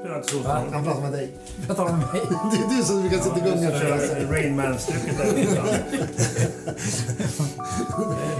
spelar 0.00 0.16
inte 0.16 0.28
så 0.28 0.38
Va? 0.38 0.60
stor 0.60 0.72
Han 0.72 0.84
pratar 0.84 1.00
med 1.02 1.12
dig. 1.12 1.30
Jag 1.68 1.76
tar 1.76 1.84
med 1.88 1.98
mig. 1.98 2.06
Det 2.52 2.74
är 2.74 2.76
du 2.76 2.82
som 2.84 3.00
brukar 3.00 3.18
sätta 3.18 3.38
igång 3.38 3.60
köra. 3.62 3.98
Kör 3.98 4.26
Rain 4.32 4.56
Man-stycket 4.56 5.18
där. 5.18 5.24
Det 5.24 5.40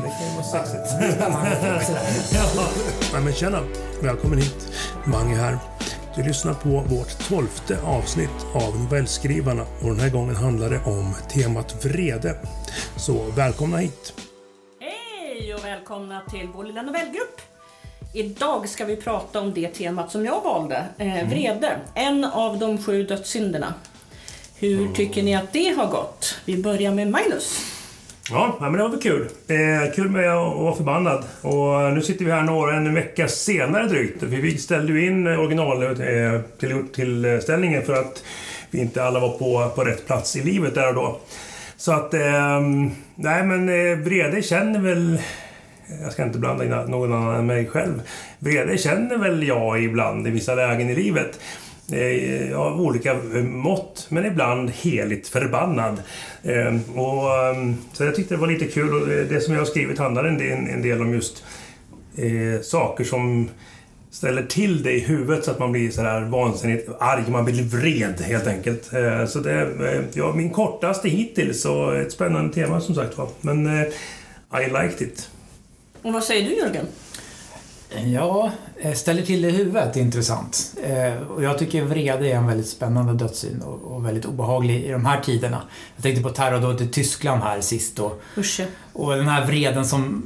det 0.02 0.10
kan 0.10 0.28
ju 0.28 0.34
vara 0.34 0.44
sexigt. 0.44 0.88
Ja. 2.34 2.68
Nej, 3.12 3.22
men 3.22 3.32
tjena! 3.32 3.60
Välkommen 4.02 4.38
hit. 4.38 4.72
Mange 5.04 5.34
här. 5.36 5.58
Du 6.16 6.22
lyssnar 6.22 6.54
på 6.54 6.68
vårt 6.68 7.28
tolfte 7.28 7.78
avsnitt 7.84 8.46
av 8.54 8.80
Novellskrivarna 8.80 9.62
och 9.62 9.88
den 9.88 10.00
här 10.00 10.10
gången 10.10 10.36
handlar 10.36 10.70
det 10.70 10.80
om 10.84 11.14
temat 11.28 11.84
vrede. 11.84 12.36
Så 12.96 13.30
välkomna 13.36 13.76
hit! 13.76 14.14
Hej 14.80 15.54
och 15.54 15.64
välkomna 15.64 16.22
till 16.30 16.48
vår 16.54 16.64
lilla 16.64 16.82
novellgrupp. 16.82 17.53
Idag 18.16 18.68
ska 18.68 18.84
vi 18.84 18.96
prata 18.96 19.40
om 19.40 19.54
det 19.54 19.68
temat 19.68 20.10
som 20.10 20.24
jag 20.24 20.42
valde, 20.42 20.84
eh, 20.98 21.28
vrede. 21.28 21.70
En 21.94 22.24
av 22.24 22.58
de 22.58 22.82
sju 22.82 23.02
dödssynderna. 23.02 23.74
Hur 24.56 24.92
tycker 24.92 25.22
ni 25.22 25.34
att 25.34 25.52
det 25.52 25.68
har 25.68 25.86
gått? 25.86 26.38
Vi 26.44 26.62
börjar 26.62 26.92
med 26.92 27.10
Magnus. 27.10 27.60
Ja, 28.30 28.56
men 28.60 28.72
det 28.72 28.82
var 28.82 28.88
väl 28.88 29.00
kul. 29.00 29.28
Eh, 29.48 29.94
kul 29.94 30.08
med 30.08 30.30
att 30.30 30.56
vara 30.56 30.74
förbannad. 30.74 31.24
Och 31.40 31.92
nu 31.94 32.02
sitter 32.02 32.24
vi 32.24 32.30
här 32.30 32.42
några, 32.42 32.76
en 32.76 32.94
vecka 32.94 33.28
senare 33.28 33.86
drygt. 33.86 34.22
Vi 34.22 34.58
ställde 34.58 34.92
ju 34.92 35.06
in 35.06 35.26
original 35.26 35.82
eh, 35.82 36.40
till, 36.92 37.40
ställningen 37.42 37.82
för 37.82 37.92
att 37.92 38.24
vi 38.70 38.80
inte 38.80 39.04
alla 39.04 39.20
var 39.20 39.38
på, 39.38 39.70
på 39.74 39.84
rätt 39.84 40.06
plats 40.06 40.36
i 40.36 40.42
livet 40.42 40.74
där 40.74 40.88
och 40.88 40.94
då. 40.94 41.20
Så 41.76 41.92
att, 41.92 42.14
eh, 42.14 42.60
nej 43.14 43.42
men 43.44 43.68
eh, 43.68 43.98
vrede 43.98 44.42
känner 44.42 44.80
väl... 44.80 45.18
Jag 46.02 46.12
ska 46.12 46.24
inte 46.24 46.38
blanda 46.38 46.64
in 46.64 46.70
någon 46.70 47.12
annan 47.12 47.34
än 47.34 47.46
mig 47.46 47.66
själv. 47.66 48.02
Vrede 48.38 48.78
känner 48.78 49.16
väl 49.16 49.46
jag 49.46 49.82
ibland 49.82 50.26
i 50.26 50.30
vissa 50.30 50.54
lägen 50.54 50.90
i 50.90 50.94
livet. 50.94 51.40
Eh, 51.92 52.58
av 52.60 52.80
olika 52.80 53.14
mått, 53.42 54.06
men 54.08 54.26
ibland 54.26 54.70
heligt 54.70 55.28
förbannad. 55.28 56.02
Eh, 56.42 56.74
och, 56.94 57.34
eh, 57.36 57.72
så 57.92 58.04
jag 58.04 58.14
tyckte 58.14 58.34
det 58.34 58.40
var 58.40 58.46
lite 58.46 58.64
kul 58.64 58.94
och 58.94 59.08
det 59.08 59.40
som 59.40 59.54
jag 59.54 59.60
har 59.60 59.66
skrivit 59.66 59.98
handlar 59.98 60.24
en 60.24 60.82
del, 60.82 61.00
om 61.00 61.14
just 61.14 61.44
saker 62.62 63.04
som 63.04 63.48
ställer 64.10 64.42
till 64.42 64.82
det 64.82 64.92
i 64.92 65.00
huvudet 65.00 65.44
så 65.44 65.50
att 65.50 65.58
man 65.58 65.72
blir 65.72 65.90
så 65.90 66.02
här 66.02 66.20
vansinnigt 66.20 66.88
arg, 67.00 67.24
man 67.28 67.44
blir 67.44 67.62
vred 67.62 68.20
helt 68.20 68.46
enkelt. 68.46 68.84
Så 69.28 69.40
det 69.40 69.52
är 69.52 70.04
ja, 70.12 70.32
min 70.34 70.50
kortaste 70.50 71.08
hittills 71.08 71.64
och 71.64 71.96
ett 71.96 72.12
spännande 72.12 72.54
tema 72.54 72.80
som 72.80 72.94
sagt 72.94 73.18
var. 73.18 73.28
Men 73.40 73.66
I 73.66 74.66
liked 74.66 75.02
it. 75.08 75.30
Och 76.04 76.12
vad 76.12 76.24
säger 76.24 76.48
du 76.50 76.56
Jörgen? 76.56 76.86
Ja, 78.12 78.50
eh, 78.80 78.92
ställer 78.92 79.22
till 79.22 79.42
det 79.42 79.48
i 79.48 79.50
huvudet 79.50 79.96
är 79.96 80.00
intressant. 80.00 80.74
Eh, 80.82 81.22
Och 81.30 81.42
jag 81.42 81.58
tycker 81.58 81.82
vrede 81.84 82.28
är 82.28 82.34
en 82.34 82.46
väldigt 82.46 82.68
spännande 82.68 83.12
dödssyn 83.12 83.62
och, 83.62 84.06
väldigt 84.06 84.24
obehaglig 84.24 84.84
i 84.84 84.90
de 84.90 85.04
här 85.06 85.20
tiderna. 85.20 85.62
Jag 85.96 86.02
tänkte 86.02 86.22
på 86.22 86.30
terrordådet 86.30 86.80
i 86.80 86.86
Tyskland 86.88 87.42
här 87.42 87.60
sist 87.60 87.98
och, 87.98 88.22
Usch. 88.38 88.60
och 88.92 89.16
den 89.16 89.28
här 89.28 89.46
vreden 89.46 89.86
som, 89.86 90.22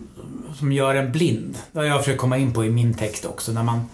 som 0.58 0.72
gör 0.72 0.94
en 0.94 1.12
blind. 1.12 1.58
Det 1.72 1.78
har 1.78 1.86
jag 1.86 1.98
försökt 1.98 2.20
komma 2.20 2.38
in 2.38 2.52
på 2.52 2.64
i 2.64 2.70
min 2.70 2.94
text 2.94 3.24
också. 3.24 3.52
När 3.52 3.62
man 3.62 3.88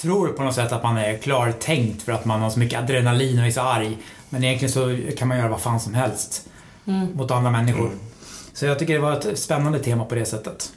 tror 0.00 0.28
på 0.28 0.42
något 0.42 0.54
sätt 0.54 0.72
att 0.72 0.82
man 0.82 0.96
är 0.96 1.16
klartänkt 1.18 2.02
för 2.02 2.12
att 2.12 2.24
man 2.24 2.40
har 2.40 2.50
så 2.50 2.58
mycket 2.58 2.78
adrenalin 2.78 3.38
och 3.38 3.46
är 3.46 3.50
så 3.50 3.60
arg. 3.60 3.98
Men 4.28 4.44
egentligen 4.44 4.72
så 4.72 4.98
kan 5.18 5.28
man 5.28 5.38
göra 5.38 5.48
vad 5.48 5.60
fan 5.60 5.80
som 5.80 5.94
helst 5.94 6.48
mot 7.14 7.30
andra 7.30 7.50
människor. 7.50 7.90
Så 8.52 8.66
jag 8.66 8.78
tycker 8.78 8.94
det 8.94 9.00
var 9.00 9.12
ett 9.12 9.38
spännande 9.38 9.78
tema 9.78 10.04
på 10.04 10.14
det 10.14 10.24
sättet. 10.24 10.72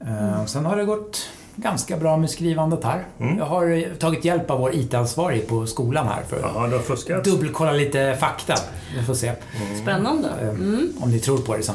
Eh, 0.00 0.44
Sen 0.46 0.66
har 0.66 0.76
det 0.76 0.84
gått 0.84 1.28
ganska 1.56 1.96
bra 1.96 2.16
med 2.16 2.30
skrivandet 2.30 2.84
här. 2.84 3.04
Jag 3.38 3.44
har 3.44 3.70
eh, 3.70 3.82
tagit 3.98 4.24
hjälp 4.24 4.50
av 4.50 4.60
vår 4.60 4.74
IT-ansvarig 4.74 5.48
på 5.48 5.66
skolan 5.66 6.06
här 6.08 6.22
för 6.28 6.36
att 6.36 7.24
dubbelkolla 7.24 7.72
lite 7.72 8.16
fakta. 8.20 8.54
Vi 8.98 9.04
får 9.04 9.14
se 9.14 9.32
Spännande. 9.82 10.28
eh, 10.40 10.48
Mm. 10.48 10.88
om 11.00 11.10
ni 11.10 11.18
tror 11.18 11.38
på 11.38 11.56
det 11.56 11.62
sen. 11.62 11.74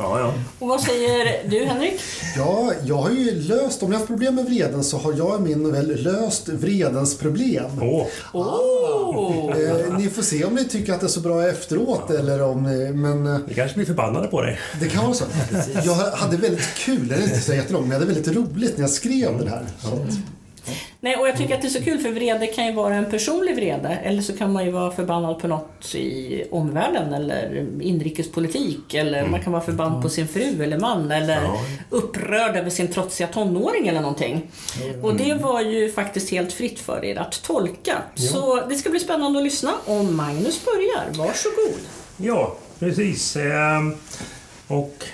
Ja, 0.00 0.18
ja. 0.20 0.32
Och 0.58 0.68
vad 0.68 0.80
säger 0.80 1.48
du 1.50 1.64
Henrik? 1.64 2.00
Ja, 2.36 2.72
jag 2.84 2.96
har 2.96 3.10
ju 3.10 3.40
löst, 3.40 3.82
om 3.82 3.88
jag 3.88 3.94
har 3.94 4.00
haft 4.00 4.06
problem 4.08 4.34
med 4.34 4.44
vreden 4.44 4.84
så 4.84 4.98
har 4.98 5.12
jag 5.12 5.40
i 5.40 5.42
min 5.42 5.62
novell 5.62 6.02
löst 6.02 6.48
vredens 6.48 7.18
problem. 7.18 7.64
Åh, 7.82 8.06
Oh. 8.32 9.50
Eh, 9.60 9.98
ni 9.98 10.08
får 10.10 10.22
se 10.22 10.44
om 10.44 10.54
ni 10.54 10.64
tycker 10.64 10.92
att 10.92 11.00
det 11.00 11.06
är 11.06 11.08
så 11.08 11.20
bra 11.20 11.48
efteråt 11.48 12.10
eller 12.10 12.42
om 12.42 12.62
ni, 12.62 12.92
men 12.92 13.26
eh, 13.26 13.38
vi 13.46 13.54
kanske 13.54 13.76
blir 13.76 13.86
förbannade 13.86 14.28
på 14.28 14.42
dig. 14.42 14.58
det 14.80 14.88
kan 14.88 15.04
vara 15.04 15.14
så. 15.14 15.24
Jag 15.84 15.94
hade 15.94 16.36
väldigt 16.36 16.74
kul, 16.76 17.08
det 17.08 17.14
är 17.14 17.22
inte 17.22 17.40
så 17.40 17.54
jättelångt, 17.54 17.86
men 17.86 17.92
jag 17.92 18.00
hade 18.00 18.12
väldigt 18.14 18.36
roligt 18.36 18.76
när 18.76 18.80
jag 18.82 18.90
skrev 18.90 19.38
den 19.38 19.48
här. 19.48 19.62
Så 19.82 19.88
Nej, 21.02 21.16
och 21.16 21.28
jag 21.28 21.36
tycker 21.36 21.54
att 21.54 21.62
det 21.62 21.68
är 21.68 21.70
så 21.70 21.82
kul 21.84 21.98
för 21.98 22.10
vrede 22.10 22.46
kan 22.46 22.66
ju 22.66 22.72
vara 22.72 22.94
en 22.94 23.10
personlig 23.10 23.56
vrede 23.56 23.88
eller 23.88 24.22
så 24.22 24.36
kan 24.36 24.52
man 24.52 24.64
ju 24.64 24.70
vara 24.70 24.90
förbannad 24.90 25.38
på 25.38 25.48
något 25.48 25.94
i 25.94 26.44
omvärlden 26.50 27.14
eller 27.14 27.66
inrikespolitik 27.80 28.94
eller 28.94 29.26
man 29.26 29.42
kan 29.42 29.52
vara 29.52 29.62
förbannad 29.62 30.02
på 30.02 30.08
sin 30.08 30.28
fru 30.28 30.62
eller 30.62 30.78
man 30.78 31.10
eller 31.10 31.40
upprörd 31.90 32.56
över 32.56 32.70
sin 32.70 32.88
trotsiga 32.88 33.26
tonåring 33.26 33.88
eller 33.88 34.00
någonting. 34.00 34.50
Och 35.02 35.14
det 35.14 35.34
var 35.34 35.60
ju 35.60 35.92
faktiskt 35.92 36.30
helt 36.30 36.52
fritt 36.52 36.80
för 36.80 37.04
er 37.04 37.16
att 37.16 37.42
tolka. 37.42 38.02
Så 38.14 38.66
det 38.68 38.74
ska 38.74 38.90
bli 38.90 39.00
spännande 39.00 39.38
att 39.38 39.44
lyssna 39.44 39.72
om 39.86 40.16
Magnus 40.16 40.64
börjar. 40.64 41.26
Varsågod. 41.26 41.80
Ja, 42.16 42.56
precis. 42.78 43.36
Ehm, 43.36 43.94
och 44.66 45.04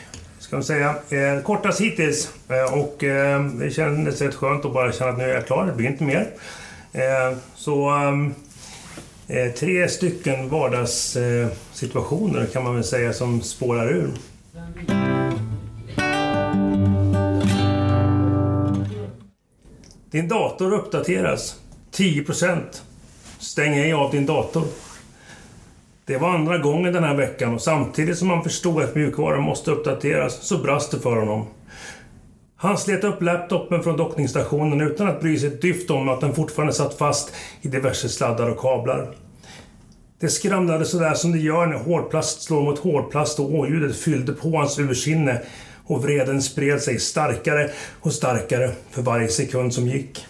ska 0.47 0.57
man 0.57 0.65
säga, 0.65 0.95
eh, 1.09 1.43
kortast 1.43 1.81
hittills. 1.81 2.31
Eh, 2.49 2.79
och 2.79 3.05
eh, 3.05 3.45
det 3.45 3.71
kändes 3.71 4.21
rätt 4.21 4.35
skönt 4.35 4.65
att 4.65 4.73
bara 4.73 4.93
känna 4.93 5.11
att 5.11 5.19
nu 5.19 5.25
är 5.25 5.35
jag 5.35 5.47
klar, 5.47 5.67
det 5.67 5.73
blir 5.73 5.87
inte 5.87 6.05
mer. 6.05 6.31
Eh, 6.93 7.33
så 7.55 7.89
eh, 7.91 8.13
eh 9.37 9.53
tre 9.53 9.89
stycken 9.89 10.49
vardagssituationer 10.49 12.41
eh, 12.41 12.47
kan 12.47 12.65
man 12.65 12.75
väl 12.75 12.85
säga 12.85 13.13
som 13.13 13.43
spårar 13.43 13.89
ur. 13.89 14.11
Din 20.11 20.29
dator 20.29 20.75
uppdateras. 20.75 21.57
10 21.91 22.25
procent. 22.25 22.83
Stäng 23.39 23.75
ej 23.75 23.93
av 23.93 24.11
din 24.11 24.27
dator. 24.27 24.65
Det 26.07 26.17
var 26.17 26.31
andra 26.31 26.59
gången 26.59 26.93
den 26.93 27.05
här 27.05 27.17
veckan 27.17 27.55
och 27.55 27.63
samtidigt 27.63 28.19
som 28.19 28.31
han 28.31 28.43
förstod 28.43 28.83
att 28.83 28.95
mjukvaran 28.95 29.43
måste 29.43 29.71
uppdateras 29.71 30.47
så 30.47 30.59
brast 30.59 30.91
det 30.91 31.01
för 31.01 31.17
honom. 31.17 31.47
Han 32.57 32.79
slet 32.79 33.05
upp 33.05 33.23
laptopen 33.23 33.83
från 33.83 33.97
dockningsstationen 33.97 34.81
utan 34.81 35.09
att 35.09 35.21
bry 35.21 35.39
sig 35.39 35.49
ett 35.49 35.63
dyft 35.63 35.91
om 35.91 36.09
att 36.09 36.21
den 36.21 36.35
fortfarande 36.35 36.75
satt 36.75 36.99
fast 36.99 37.33
i 37.61 37.69
diverse 37.69 38.09
sladdar 38.09 38.51
och 38.51 38.59
kablar. 38.59 39.15
Det 40.21 40.29
skramlade 40.29 40.85
sådär 40.85 41.15
som 41.15 41.33
det 41.33 41.39
gör 41.39 41.67
när 41.67 41.79
hårdplast 41.79 42.43
slår 42.43 42.63
mot 42.63 42.79
hårdplast 42.79 43.41
och 43.41 43.55
åljudet 43.55 43.97
fyllde 43.97 44.33
på 44.33 44.57
hans 44.57 44.79
ursinne 44.79 45.43
och 45.87 46.03
vreden 46.03 46.43
spred 46.43 46.83
sig 46.83 46.99
starkare 47.01 47.71
och 48.01 48.13
starkare 48.13 48.71
för 48.91 49.03
varje 49.03 49.29
sekund 49.29 49.75
som 49.75 49.87
gick. 49.87 50.27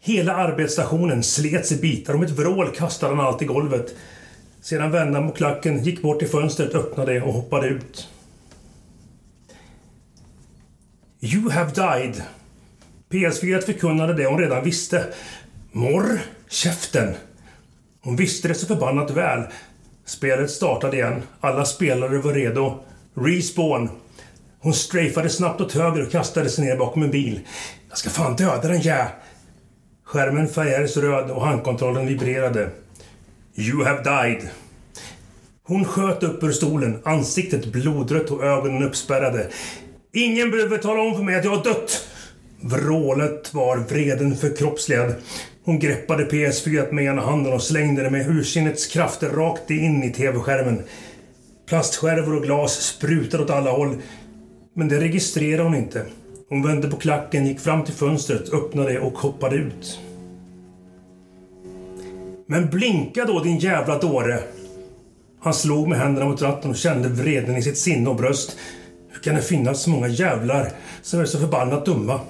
Hela 0.00 0.34
arbetsstationen 0.34 1.22
slets 1.22 1.72
i 1.72 1.76
bitar 1.76 2.14
och 2.14 2.20
med 2.20 2.28
ett 2.28 2.38
vrål 2.38 2.70
kastade 2.74 3.14
han 3.14 3.26
allt 3.26 3.42
i 3.42 3.44
golvet. 3.44 3.94
Sedan 4.62 4.90
vände 4.90 5.18
han 5.18 5.30
på 5.30 5.36
klacken, 5.36 5.82
gick 5.82 6.02
bort 6.02 6.18
till 6.18 6.28
fönstret, 6.28 6.74
öppnade 6.74 7.22
och 7.22 7.32
hoppade 7.32 7.68
ut. 7.68 8.08
You 11.20 11.50
have 11.50 11.70
died. 11.70 12.22
PS4 13.10 13.60
förkunnade 13.60 14.14
det 14.14 14.26
hon 14.26 14.38
redan 14.38 14.64
visste. 14.64 15.06
Morr, 15.72 16.20
käften. 16.48 17.14
Hon 18.00 18.16
visste 18.16 18.48
det 18.48 18.54
så 18.54 18.66
förbannat 18.66 19.10
väl. 19.10 19.42
Spelet 20.04 20.50
startade 20.50 20.96
igen. 20.96 21.22
Alla 21.40 21.64
spelare 21.64 22.18
var 22.18 22.32
redo. 22.32 22.84
Respawn. 23.14 23.90
Hon 24.60 24.74
strafade 24.74 25.28
snabbt 25.28 25.60
åt 25.60 25.72
höger 25.72 26.02
och 26.02 26.12
kastade 26.12 26.50
sig 26.50 26.64
ner 26.64 26.76
bakom 26.76 27.02
en 27.02 27.10
bil. 27.10 27.40
Jag 27.88 27.98
ska 27.98 28.10
fan 28.10 28.36
döda 28.36 28.68
den, 28.68 28.82
ja! 28.82 29.06
Skärmen 30.04 30.48
färgades 30.48 30.96
röd 30.96 31.30
och 31.30 31.46
handkontrollen 31.46 32.06
vibrerade. 32.06 32.70
You 33.54 33.84
have 33.84 34.02
died. 34.02 34.48
Hon 35.64 35.84
sköt 35.84 36.22
upp 36.22 36.42
ur 36.42 36.52
stolen, 36.52 36.98
ansiktet 37.04 37.66
blodrött 37.66 38.30
och 38.30 38.44
ögonen 38.44 38.82
uppspärrade. 38.82 39.48
Ingen 40.12 40.50
behöver 40.50 40.78
tala 40.78 41.02
om 41.02 41.14
för 41.16 41.22
mig 41.22 41.34
att 41.36 41.44
jag 41.44 41.56
har 41.56 41.64
dött! 41.64 42.08
Vrålet 42.60 43.54
var 43.54 43.76
vreden 43.76 44.36
förkroppsligad. 44.36 45.14
Hon 45.64 45.78
greppade 45.78 46.24
PS4 46.24 46.92
med 46.92 47.04
ena 47.04 47.22
handen 47.22 47.52
och 47.52 47.62
slängde 47.62 48.02
det 48.02 48.10
med 48.10 48.30
ursinnets 48.30 48.86
krafter 48.86 49.30
rakt 49.30 49.70
in 49.70 50.02
i 50.02 50.12
TV-skärmen. 50.12 50.82
Plastskärvor 51.68 52.36
och 52.36 52.42
glas 52.42 52.72
sprutade 52.72 53.42
åt 53.42 53.50
alla 53.50 53.70
håll. 53.70 53.96
Men 54.74 54.88
det 54.88 55.00
registrerade 55.00 55.62
hon 55.62 55.74
inte. 55.74 56.04
Hon 56.48 56.66
vände 56.66 56.88
på 56.88 56.96
klacken, 56.96 57.46
gick 57.46 57.60
fram 57.60 57.84
till 57.84 57.94
fönstret, 57.94 58.52
öppnade 58.52 59.00
och 59.00 59.18
hoppade 59.18 59.56
ut. 59.56 59.98
Men 62.46 62.70
blinka 62.70 63.24
då 63.24 63.40
din 63.40 63.58
jävla 63.58 63.98
dåre! 63.98 64.42
Han 65.40 65.54
slog 65.54 65.88
med 65.88 65.98
händerna 65.98 66.28
mot 66.28 66.42
ratten 66.42 66.70
och 66.70 66.76
kände 66.76 67.08
vreden 67.08 67.56
i 67.56 67.62
sitt 67.62 67.78
sinne 67.78 68.10
och 68.10 68.16
bröst. 68.16 68.56
Hur 69.10 69.20
kan 69.20 69.34
det 69.34 69.42
finnas 69.42 69.82
så 69.82 69.90
många 69.90 70.08
jävlar 70.08 70.72
som 71.02 71.20
är 71.20 71.24
så 71.24 71.38
förbannat 71.38 71.86
dumma? 71.86 72.20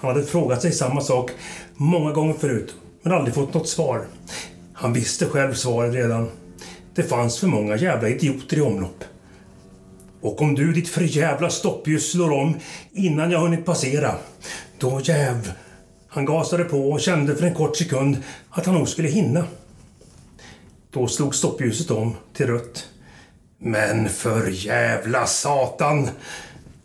Han 0.00 0.10
hade 0.10 0.26
frågat 0.26 0.62
sig 0.62 0.72
samma 0.72 1.00
sak 1.00 1.30
många 1.76 2.12
gånger 2.12 2.34
förut. 2.34 2.74
men 3.02 3.12
aldrig 3.12 3.34
fått 3.34 3.54
något 3.54 3.68
svar. 3.68 4.04
Han 4.72 4.92
visste 4.92 5.26
själv 5.26 5.54
svaret 5.54 5.94
redan. 5.94 6.30
Det 6.94 7.02
fanns 7.02 7.38
för 7.38 7.46
många 7.46 7.76
jävla 7.76 8.08
idioter 8.08 8.58
i 8.58 8.60
omlopp. 8.60 9.04
Och 10.20 10.42
om 10.42 10.54
du 10.54 10.72
ditt 10.72 10.88
förjävla 10.88 11.50
stoppljus 11.50 12.12
slår 12.12 12.30
om 12.32 12.54
innan 12.92 13.30
jag 13.30 13.40
hunnit 13.40 13.64
passera, 13.64 14.14
då 14.78 15.00
jäv... 15.04 15.52
Han 16.14 16.24
gasade 16.24 16.64
på 16.64 16.90
och 16.90 17.00
kände 17.00 17.36
för 17.36 17.46
en 17.46 17.54
kort 17.54 17.76
sekund 17.76 18.16
att 18.50 18.66
han 18.66 18.74
nog 18.74 18.88
skulle 18.88 19.08
hinna. 19.08 19.44
Då 20.90 21.08
slog 21.08 21.34
stoppljuset 21.34 21.90
om 21.90 22.16
till 22.32 22.46
rött. 22.46 22.88
Men 23.58 24.08
för 24.08 24.48
jävla 24.48 25.26
satan! 25.26 26.08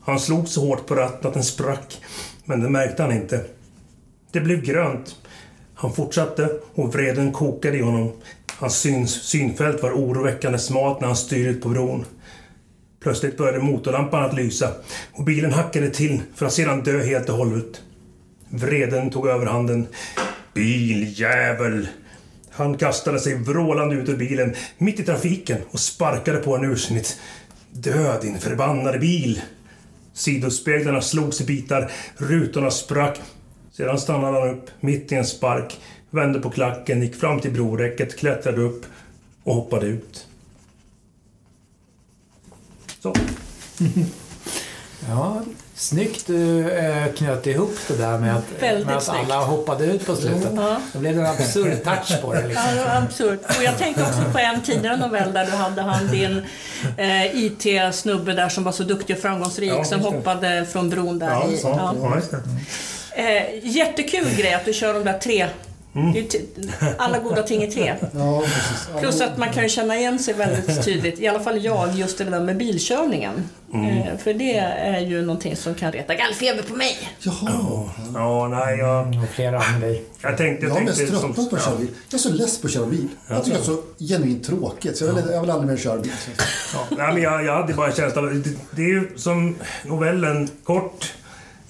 Han 0.02 0.20
slog 0.20 0.48
så 0.48 0.68
hårt 0.68 0.88
på 0.88 0.96
ratten 0.96 1.28
att 1.28 1.34
den 1.34 1.44
sprack, 1.44 2.02
men 2.46 2.60
det 2.60 2.70
märkte 2.70 3.04
han 3.04 3.12
inte. 3.12 3.46
Det 4.32 4.40
blev 4.40 4.62
grönt. 4.62 5.16
Han 5.74 5.94
fortsatte 5.94 6.50
och 6.76 6.94
vreden 6.94 7.32
kokade 7.32 7.78
i 7.78 7.82
honom. 7.82 8.12
Hans 8.58 8.78
syns, 8.80 9.12
synfält 9.12 9.84
var 9.84 9.92
oroväckande 9.92 10.60
smalt 10.60 11.00
när 11.00 11.08
han 11.08 11.18
styrde 11.18 11.50
ut 11.50 11.62
på 11.62 11.70
bron. 11.70 12.06
Plötsligt 13.00 13.38
började 13.38 13.60
motorlampan 13.60 14.26
att 14.26 14.36
lysa 14.36 14.72
och 15.14 15.24
bilen 15.24 15.54
hackade 15.54 15.90
till 15.90 16.22
för 16.36 16.46
att 16.46 16.54
sedan 16.54 16.84
dö 16.84 17.04
helt 17.04 17.30
och 17.30 17.36
hållet. 17.36 17.82
Vreden 18.50 19.10
tog 19.10 19.28
överhanden. 19.28 19.88
Biljävel! 20.54 21.88
Han 22.52 22.78
kastade 22.78 23.20
sig 23.20 23.36
vrålande 23.36 23.96
ut 23.96 24.10
ur 24.10 24.18
bilen, 24.18 24.56
mitt 24.78 25.00
i 25.00 25.04
trafiken 25.04 25.58
och 25.72 25.80
sparkade 25.80 26.38
på 26.38 26.56
en 26.56 26.66
ursinnigt 26.66 27.20
Död 27.72 28.22
din 28.22 28.40
förbannade 28.40 29.00
bil! 29.00 29.42
Sidospeglarna 30.14 31.02
slogs 31.02 31.42
i 31.42 31.46
bitar, 31.46 31.92
rutorna 32.18 32.72
sprack. 32.72 33.20
Sedan 33.72 34.00
stannade 34.00 34.40
han 34.40 34.50
upp, 34.50 34.70
mitt 34.80 35.12
i 35.12 35.16
en 35.16 35.26
spark, 35.26 35.80
vände 36.10 36.40
på 36.40 36.50
klacken, 36.50 37.02
gick 37.02 37.16
fram 37.16 37.40
till 37.40 37.52
broräcket, 37.52 38.18
klättrade 38.18 38.62
upp 38.62 38.86
och 39.44 39.56
hoppade 39.56 39.86
ut. 39.86 40.28
Så. 43.00 43.14
Ja, 45.08 45.44
snyggt 45.80 46.28
du 46.28 46.72
eh, 46.72 47.06
knöt 47.18 47.48
ihop 47.48 47.78
det 47.88 47.96
där 47.96 48.18
med 48.18 48.36
att, 48.36 48.62
med 48.86 48.98
att 48.98 49.10
alla 49.10 49.38
hoppade 49.38 49.86
ut 49.86 50.06
på 50.06 50.16
slutet. 50.16 50.52
Ja. 50.56 50.78
Då 50.94 51.00
blev 51.00 51.16
det 51.16 51.22
en 51.22 51.28
absurd 51.28 51.84
touch 51.84 52.22
på 52.22 52.34
det. 52.34 52.48
Liksom. 52.48 52.64
Ja, 52.78 52.84
det 52.84 52.98
absurt. 52.98 53.40
Och 53.58 53.64
jag 53.64 53.78
tänkte 53.78 54.04
också 54.04 54.22
på 54.32 54.40
en 54.40 54.62
tidigare 54.62 54.98
novell 54.98 55.34
där 55.34 55.46
du 55.46 55.52
hade 55.52 55.82
han 55.82 56.08
din 56.08 56.42
eh, 56.98 57.36
IT-snubbe 57.46 58.34
där 58.34 58.50
som 58.50 58.64
var 58.64 58.72
så 58.72 58.84
duktig 58.84 59.16
och 59.16 59.22
framgångsrik 59.22 59.72
Ja, 59.72 59.84
som 59.84 60.00
det. 60.00 60.06
hoppade 60.06 60.66
från 60.72 60.90
bron 60.90 61.20
där. 61.20 61.28
Ja, 61.28 61.48
så. 61.62 61.68
ja. 61.68 61.96
Ja, 62.02 62.22
det. 63.16 63.22
Eh, 63.24 63.44
jättekul 63.64 64.36
grej 64.38 64.54
att 64.54 64.66
du 64.66 64.74
kör 64.74 64.94
de 64.94 65.04
där 65.04 65.18
tre. 65.20 65.48
Mm. 65.96 66.14
Det 66.14 66.20
är 66.20 66.24
t- 66.24 66.40
alla 66.98 67.20
goda 67.20 67.44
ting 67.44 67.64
i 67.64 67.72
tre. 67.72 67.96
Ja, 68.14 68.44
Plus 69.00 69.22
att 69.22 69.38
man 69.38 69.54
kan 69.54 69.64
ju 69.64 69.70
känna 69.70 69.98
igen 69.98 70.20
sig 70.20 70.34
väldigt 70.34 70.86
tydligt, 70.86 71.20
i 71.20 71.28
alla 71.28 71.40
fall 71.40 71.64
jag, 71.66 71.96
just 71.96 72.18
det 72.18 72.24
där 72.24 72.40
med 72.40 72.58
bilkörningen. 72.58 73.50
Mm. 73.74 73.98
Eh, 73.98 74.18
för 74.18 74.34
det 74.34 74.56
är 74.58 75.00
ju 75.00 75.22
någonting 75.22 75.56
som 75.56 75.76
kan 75.76 75.92
reta 75.92 76.16
gallfeber 76.16 76.64
på 76.64 76.74
mig. 76.76 76.98
Jaha. 77.20 77.90
Ja, 78.14 78.48
nej, 78.48 78.78
jag, 78.78 79.08
Och 79.24 79.30
flera 79.36 79.60
med 79.72 79.82
dig. 79.82 80.04
jag 80.22 80.38
tänkte... 80.38 80.66
Jag 80.66 80.72
Jag 80.72 80.76
har 80.80 80.82
mest 80.86 80.98
tänkte 80.98 81.16
tröttnat 81.20 81.50
på 81.50 81.56
att 81.56 81.64
köra 81.66 81.76
bil. 81.76 81.88
Jag 82.10 82.14
är 82.18 82.22
så 82.22 82.30
less 82.34 82.62
på 82.62 82.68
att 82.68 82.74
köra 82.74 82.86
bil. 82.86 83.08
Jag 83.28 83.44
tycker 83.46 83.58
det 83.58 83.64
är 83.64 83.66
så 83.66 83.82
genuint 84.00 84.44
tråkigt. 84.44 84.98
Så 84.98 85.06
jag 85.06 85.14
vill, 85.14 85.24
jag 85.32 85.42
vill 85.42 85.50
aldrig 85.50 85.70
mer 85.72 85.78
köra 85.78 85.98
bil. 85.98 86.12
Ja, 86.74 86.80
nej, 86.98 87.14
men 87.14 87.22
jag, 87.24 87.46
jag 87.46 87.56
hade 87.62 87.74
bara 87.74 87.88
en 87.88 87.96
känsla 87.96 88.22
av... 88.22 88.28
Det, 88.34 88.50
det 88.72 88.82
är 88.82 88.88
ju 88.88 89.10
som 89.16 89.56
novellen, 89.86 90.50
kort. 90.64 91.14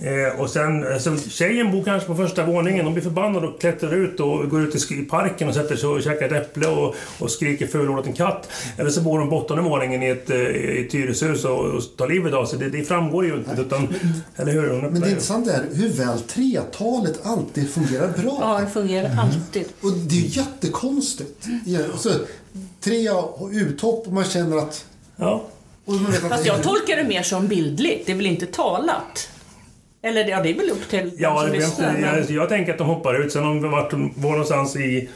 Eh, 0.02 0.40
och 0.40 0.50
sen, 0.50 0.94
alltså, 0.94 1.18
tjejen 1.30 1.72
bor 1.72 1.84
kanske 1.84 2.08
på 2.08 2.16
första 2.16 2.46
våningen. 2.46 2.86
Hon 2.86 2.94
blir 2.94 3.04
förbannad 3.04 3.46
och 3.46 3.62
klättrar 3.62 3.94
ut 3.94 4.20
och 4.20 4.50
går 4.50 4.62
ut 4.62 4.92
i 4.92 5.02
parken 5.02 5.48
och 5.48 5.54
sätter 5.54 5.76
sig 5.76 5.90
och 5.90 6.02
käkar 6.02 6.26
ett 6.26 6.32
äpple 6.32 6.68
och, 6.68 6.96
och 7.20 7.32
skriker 7.32 7.68
ful 7.68 7.90
åt 7.90 8.08
en 8.08 8.14
katt. 8.14 8.50
Eller 8.78 8.90
så 8.90 9.02
bor 9.02 9.20
hon 9.20 9.30
på 9.30 9.38
åttonde 9.38 9.64
våningen 9.64 10.04
i 10.04 10.10
ett, 10.10 10.30
eh, 10.30 10.38
i 10.38 10.86
ett 10.86 10.94
hyreshus 10.94 11.46
och, 11.46 11.60
och 11.60 11.84
tar 11.98 12.08
livet 12.08 12.34
av 12.34 12.46
sig. 12.46 12.60
Det, 12.60 12.70
det 12.70 12.84
framgår 12.84 13.26
ju 13.26 13.36
inte. 13.36 13.62
Utan, 13.62 13.88
eller 14.36 14.52
hur? 14.52 14.70
Hon 14.70 14.80
Men 14.80 15.02
det 15.02 15.10
intressanta 15.10 15.54
är 15.54 15.64
hur 15.74 15.90
väl 15.90 16.20
tretalet 16.20 17.20
alltid 17.24 17.70
fungerar 17.70 18.08
bra. 18.08 18.38
Ja, 18.42 18.60
det 18.60 18.68
fungerar 18.68 19.18
alltid. 19.20 19.66
Och 19.82 19.92
det 19.92 20.16
är 20.16 20.20
ju 20.20 20.28
jättekonstigt. 20.28 21.48
Så, 21.98 22.10
tre 22.82 23.10
och 23.10 23.50
uthopp 23.54 24.08
och 24.08 24.14
man 24.14 24.26
känner 24.26 24.58
att... 24.58 24.86
Ja. 25.16 25.44
Och 25.86 25.94
man 25.94 26.12
vet 26.12 26.24
att 26.24 26.30
Fast 26.30 26.46
jag 26.46 26.64
tolkar 26.64 26.96
det 26.96 27.04
mer 27.04 27.24
som 27.24 27.48
bildligt, 27.48 28.06
det 28.06 28.12
är 28.12 28.16
väl 28.16 28.26
inte 28.26 28.46
talat? 28.46 29.30
Eller 30.02 30.26
ja, 30.30 30.42
det 30.42 30.50
är 30.50 30.54
väl 30.54 30.70
upp 30.70 30.90
till 30.90 31.12
Ja, 31.18 31.42
som 31.42 31.52
lyssnar. 31.52 31.94
men- 31.94 32.02
jag, 32.18 32.32
jag 32.32 32.50
tänker 32.50 32.72
att 32.72 32.78
de 32.78 32.88
hoppar 32.88 33.22
ut. 33.22 33.32
Sen 33.32 33.44
om 33.44 33.72
vart 33.72 33.92
de 33.92 34.14
var 34.16 34.30
någonstans 34.32 34.76
i... 34.76 35.10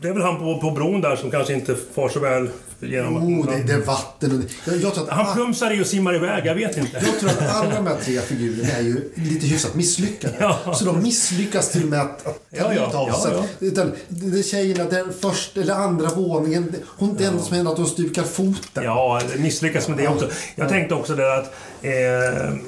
Det 0.00 0.08
är 0.08 0.12
väl 0.12 0.22
han 0.22 0.38
på, 0.38 0.58
på 0.60 0.70
bron 0.70 1.00
där 1.00 1.16
som 1.16 1.30
kanske 1.30 1.54
inte 1.54 1.76
far 1.94 2.08
så 2.08 2.20
väl 2.20 2.48
genom... 2.80 3.16
Oh, 3.40 3.46
det, 3.50 3.62
det 3.62 3.72
är 3.72 3.78
vatten 3.80 4.32
och 4.32 4.38
det, 4.38 4.46
jag, 4.72 4.76
jag, 4.76 4.94
tror 4.94 5.04
att, 5.04 5.10
Han 5.10 5.34
plumsar 5.34 5.78
i 5.78 5.82
och 5.82 5.86
simmar 5.86 6.14
iväg, 6.14 6.46
jag 6.46 6.54
vet 6.54 6.76
inte. 6.76 7.02
jag 7.06 7.18
tror 7.20 7.30
att 7.30 7.54
alla 7.54 7.74
de 7.74 7.86
här 7.86 7.96
tre 8.04 8.20
figurerna 8.20 8.72
är 8.72 8.82
ju 8.82 9.10
lite 9.14 9.46
hyfsat 9.46 9.74
misslyckade. 9.74 10.34
Ja. 10.40 10.74
Så 10.74 10.84
de 10.84 11.02
misslyckas 11.02 11.70
till 11.72 11.82
och 11.82 11.88
med 11.88 12.00
att, 12.00 12.26
att 12.26 12.50
ta 12.50 12.56
Ja, 12.56 12.74
ja. 12.74 12.98
av 12.98 13.08
Ja, 13.08 13.20
sig. 13.20 13.32
ja. 13.34 13.44
Utan, 13.60 13.92
det 14.08 14.38
är 14.38 14.42
tjejerna 14.42 14.84
där 14.84 15.06
först 15.20 15.56
eller 15.56 15.74
andra 15.74 16.08
våningen. 16.08 16.74
Hon, 16.86 17.16
det 17.18 17.24
enda 17.24 17.42
som 17.42 17.56
händer 17.56 17.70
är 17.70 17.72
att 17.72 17.78
hon 17.78 17.88
stukar 17.88 18.22
foten. 18.22 18.84
Ja, 18.84 19.20
misslyckas 19.36 19.88
med 19.88 19.98
det 19.98 20.08
också. 20.08 20.28
Jag 20.54 20.68
tänkte 20.68 20.94
också 20.94 21.14
det 21.14 21.34
att 21.38 21.54
eh, 21.82 21.92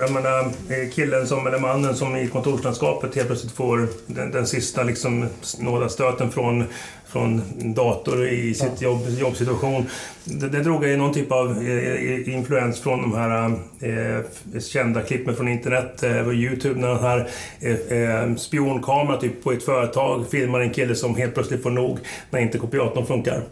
jag 0.01 0.11
menar, 0.13 0.41
eh, 0.45 0.91
killen 0.95 1.27
som, 1.27 1.47
eller 1.47 1.59
mannen 1.59 1.97
som 1.97 2.17
i 2.17 2.27
kontorslandskapet 2.27 3.15
helt 3.15 3.27
plötsligt 3.27 3.53
får 3.53 3.89
den, 4.07 4.31
den 4.31 4.47
sista 4.47 4.83
liksom 4.83 5.27
nådastöten 5.59 6.31
från, 6.31 6.65
från 7.09 7.43
dator 7.75 8.29
i 8.29 8.55
sitt 8.55 8.81
jobb, 8.81 9.07
jobbsituation. 9.19 9.87
Det, 10.25 10.49
det 10.49 10.63
drog 10.63 10.85
jag 10.85 10.99
någon 10.99 11.15
typ 11.15 11.33
av 11.33 11.51
eh, 11.69 12.35
influens 12.35 12.81
från 12.81 13.03
de 13.03 13.15
här 13.15 13.53
eh, 13.81 14.61
kända 14.61 15.03
klippen 15.03 15.37
från 15.37 15.49
internet, 15.49 16.03
eh, 16.03 16.25
på 16.25 16.33
Youtube, 16.33 16.81
när 16.81 16.89
den 16.89 17.01
här 17.01 17.29
eh, 17.61 17.99
eh, 17.99 18.35
spionkamera 18.37 19.17
typ 19.17 19.45
på 19.45 19.53
ett 19.53 19.65
företag 19.65 20.25
filmar 20.31 20.61
en 20.61 20.71
kille 20.71 20.95
som 20.95 21.17
helt 21.17 21.35
plötsligt 21.35 21.63
får 21.63 21.71
nog 21.71 21.99
när 22.31 22.41
inte 22.41 22.59
kopiatorn 22.59 23.07
funkar 23.07 23.43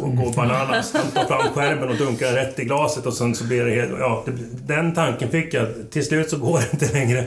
och 0.00 0.16
går 0.16 0.32
bananas. 0.32 0.94
Han 0.94 1.10
tar 1.10 1.24
fram 1.24 1.52
skärmen 1.54 1.88
och 1.88 1.96
dunkar 1.96 2.32
rätt 2.32 2.58
i 2.58 2.64
glaset 2.64 3.06
och 3.06 3.14
sen 3.14 3.34
så 3.34 3.44
blir 3.44 3.64
det 3.64 3.74
helt... 3.74 3.92
Ja, 3.98 4.24
det, 4.26 4.74
den 4.74 4.94
tanken 4.94 5.30
fick 5.30 5.54
jag. 5.54 5.66
Till 5.90 6.04
slut 6.04 6.30
så 6.30 6.38
går 6.38 6.58
det 6.58 6.72
inte 6.72 6.98
längre. 6.98 7.24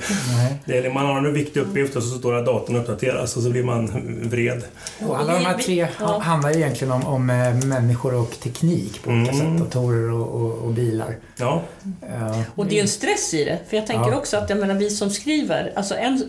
Det 0.66 0.78
är, 0.78 0.90
man 0.90 1.06
har 1.06 1.18
en 1.18 1.34
viktig 1.34 1.60
uppgift 1.60 1.96
och 1.96 2.04
så 2.04 2.18
står 2.18 2.34
det 2.34 2.40
att 2.40 2.46
datorn 2.46 2.76
uppdateras 2.76 3.38
och 3.38 3.44
så 3.44 3.50
blir 3.50 3.64
man 3.64 3.92
vred. 4.30 4.64
Och 5.08 5.20
alla 5.20 5.34
de 5.34 5.46
här 5.46 5.58
tre 5.58 5.88
handlar 6.22 6.56
egentligen 6.56 6.94
om, 6.94 7.08
om 7.08 7.30
eh, 7.30 7.66
människor 7.66 8.14
och 8.14 8.40
teknik 8.40 8.57
på 9.04 9.10
olika 9.10 9.32
Mm. 9.32 9.58
sätt. 9.58 9.66
Datorer 9.74 10.12
och, 10.12 10.42
och, 10.42 10.52
och 10.58 10.72
bilar. 10.74 11.16
Ja, 11.38 11.62
Ja. 12.20 12.44
Och 12.56 12.66
det 12.66 12.72
är 12.72 12.76
ju 12.76 12.82
en 12.82 12.88
stress 12.88 13.34
i 13.34 13.44
det. 13.46 13.60
För 13.70 13.78
jag 13.78 13.88
tänker 13.88 14.12
Ja. 14.12 14.18
också 14.18 14.38
att 14.38 14.50
jag 14.50 14.60
menar, 14.60 14.76
vi 14.76 14.90
som 14.90 15.10
skriver, 15.10 15.74
alltså 15.76 15.96
en 15.96 16.24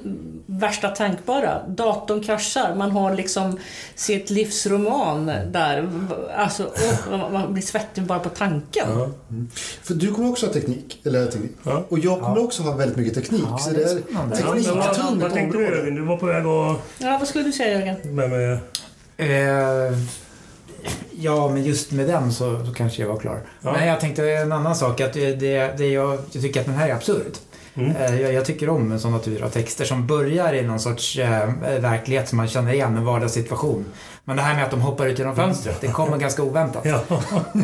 värsta 0.46 0.88
tänkbara, 0.88 1.62
datorn 1.68 2.20
kraschar, 2.22 2.74
man 2.74 2.90
har 2.90 3.14
liksom 3.14 3.58
sitt 3.94 4.30
livsroman 4.30 5.26
där. 5.26 5.88
Alltså, 6.36 6.70
åh, 7.12 7.32
man 7.32 7.52
blir 7.52 7.62
svettig 7.62 8.04
bara 8.04 8.18
på 8.18 8.28
tanken. 8.28 8.86
ja. 8.98 9.08
För 9.82 9.94
du 9.94 10.12
kommer 10.14 10.30
också 10.30 10.46
ha 10.46 10.52
teknik. 10.52 11.00
Eller 11.04 11.26
teknik. 11.26 11.52
Ja. 11.62 11.84
Och 11.88 11.98
jag 11.98 12.20
kommer 12.20 12.36
Ja. 12.36 12.42
också 12.42 12.62
ha 12.62 12.72
väldigt 12.76 12.96
mycket 12.96 13.14
teknik. 13.14 13.42
Ja, 13.50 13.58
så 13.58 13.70
det 13.70 13.82
är 13.82 13.88
är. 13.96 14.02
Ja, 14.12 14.26
men 14.26 14.28
vad, 14.30 14.38
tekniktungt 14.38 15.34
tänkte 15.34 15.58
du 15.58 15.64
område. 15.64 15.76
Jörgen? 15.78 15.94
Du 15.94 16.02
var 16.02 16.16
på 16.16 16.26
väg 16.26 16.46
att... 16.46 16.78
Ja, 16.98 17.16
vad 17.18 17.28
skulle 17.28 17.44
du 17.44 17.52
säga 17.52 17.78
Jörgen? 17.78 18.14
Med, 18.14 18.30
med, 18.30 18.58
Eh, 19.20 19.98
ja, 21.20 21.48
men 21.48 21.64
just 21.64 21.92
med 21.92 22.06
den 22.06 22.32
så, 22.32 22.66
så 22.66 22.74
kanske 22.74 23.02
jag 23.02 23.08
var 23.08 23.16
klar. 23.18 23.40
Ja. 23.62 23.72
Men 23.72 23.88
jag 23.88 24.00
tänkte 24.00 24.30
en 24.32 24.52
annan 24.52 24.76
sak. 24.76 25.00
Att 25.00 25.12
det, 25.12 25.34
det, 25.34 25.74
det 25.78 25.86
jag, 25.88 26.18
jag 26.32 26.42
tycker 26.42 26.60
att 26.60 26.66
den 26.66 26.74
här 26.74 26.88
är 26.88 26.94
absurd. 26.94 27.32
Mm. 27.74 27.96
Eh, 27.96 28.20
Jag, 28.20 28.32
jag 28.32 28.44
tycker 28.44 28.68
om 28.68 28.92
en 28.92 29.00
sån 29.00 29.20
typ 29.20 29.42
av 29.42 29.48
texter 29.48 29.84
som 29.84 30.06
börjar 30.06 30.52
i 30.54 30.62
någon 30.62 30.80
sorts 30.80 31.18
eh, 31.18 31.48
verklighet 31.80 32.28
som 32.28 32.36
man 32.36 32.48
känner 32.48 32.72
igen, 32.72 32.96
en 32.96 33.04
vardagssituation. 33.04 33.84
Men 34.24 34.36
det 34.36 34.42
här 34.42 34.54
med 34.54 34.64
att 34.64 34.70
de 34.70 34.80
hoppar 34.80 35.06
ut 35.06 35.18
genom 35.18 35.36
fönstret, 35.36 35.80
det 35.80 35.88
kommer 35.88 36.16
ganska 36.16 36.42
oväntat. 36.42 36.84
ja. 36.86 37.02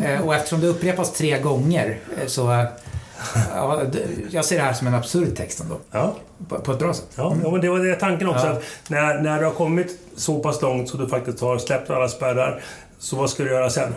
Eh, 0.05 0.21
och 0.27 0.35
eftersom 0.35 0.61
det 0.61 0.67
upprepas 0.67 1.13
tre 1.13 1.39
gånger 1.39 1.97
eh, 2.21 2.27
så... 2.27 2.51
eh, 2.51 2.63
Ja, 3.55 3.81
jag 4.31 4.45
ser 4.45 4.57
det 4.57 4.63
här 4.63 4.73
som 4.73 4.87
en 4.87 4.93
absurd 4.95 5.35
text 5.37 5.59
ändå. 5.61 5.77
ja. 5.91 6.15
På, 6.49 6.55
på 6.59 6.71
ett 6.71 6.79
bra 6.79 6.93
sätt. 6.93 7.05
Ja, 7.15 7.35
ja, 7.43 7.51
men 7.51 7.61
det 7.61 7.69
var 7.69 7.79
det 7.79 7.95
tanken 7.95 8.27
också. 8.29 8.45
Ja. 8.45 8.51
Att 8.51 8.63
när, 8.87 9.21
när 9.21 9.39
du 9.39 9.45
har 9.45 9.51
kommit 9.53 9.99
så 10.15 10.39
pass 10.39 10.61
långt 10.61 10.89
så 10.89 10.97
du 10.97 11.07
faktiskt 11.07 11.39
har 11.41 11.57
släppt 11.57 11.89
alla 11.89 12.07
spärrar, 12.07 12.61
så 12.99 13.15
vad 13.15 13.29
ska 13.29 13.43
du 13.43 13.49
göra 13.49 13.69
sen? 13.69 13.95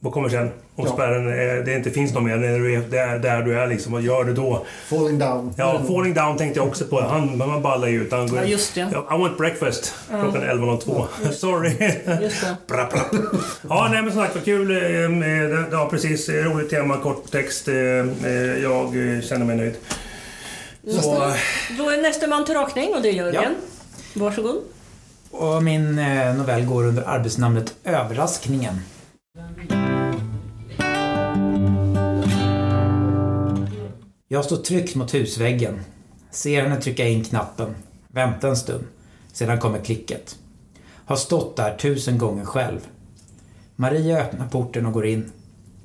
Vad 0.00 0.12
kommer 0.12 0.28
sen? 0.28 0.50
Om 0.78 0.86
Ja. 0.86 0.92
spärren 0.92 1.28
är, 1.28 1.64
det 1.64 1.74
inte 1.74 1.90
finns 1.90 2.14
någon 2.14 2.24
mer, 2.24 2.36
när 2.36 2.58
du 2.58 2.74
är 2.74 2.80
där, 2.80 3.18
där 3.18 3.42
du 3.42 3.58
är 3.58 3.66
liksom, 3.66 3.92
vad 3.92 4.02
gör 4.02 4.24
du 4.24 4.32
då? 4.34 4.66
Falling 4.88 5.18
down. 5.18 5.54
Ja, 5.56 5.82
falling 5.88 6.14
down 6.14 6.36
tänkte 6.36 6.60
jag 6.60 6.66
också 6.68 6.84
på. 6.84 7.00
Han, 7.00 7.38
man 7.38 7.62
ballar 7.62 7.88
ju 7.88 8.02
ut. 8.02 8.12
Han 8.12 8.28
går, 8.28 8.38
Ja, 8.38 8.44
just 8.44 8.74
det. 8.74 8.88
Ja, 8.92 9.16
I 9.16 9.18
want 9.20 9.38
breakfast. 9.38 9.94
Klockan 10.08 10.42
11.02. 10.42 11.06
Sorry. 11.32 11.70
Just 12.22 12.40
det. 12.40 12.56
Bra, 12.66 12.88
bra. 12.92 13.00
Ja, 13.68 13.88
nej 13.92 14.02
men 14.02 14.12
som 14.12 14.22
sagt 14.22 14.34
vad 14.34 14.44
kul. 14.44 14.70
eh, 14.70 15.68
Ja, 15.72 15.88
precis. 15.90 16.28
Roligt 16.28 16.70
tema, 16.70 16.96
kort 16.96 17.30
text. 17.30 17.68
eh, 17.68 17.74
eh, 17.74 18.62
Jag 18.62 18.92
känner 19.24 19.44
mig 19.46 19.56
nöjd. 19.56 19.74
Så, 21.02 21.32
Då 21.78 21.90
är 21.90 22.02
nästa 22.02 22.26
man 22.26 22.44
till 22.44 22.54
rakning 22.54 22.94
och 22.94 23.02
det 23.02 23.08
är 23.08 23.12
Jörgen. 23.12 23.54
Varsågod. 24.14 24.62
Och 25.30 25.62
min 25.62 25.98
eh, 25.98 26.36
novell 26.36 26.64
går 26.64 26.84
under 26.84 27.02
arbetsnamnet 27.02 27.74
Överraskningen. 27.84 28.74
Jag 34.28 34.44
står 34.44 34.56
tryckt 34.56 34.94
mot 34.94 35.14
husväggen. 35.14 35.80
Ser 36.30 36.62
henne 36.62 36.80
trycka 36.80 37.08
in 37.08 37.24
knappen. 37.24 37.74
Vänta 38.08 38.48
en 38.48 38.56
stund. 38.56 38.84
Sedan 39.32 39.58
kommer 39.58 39.78
klicket. 39.78 40.36
Har 41.06 41.16
stått 41.16 41.56
där 41.56 41.76
tusen 41.76 42.18
gånger 42.18 42.44
själv. 42.44 42.80
Maria 43.76 44.18
öppnar 44.18 44.48
porten 44.48 44.86
och 44.86 44.92
går 44.92 45.06
in. 45.06 45.32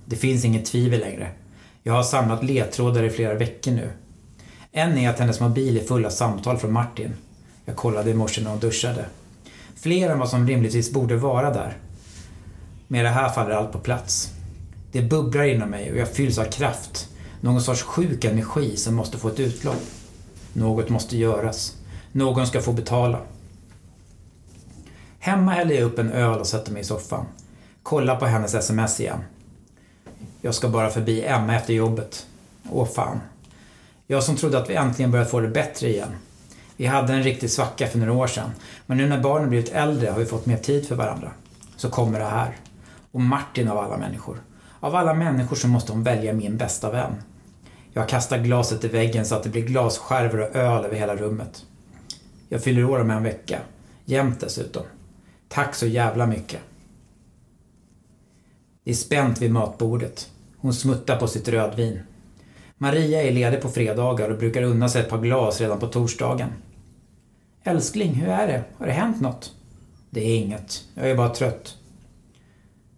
Det 0.05 0.15
finns 0.15 0.45
inget 0.45 0.65
tvivel 0.65 0.99
längre. 0.99 1.31
Jag 1.83 1.93
har 1.93 2.03
samlat 2.03 2.43
ledtrådar 2.43 3.03
i 3.03 3.09
flera 3.09 3.33
veckor 3.33 3.71
nu. 3.71 3.89
En 4.71 4.97
är 4.97 5.09
att 5.09 5.19
hennes 5.19 5.39
mobil 5.39 5.77
är 5.77 5.83
full 5.83 6.05
av 6.05 6.09
samtal 6.09 6.57
från 6.57 6.73
Martin. 6.73 7.13
Jag 7.65 7.75
kollade 7.75 8.09
i 8.09 8.13
morse 8.13 8.41
när 8.41 8.49
hon 8.49 8.59
duschade. 8.59 9.05
Fler 9.81 10.09
än 10.09 10.19
vad 10.19 10.29
som 10.29 10.47
rimligtvis 10.47 10.91
borde 10.91 11.15
vara 11.15 11.53
där. 11.53 11.77
Men 12.87 12.99
i 12.99 13.03
det 13.03 13.09
här 13.09 13.29
faller 13.29 13.51
allt 13.51 13.71
på 13.71 13.79
plats. 13.79 14.33
Det 14.91 15.01
bubblar 15.01 15.43
inom 15.43 15.69
mig 15.69 15.91
och 15.91 15.97
jag 15.97 16.09
fylls 16.09 16.37
av 16.37 16.45
kraft. 16.45 17.09
Någon 17.41 17.61
sorts 17.61 17.81
sjuk 17.81 18.25
energi 18.25 18.77
som 18.77 18.95
måste 18.95 19.17
få 19.17 19.27
ett 19.27 19.39
utlopp. 19.39 19.81
Något 20.53 20.89
måste 20.89 21.17
göras. 21.17 21.77
Någon 22.11 22.47
ska 22.47 22.61
få 22.61 22.73
betala. 22.73 23.19
Hemma 25.19 25.51
häller 25.51 25.75
jag 25.75 25.83
upp 25.83 25.99
en 25.99 26.11
öl 26.11 26.39
och 26.39 26.47
sätter 26.47 26.71
mig 26.71 26.81
i 26.81 26.85
soffan. 26.85 27.25
Kollar 27.83 28.15
på 28.15 28.25
hennes 28.25 28.53
sms 28.53 28.99
igen. 28.99 29.19
Jag 30.41 30.55
ska 30.55 30.69
bara 30.69 30.89
förbi 30.89 31.23
Emma 31.23 31.55
efter 31.55 31.73
jobbet. 31.73 32.27
Åh 32.71 32.87
fan. 32.87 33.19
Jag 34.07 34.23
som 34.23 34.35
trodde 34.35 34.57
att 34.57 34.69
vi 34.69 34.75
äntligen 34.75 35.11
börjat 35.11 35.31
få 35.31 35.39
det 35.39 35.47
bättre 35.47 35.89
igen. 35.89 36.15
Vi 36.81 36.87
hade 36.87 37.13
en 37.13 37.23
riktig 37.23 37.49
svacka 37.49 37.87
för 37.87 37.99
några 37.99 38.13
år 38.13 38.27
sedan. 38.27 38.51
Men 38.85 38.97
nu 38.97 39.07
när 39.07 39.21
barnen 39.21 39.49
blivit 39.49 39.71
äldre 39.71 40.09
har 40.09 40.19
vi 40.19 40.25
fått 40.25 40.45
mer 40.45 40.57
tid 40.57 40.87
för 40.87 40.95
varandra. 40.95 41.31
Så 41.75 41.89
kommer 41.89 42.19
det 42.19 42.25
här. 42.25 42.57
Och 43.11 43.21
Martin 43.21 43.67
av 43.67 43.77
alla 43.77 43.97
människor. 43.97 44.41
Av 44.79 44.95
alla 44.95 45.13
människor 45.13 45.55
så 45.55 45.67
måste 45.67 45.91
hon 45.91 46.03
välja 46.03 46.33
min 46.33 46.57
bästa 46.57 46.91
vän. 46.91 47.11
Jag 47.93 48.09
kastar 48.09 48.37
glaset 48.37 48.83
i 48.83 48.87
väggen 48.87 49.25
så 49.25 49.35
att 49.35 49.43
det 49.43 49.49
blir 49.49 49.61
glasskärvor 49.61 50.41
och 50.41 50.55
öl 50.55 50.85
över 50.85 50.95
hela 50.95 51.15
rummet. 51.15 51.65
Jag 52.49 52.63
fyller 52.63 52.85
år 52.85 52.99
om 52.99 53.11
en 53.11 53.23
vecka. 53.23 53.59
Jämt 54.05 54.39
dessutom. 54.39 54.83
Tack 55.47 55.75
så 55.75 55.87
jävla 55.87 56.27
mycket. 56.27 56.59
Det 58.83 58.91
är 58.91 58.95
spänt 58.95 59.41
vid 59.41 59.51
matbordet. 59.51 60.29
Hon 60.57 60.73
smuttar 60.73 61.17
på 61.17 61.27
sitt 61.27 61.47
rödvin. 61.47 61.99
Maria 62.77 63.23
är 63.23 63.31
ledig 63.31 63.61
på 63.61 63.69
fredagar 63.69 64.29
och 64.29 64.37
brukar 64.37 64.63
unna 64.63 64.89
sig 64.89 65.01
ett 65.01 65.09
par 65.09 65.21
glas 65.21 65.61
redan 65.61 65.79
på 65.79 65.87
torsdagen. 65.87 66.49
Älskling, 67.63 68.13
hur 68.13 68.27
är 68.29 68.47
det? 68.47 68.63
Har 68.77 68.85
det 68.85 68.91
hänt 68.91 69.21
något? 69.21 69.55
Det 70.09 70.21
är 70.21 70.37
inget. 70.37 70.83
Jag 70.93 71.09
är 71.09 71.15
bara 71.15 71.29
trött. 71.29 71.77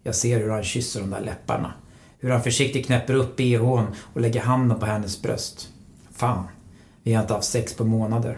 Jag 0.03 0.15
ser 0.15 0.39
hur 0.39 0.50
han 0.50 0.63
kysser 0.63 1.00
de 1.00 1.10
där 1.10 1.22
läpparna. 1.22 1.74
Hur 2.20 2.29
han 2.29 2.43
försiktigt 2.43 2.86
knäpper 2.86 3.13
upp 3.13 3.36
bhn 3.36 3.88
och 4.13 4.22
lägger 4.22 4.41
handen 4.41 4.79
på 4.79 4.86
hennes 4.86 5.22
bröst. 5.22 5.70
Fan, 6.12 6.43
vi 7.03 7.13
har 7.13 7.22
inte 7.22 7.34
haft 7.34 7.50
sex 7.50 7.74
på 7.74 7.84
månader. 7.86 8.38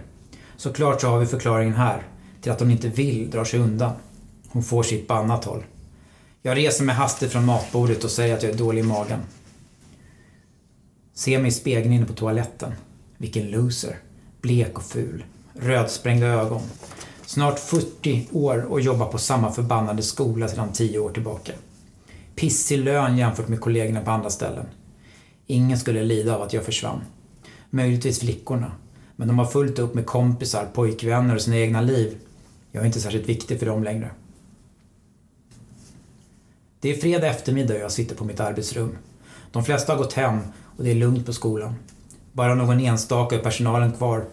Såklart 0.58 1.01
så 1.01 1.08
har 1.08 1.20
vi 1.20 1.25
förklaringen 1.25 1.74
här. 1.74 2.03
Till 2.41 2.51
att 2.51 2.60
hon 2.60 2.72
inte 2.72 2.89
vill 2.89 3.29
dra 3.29 3.46
sig 3.46 3.60
undan. 3.60 3.94
Hon 4.48 4.63
får 4.63 4.84
sitt 4.84 5.08
på 5.08 5.13
annat 5.13 5.46
håll. 5.46 5.63
Jag 6.41 6.58
reser 6.58 6.84
mig 6.84 6.96
hastigt 6.96 7.32
från 7.32 7.46
matbordet 7.46 8.03
och 8.03 8.12
säger 8.12 8.36
att 8.36 8.44
jag 8.44 8.51
är 8.51 8.58
dålig 8.58 8.82
i 8.82 8.88
magen. 8.88 9.20
Ser 11.13 11.39
mig 11.39 11.48
i 11.48 11.51
spegeln 11.51 11.94
inne 11.94 12.05
på 12.05 12.13
toaletten. 12.13 12.72
Vilken 13.17 13.51
loser. 13.51 13.98
Blek 14.41 14.77
och 14.77 14.84
ful. 14.84 15.24
Rödsprängda 15.59 16.27
ögon. 16.27 16.62
Snart 17.25 17.59
40 17.59 18.27
år 18.31 18.65
och 18.69 18.81
jobbar 18.81 19.05
på 19.05 19.17
samma 19.17 19.51
förbannade 19.51 20.03
skola 20.03 20.47
sedan 20.47 20.74
10 20.74 21.00
år 21.00 21.09
tillbaka. 21.09 21.51
Pissig 22.35 22.79
lön 22.79 23.17
jämfört 23.17 23.47
med 23.47 23.62
kollegorna 23.62 24.01
på 24.01 24.12
andra 24.12 24.29
ställen. 24.29 24.65
Ingen 25.47 25.77
skulle 25.77 26.03
lida 26.03 26.35
av 26.35 26.41
att 26.41 26.53
jag 26.53 26.63
försvann. 26.63 27.01
Möjligtvis 27.69 28.19
flickorna. 28.19 28.71
Men 29.15 29.27
de 29.27 29.39
har 29.39 29.45
fullt 29.45 29.79
upp 29.79 29.93
med 29.93 30.05
kompisar, 30.05 30.67
pojkvänner 30.74 31.35
och 31.35 31.41
sina 31.41 31.57
egna 31.57 31.81
liv. 31.81 32.17
Jag 32.71 32.81
är 32.81 32.85
inte 32.85 33.01
särskilt 33.01 33.29
viktig 33.29 33.59
för 33.59 33.65
dem 33.65 33.83
längre. 33.83 34.09
Det 36.79 36.89
är 36.89 36.95
fredag 36.95 37.27
eftermiddag 37.27 37.74
och 37.74 37.79
jag 37.79 37.91
sitter 37.91 38.15
på 38.15 38.25
mitt 38.25 38.39
arbetsrum. 38.39 38.97
De 39.51 39.63
flesta 39.65 39.93
har 39.93 39.97
gått 39.97 40.13
hem 40.13 40.39
och 40.77 40.83
det 40.83 40.91
är 40.91 40.95
lugnt 40.95 41.25
på 41.25 41.33
skolan. 41.33 41.75
Bara 42.31 42.55
någon 42.55 42.79
enstaka 42.79 43.35
är 43.35 43.39
personalen 43.39 43.91
kvar. 43.91 44.25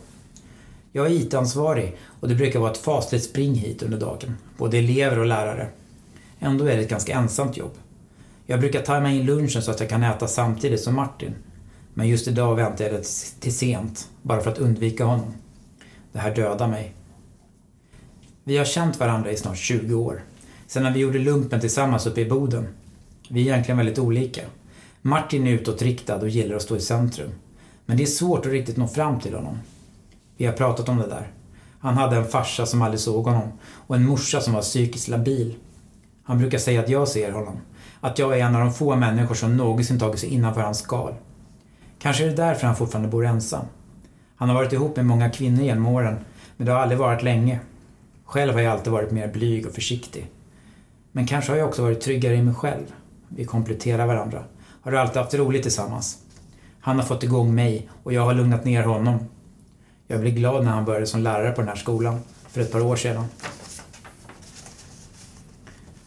Jag 0.92 1.06
är 1.06 1.10
IT-ansvarig 1.10 1.96
och 2.20 2.28
det 2.28 2.34
brukar 2.34 2.60
vara 2.60 2.70
ett 2.70 2.78
fasligt 2.78 3.24
spring 3.24 3.54
hit 3.54 3.82
under 3.82 3.98
dagen. 3.98 4.36
Både 4.56 4.78
elever 4.78 5.18
och 5.18 5.26
lärare. 5.26 5.68
Ändå 6.38 6.64
är 6.64 6.76
det 6.76 6.82
ett 6.82 6.90
ganska 6.90 7.14
ensamt 7.14 7.56
jobb. 7.56 7.72
Jag 8.46 8.60
brukar 8.60 8.82
tajma 8.82 9.10
in 9.10 9.26
lunchen 9.26 9.62
så 9.62 9.70
att 9.70 9.80
jag 9.80 9.88
kan 9.88 10.02
äta 10.02 10.28
samtidigt 10.28 10.80
som 10.80 10.94
Martin. 10.94 11.34
Men 11.94 12.08
just 12.08 12.28
idag 12.28 12.56
väntar 12.56 12.84
jag 12.84 12.94
det 12.94 13.04
till 13.40 13.54
sent, 13.54 14.08
bara 14.22 14.40
för 14.40 14.50
att 14.50 14.58
undvika 14.58 15.04
honom. 15.04 15.34
Det 16.12 16.18
här 16.18 16.34
dödar 16.34 16.68
mig. 16.68 16.94
Vi 18.44 18.56
har 18.56 18.64
känt 18.64 19.00
varandra 19.00 19.30
i 19.30 19.36
snart 19.36 19.58
20 19.58 19.94
år. 19.94 20.24
Sen 20.66 20.82
när 20.82 20.92
vi 20.92 21.00
gjorde 21.00 21.18
lumpen 21.18 21.60
tillsammans 21.60 22.06
uppe 22.06 22.20
i 22.20 22.28
Boden. 22.28 22.68
Vi 23.28 23.40
är 23.40 23.52
egentligen 23.52 23.78
väldigt 23.78 23.98
olika. 23.98 24.42
Martin 25.02 25.46
är 25.46 25.50
utåtriktad 25.50 26.16
och 26.16 26.28
gillar 26.28 26.56
att 26.56 26.62
stå 26.62 26.76
i 26.76 26.80
centrum. 26.80 27.30
Men 27.86 27.96
det 27.96 28.02
är 28.02 28.06
svårt 28.06 28.46
att 28.46 28.52
riktigt 28.52 28.76
nå 28.76 28.88
fram 28.88 29.20
till 29.20 29.34
honom. 29.34 29.58
Vi 30.36 30.46
har 30.46 30.52
pratat 30.52 30.88
om 30.88 30.98
det 30.98 31.06
där. 31.06 31.32
Han 31.78 31.96
hade 31.96 32.16
en 32.16 32.28
farsa 32.28 32.66
som 32.66 32.82
aldrig 32.82 33.00
såg 33.00 33.24
honom 33.24 33.52
och 33.86 33.96
en 33.96 34.06
morsa 34.06 34.40
som 34.40 34.54
var 34.54 34.62
psykiskt 34.62 35.08
labil. 35.08 35.54
Han 36.24 36.38
brukar 36.38 36.58
säga 36.58 36.80
att 36.80 36.88
jag 36.88 37.08
ser 37.08 37.32
honom. 37.32 37.56
Att 38.00 38.18
jag 38.18 38.38
är 38.38 38.44
en 38.44 38.54
av 38.54 38.60
de 38.60 38.72
få 38.74 38.96
människor 38.96 39.34
som 39.34 39.56
någonsin 39.56 39.98
tagit 39.98 40.20
sig 40.20 40.28
innanför 40.28 40.60
hans 40.60 40.78
skal. 40.78 41.14
Kanske 41.98 42.24
är 42.24 42.28
det 42.28 42.36
därför 42.36 42.66
han 42.66 42.76
fortfarande 42.76 43.08
bor 43.08 43.26
ensam. 43.26 43.64
Han 44.36 44.48
har 44.48 44.56
varit 44.56 44.72
ihop 44.72 44.96
med 44.96 45.06
många 45.06 45.30
kvinnor 45.30 45.62
genom 45.62 45.86
åren, 45.86 46.18
men 46.56 46.66
det 46.66 46.72
har 46.72 46.80
aldrig 46.80 46.98
varit 46.98 47.22
länge. 47.22 47.60
Själv 48.24 48.52
har 48.52 48.60
jag 48.60 48.72
alltid 48.72 48.92
varit 48.92 49.10
mer 49.10 49.28
blyg 49.28 49.66
och 49.66 49.72
försiktig. 49.72 50.30
Men 51.12 51.26
kanske 51.26 51.52
har 51.52 51.58
jag 51.58 51.68
också 51.68 51.82
varit 51.82 52.00
tryggare 52.00 52.36
i 52.36 52.42
mig 52.42 52.54
själv. 52.54 52.84
Vi 53.28 53.44
kompletterar 53.44 54.06
varandra. 54.06 54.44
Har 54.82 54.92
alltid 54.92 55.16
haft 55.16 55.34
roligt 55.34 55.62
tillsammans. 55.62 56.18
Han 56.80 56.96
har 56.96 57.04
fått 57.04 57.22
igång 57.22 57.54
mig 57.54 57.88
och 58.02 58.12
jag 58.12 58.22
har 58.22 58.34
lugnat 58.34 58.64
ner 58.64 58.82
honom. 58.82 59.18
Jag 60.12 60.20
blev 60.20 60.34
glad 60.34 60.64
när 60.64 60.70
han 60.70 60.84
började 60.84 61.06
som 61.06 61.22
lärare 61.22 61.52
på 61.52 61.60
den 61.60 61.68
här 61.68 61.76
skolan 61.76 62.20
för 62.48 62.60
ett 62.60 62.72
par 62.72 62.80
år 62.80 62.96
sedan. 62.96 63.24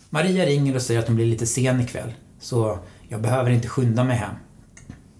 Maria 0.09 0.45
ringer 0.45 0.75
och 0.75 0.81
säger 0.81 0.99
att 0.99 1.07
hon 1.07 1.15
blir 1.15 1.25
lite 1.25 1.45
sen 1.45 1.81
ikväll, 1.81 2.13
så 2.39 2.79
jag 3.09 3.21
behöver 3.21 3.51
inte 3.51 3.67
skynda 3.67 4.03
mig 4.03 4.17
hem. 4.17 4.35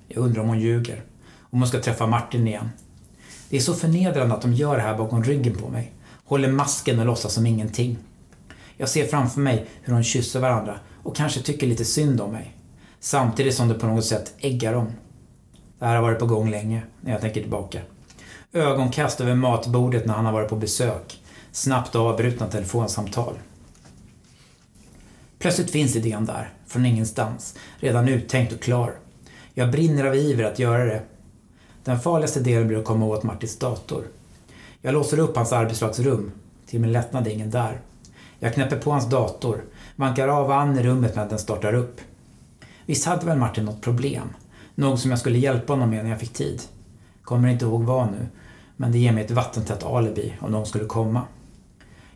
Jag 0.07 0.23
undrar 0.23 0.41
om 0.41 0.47
hon 0.47 0.59
ljuger. 0.59 1.03
Om 1.39 1.59
hon 1.59 1.67
ska 1.67 1.81
träffa 1.81 2.07
Martin 2.07 2.47
igen. 2.47 2.69
Det 3.49 3.57
är 3.57 3.61
så 3.61 3.73
förnedrande 3.73 4.35
att 4.35 4.41
de 4.41 4.53
gör 4.53 4.75
det 4.75 4.81
här 4.81 4.97
bakom 4.97 5.23
ryggen 5.23 5.55
på 5.55 5.69
mig. 5.69 5.93
Håller 6.25 6.51
masken 6.51 6.99
och 6.99 7.05
låtsas 7.05 7.33
som 7.33 7.45
ingenting. 7.45 7.97
Jag 8.77 8.89
ser 8.89 9.07
framför 9.07 9.39
mig 9.39 9.67
hur 9.81 9.93
de 9.93 10.03
kysser 10.03 10.39
varandra 10.39 10.79
och 11.03 11.15
kanske 11.15 11.41
tycker 11.41 11.67
lite 11.67 11.85
synd 11.85 12.21
om 12.21 12.31
mig. 12.31 12.57
Samtidigt 12.99 13.55
som 13.55 13.67
det 13.67 13.75
på 13.75 13.87
något 13.87 14.05
sätt 14.05 14.33
äggar 14.39 14.73
dem. 14.73 14.87
Det 15.79 15.85
här 15.85 15.95
har 15.95 16.01
varit 16.01 16.19
på 16.19 16.25
gång 16.25 16.49
länge, 16.49 16.83
när 17.01 17.11
jag 17.11 17.21
tänker 17.21 17.41
tillbaka. 17.41 17.79
Ögonkast 18.55 19.21
över 19.21 19.35
matbordet 19.35 20.05
när 20.05 20.13
han 20.13 20.25
har 20.25 20.33
varit 20.33 20.49
på 20.49 20.55
besök. 20.55 21.21
Snabbt 21.51 21.95
avbrutna 21.95 22.47
telefonsamtal. 22.47 23.33
Plötsligt 25.39 25.71
finns 25.71 25.95
idén 25.95 26.25
där, 26.25 26.49
från 26.67 26.85
ingenstans. 26.85 27.55
Redan 27.79 28.07
uttänkt 28.07 28.53
och 28.53 28.61
klar. 28.61 28.93
Jag 29.53 29.71
brinner 29.71 30.05
av 30.05 30.15
iver 30.15 30.43
att 30.43 30.59
göra 30.59 30.85
det. 30.85 31.01
Den 31.83 31.99
farligaste 31.99 32.39
delen 32.39 32.67
blir 32.67 32.77
att 32.77 32.85
komma 32.85 33.05
åt 33.05 33.23
Martins 33.23 33.59
dator. 33.59 34.03
Jag 34.81 34.93
låser 34.93 35.19
upp 35.19 35.35
hans 35.35 35.53
arbetslagsrum. 35.53 36.31
Till 36.65 36.79
min 36.79 36.91
lättnad 36.91 37.27
är 37.27 37.31
ingen 37.31 37.51
där. 37.51 37.81
Jag 38.39 38.53
knäpper 38.53 38.77
på 38.77 38.91
hans 38.91 39.09
dator, 39.09 39.63
vankar 39.95 40.27
av 40.27 40.51
Ann 40.51 40.79
i 40.79 40.83
rummet 40.83 41.15
när 41.15 41.29
den 41.29 41.39
startar 41.39 41.73
upp. 41.73 42.01
Visst 42.85 43.05
hade 43.05 43.25
väl 43.25 43.37
Martin 43.37 43.65
något 43.65 43.81
problem? 43.81 44.27
Något 44.75 44.99
som 44.99 45.11
jag 45.11 45.19
skulle 45.19 45.39
hjälpa 45.39 45.73
honom 45.73 45.89
med 45.89 46.03
när 46.03 46.11
jag 46.11 46.19
fick 46.19 46.33
tid. 46.33 46.61
Kommer 47.23 47.49
inte 47.49 47.65
ihåg 47.65 47.83
vad 47.83 48.11
nu, 48.11 48.27
men 48.77 48.91
det 48.91 48.97
ger 48.97 49.11
mig 49.11 49.25
ett 49.25 49.31
vattentätt 49.31 49.83
alibi 49.83 50.33
om 50.39 50.51
någon 50.51 50.65
skulle 50.65 50.85
komma. 50.85 51.21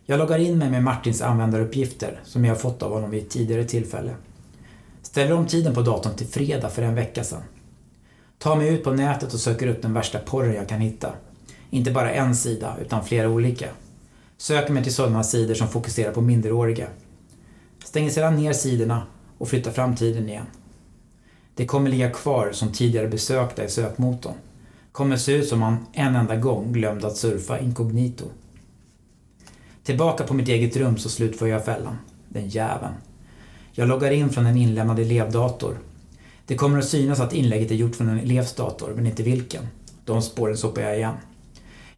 Jag 0.06 0.20
loggar 0.20 0.39
in 0.39 0.58
mig 0.58 0.70
med 0.70 0.84
Martins 0.84 1.22
användaruppgifter 1.22 2.20
som 2.24 2.46
jag 2.46 2.51
har 2.51 2.60
fått 2.60 2.84
av 2.84 2.94
honom 2.94 3.10
vid 3.10 3.24
ett 3.24 3.30
tidigare 3.30 3.63
tillfälle. 3.63 4.16
Ställer 5.01 5.34
om 5.34 5.46
tiden 5.46 5.74
på 5.74 5.82
datorn 5.82 6.16
till 6.16 6.28
fredag 6.28 6.70
för 6.70 6.82
en 6.82 6.96
vecka 6.96 7.24
sedan. 7.24 7.42
Tar 8.38 8.56
mig 8.56 8.74
ut 8.74 8.84
på 8.84 8.92
nätet 8.92 9.34
och 9.34 9.39
söker 9.39 9.68
upp 9.68 9.82
den 9.82 9.94
värsta 9.94 10.20
porren 10.20 10.54
jag 10.54 10.70
kan 10.70 10.80
hitta. 10.80 11.12
Inte 11.70 11.92
bara 11.92 12.12
en 12.12 12.36
sida, 12.36 12.75
utan 12.82 13.06
flera 13.06 13.30
olika. 13.30 13.68
Söker 14.38 14.74
mig 14.74 14.84
till 14.84 14.94
sådana 14.94 15.24
sidor 15.24 15.54
som 15.54 15.68
fokuserar 15.68 16.12
på 16.12 16.22
minderåriga. 16.22 16.88
Stänger 17.84 18.10
sedan 18.10 18.36
ner 18.36 18.54
sidorna 18.54 19.04
och 19.38 19.48
flyttar 19.48 19.72
fram 19.72 19.96
tiden 19.96 20.30
igen. 20.30 20.46
Det 21.56 21.66
kommer 21.66 21.89
ligga 21.89 22.10
kvar 22.10 22.51
som 22.51 22.72
tidigare 22.72 23.08
besökta 23.08 23.63
i 23.63 23.70
sökmotorn. 23.70 24.34
Kommer 25.00 25.18
se 25.18 25.32
ut 25.32 25.48
som 25.48 25.62
han 25.62 25.86
en 25.94 26.15
enda 26.15 26.36
gång 26.36 26.74
glömde 26.74 27.08
att 27.08 27.18
surfa 27.18 27.60
inkognito. 27.60 28.25
Tillbaka 29.84 30.24
på 30.24 30.34
mitt 30.34 30.48
eget 30.48 30.77
rum 30.77 30.98
så 30.98 31.10
slutför 31.10 31.48
jag 31.48 31.65
fällan. 31.65 31.98
Den 32.29 32.50
jäveln. 32.50 32.94
Jag 33.72 33.88
loggar 33.88 34.12
in 34.12 34.29
från 34.29 34.46
en 34.46 34.58
inlämnad 34.58 35.00
elevdator. 35.00 35.79
Det 36.46 36.56
kommer 36.56 36.79
att 36.79 36.86
synas 36.86 37.20
att 37.20 37.34
inlägget 37.34 37.72
är 37.72 37.75
gjort 37.75 37.96
från 37.96 38.10
en 38.10 38.20
elevs 38.20 38.53
dator, 38.53 38.94
men 38.96 39.08
inte 39.08 39.24
vilken. 39.24 39.68
De 40.06 40.22
spåren 40.22 40.58
sopar 40.58 40.82
jag 40.82 40.98
igen. 40.98 41.15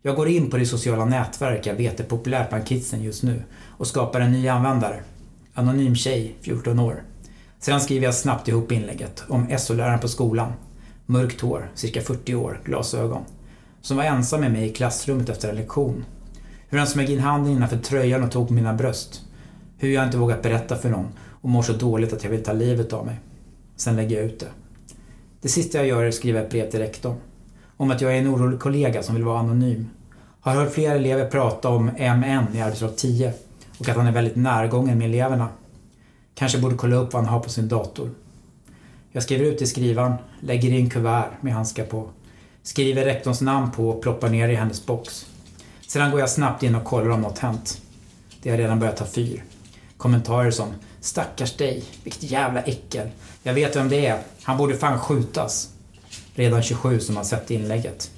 Jag 0.01 0.15
går 0.15 0.27
in 0.27 0.49
på 0.49 0.57
det 0.57 0.65
sociala 0.65 1.05
nätverk 1.05 1.65
jag 1.65 1.75
vet 1.75 1.99
är 1.99 2.03
populärt 2.03 2.49
bland 2.49 2.67
kidsen 2.67 3.03
just 3.03 3.23
nu 3.23 3.43
och 3.77 3.87
skapar 3.87 4.21
en 4.21 4.31
ny 4.31 4.47
användare. 4.47 5.03
Anonym 5.53 5.95
tjej, 5.95 6.35
14 6.41 6.79
år. 6.79 7.03
Sedan 7.59 7.81
skriver 7.81 8.05
jag 8.05 8.15
snabbt 8.15 8.47
ihop 8.47 8.71
inlägget 8.71 9.23
om 9.27 9.57
SO-läraren 9.59 9.99
på 9.99 10.07
skolan. 10.07 10.53
Mörkt 11.05 11.41
hår, 11.41 11.71
cirka 11.75 12.01
40 12.01 12.35
år, 12.35 12.61
glasögon. 12.65 13.21
Som 13.81 13.97
var 13.97 14.03
ensam 14.03 14.39
med 14.39 14.51
mig 14.51 14.65
i 14.65 14.73
klassrummet 14.73 15.29
efter 15.29 15.49
en 15.49 15.55
lektion. 15.55 16.05
Hur 16.69 16.77
han 16.77 16.87
smög 16.87 17.09
in 17.09 17.19
handen 17.19 17.53
innanför 17.53 17.77
tröjan 17.77 18.23
och 18.23 18.31
tog 18.31 18.47
på 18.47 18.53
mina 18.53 18.73
bröst. 18.73 19.21
Hur 19.77 19.89
jag 19.89 20.03
inte 20.03 20.17
vågat 20.17 20.43
berätta 20.43 20.77
för 20.77 20.89
någon 20.89 21.07
och 21.41 21.49
mår 21.49 21.61
så 21.61 21.73
dåligt 21.73 22.13
att 22.13 22.23
jag 22.23 22.31
vill 22.31 22.43
ta 22.43 22.53
livet 22.53 22.93
av 22.93 23.05
mig. 23.05 23.19
Sen 23.75 23.95
lägger 23.95 24.15
jag 24.15 24.25
ut 24.25 24.39
det. 24.39 24.47
Det 25.41 25.49
sista 25.49 25.77
jag 25.77 25.87
gör 25.87 26.03
är 26.03 26.07
att 26.07 26.15
skriva 26.15 26.41
ett 26.41 26.49
brev 26.49 26.69
till 26.69 26.79
rektorn. 26.79 27.15
Om 27.77 27.91
att 27.91 28.01
jag 28.01 28.13
är 28.13 28.17
en 28.17 28.35
orolig 28.35 28.59
kollega 28.59 29.03
som 29.03 29.15
vill 29.15 29.23
vara 29.23 29.39
anonym. 29.39 29.89
Har 30.41 30.55
hört 30.55 30.73
flera 30.73 30.93
elever 30.93 31.29
prata 31.29 31.69
om 31.69 31.85
MN 31.85 32.55
i 32.55 32.61
arbetslag 32.61 32.95
10 32.95 33.33
och 33.77 33.89
att 33.89 33.95
han 33.95 34.07
är 34.07 34.11
väldigt 34.11 34.35
närgången 34.35 34.97
med 34.97 35.07
eleverna. 35.07 35.49
Kanske 36.35 36.59
borde 36.59 36.75
kolla 36.75 36.95
upp 36.95 37.13
vad 37.13 37.23
han 37.23 37.33
har 37.33 37.39
på 37.39 37.49
sin 37.49 37.67
dator. 37.67 38.09
Jag 39.11 39.23
skriver 39.23 39.45
ut 39.45 39.61
i 39.61 39.67
skrivaren, 39.67 40.13
lägger 40.39 40.69
i 40.69 40.81
en 40.81 40.89
kuvert 40.89 41.31
med 41.41 41.53
handskar 41.53 41.85
på. 41.85 42.09
Skriver 42.63 43.05
rektorns 43.05 43.41
namn 43.41 43.71
på 43.71 43.89
och 43.89 44.01
ploppar 44.01 44.29
ner 44.29 44.49
i 44.49 44.55
hennes 44.55 44.85
box. 44.85 45.25
Sedan 45.87 46.11
går 46.11 46.19
jag 46.19 46.29
snabbt 46.29 46.63
in 46.63 46.75
och 46.75 46.83
kollar 46.83 47.09
om 47.09 47.21
något 47.21 47.39
hänt. 47.39 47.81
Det 48.41 48.49
har 48.49 48.57
redan 48.57 48.79
börjat 48.79 48.97
ta 48.97 49.05
fyr. 49.05 49.43
Kommentarer 49.97 50.51
som 50.51 50.67
“Stackars 50.99 51.53
dig, 51.57 51.83
vilket 52.03 52.23
jävla 52.23 52.61
äckel. 52.61 53.09
Jag 53.43 53.53
vet 53.53 53.75
vem 53.75 53.89
det 53.89 54.05
är. 54.05 54.19
Han 54.43 54.57
borde 54.57 54.77
fan 54.77 54.99
skjutas.” 54.99 55.69
Redan 56.35 56.63
27 56.63 56.99
som 56.99 57.17
har 57.17 57.23
sett 57.23 57.51
inlägget. 57.51 58.11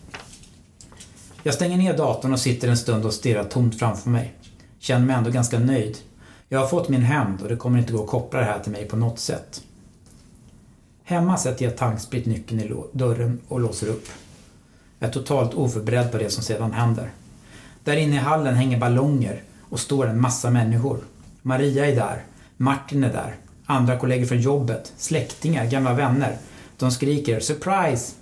Jag 1.44 1.54
stänger 1.54 1.78
ner 1.78 1.98
datorn 1.98 2.34
och 2.34 2.40
sitter 2.40 2.68
en 2.68 2.78
stund 2.78 3.06
och 3.06 3.14
stirrar 3.14 3.44
tomt 3.44 3.80
framför 3.80 4.10
mig. 4.10 4.34
Känner 4.80 5.06
mig 5.06 5.16
ändå 5.16 5.30
ganska 5.30 5.60
nöjd. 5.60 5.98
Jag 6.50 6.60
har 6.60 6.68
fått 6.68 6.90
min 6.90 7.04
hämnd 7.04 7.42
och 7.42 7.50
det 7.50 7.56
kommer 7.56 7.80
inte 7.80 7.94
gå 7.94 8.04
att 8.04 8.10
koppla 8.10 8.40
det 8.40 8.46
här 8.46 8.60
till 8.60 8.72
mig 8.72 8.86
på 8.86 8.96
något 8.96 9.20
sätt. 9.20 9.63
Hemma 11.04 11.38
sätter 11.38 11.66
jag 11.66 11.78
tanksprit 11.78 12.26
nyckeln 12.26 12.60
i 12.60 12.74
dörren 12.92 13.40
och 13.48 13.60
låser 13.60 13.88
upp. 13.88 14.08
Jag 15.00 15.10
är 15.10 15.14
totalt 15.14 15.54
oförberedd 15.54 16.12
på 16.12 16.18
det 16.18 16.30
som 16.30 16.44
sedan 16.44 16.72
händer. 16.72 17.10
Där 17.84 17.98
inne 17.98 18.16
i 18.16 18.20
hallen 18.20 18.56
hänger 18.56 18.80
ballonger 18.80 19.44
och 19.70 19.80
står 19.80 20.08
en 20.08 20.22
massa 20.22 20.50
människor. 20.50 21.00
Maria 21.42 21.86
är 21.86 21.96
där, 21.96 22.24
Martin 22.58 23.04
är 23.04 23.14
där, 23.14 23.36
andra 23.66 24.00
kollegor 24.00 24.26
från 24.26 24.42
jobbet, 24.42 24.94
släktingar, 24.98 25.66
gamla 25.66 25.94
vänner. 25.94 26.38
De 26.78 26.92
skriker 26.92 27.40
“surprise”. 27.40 28.14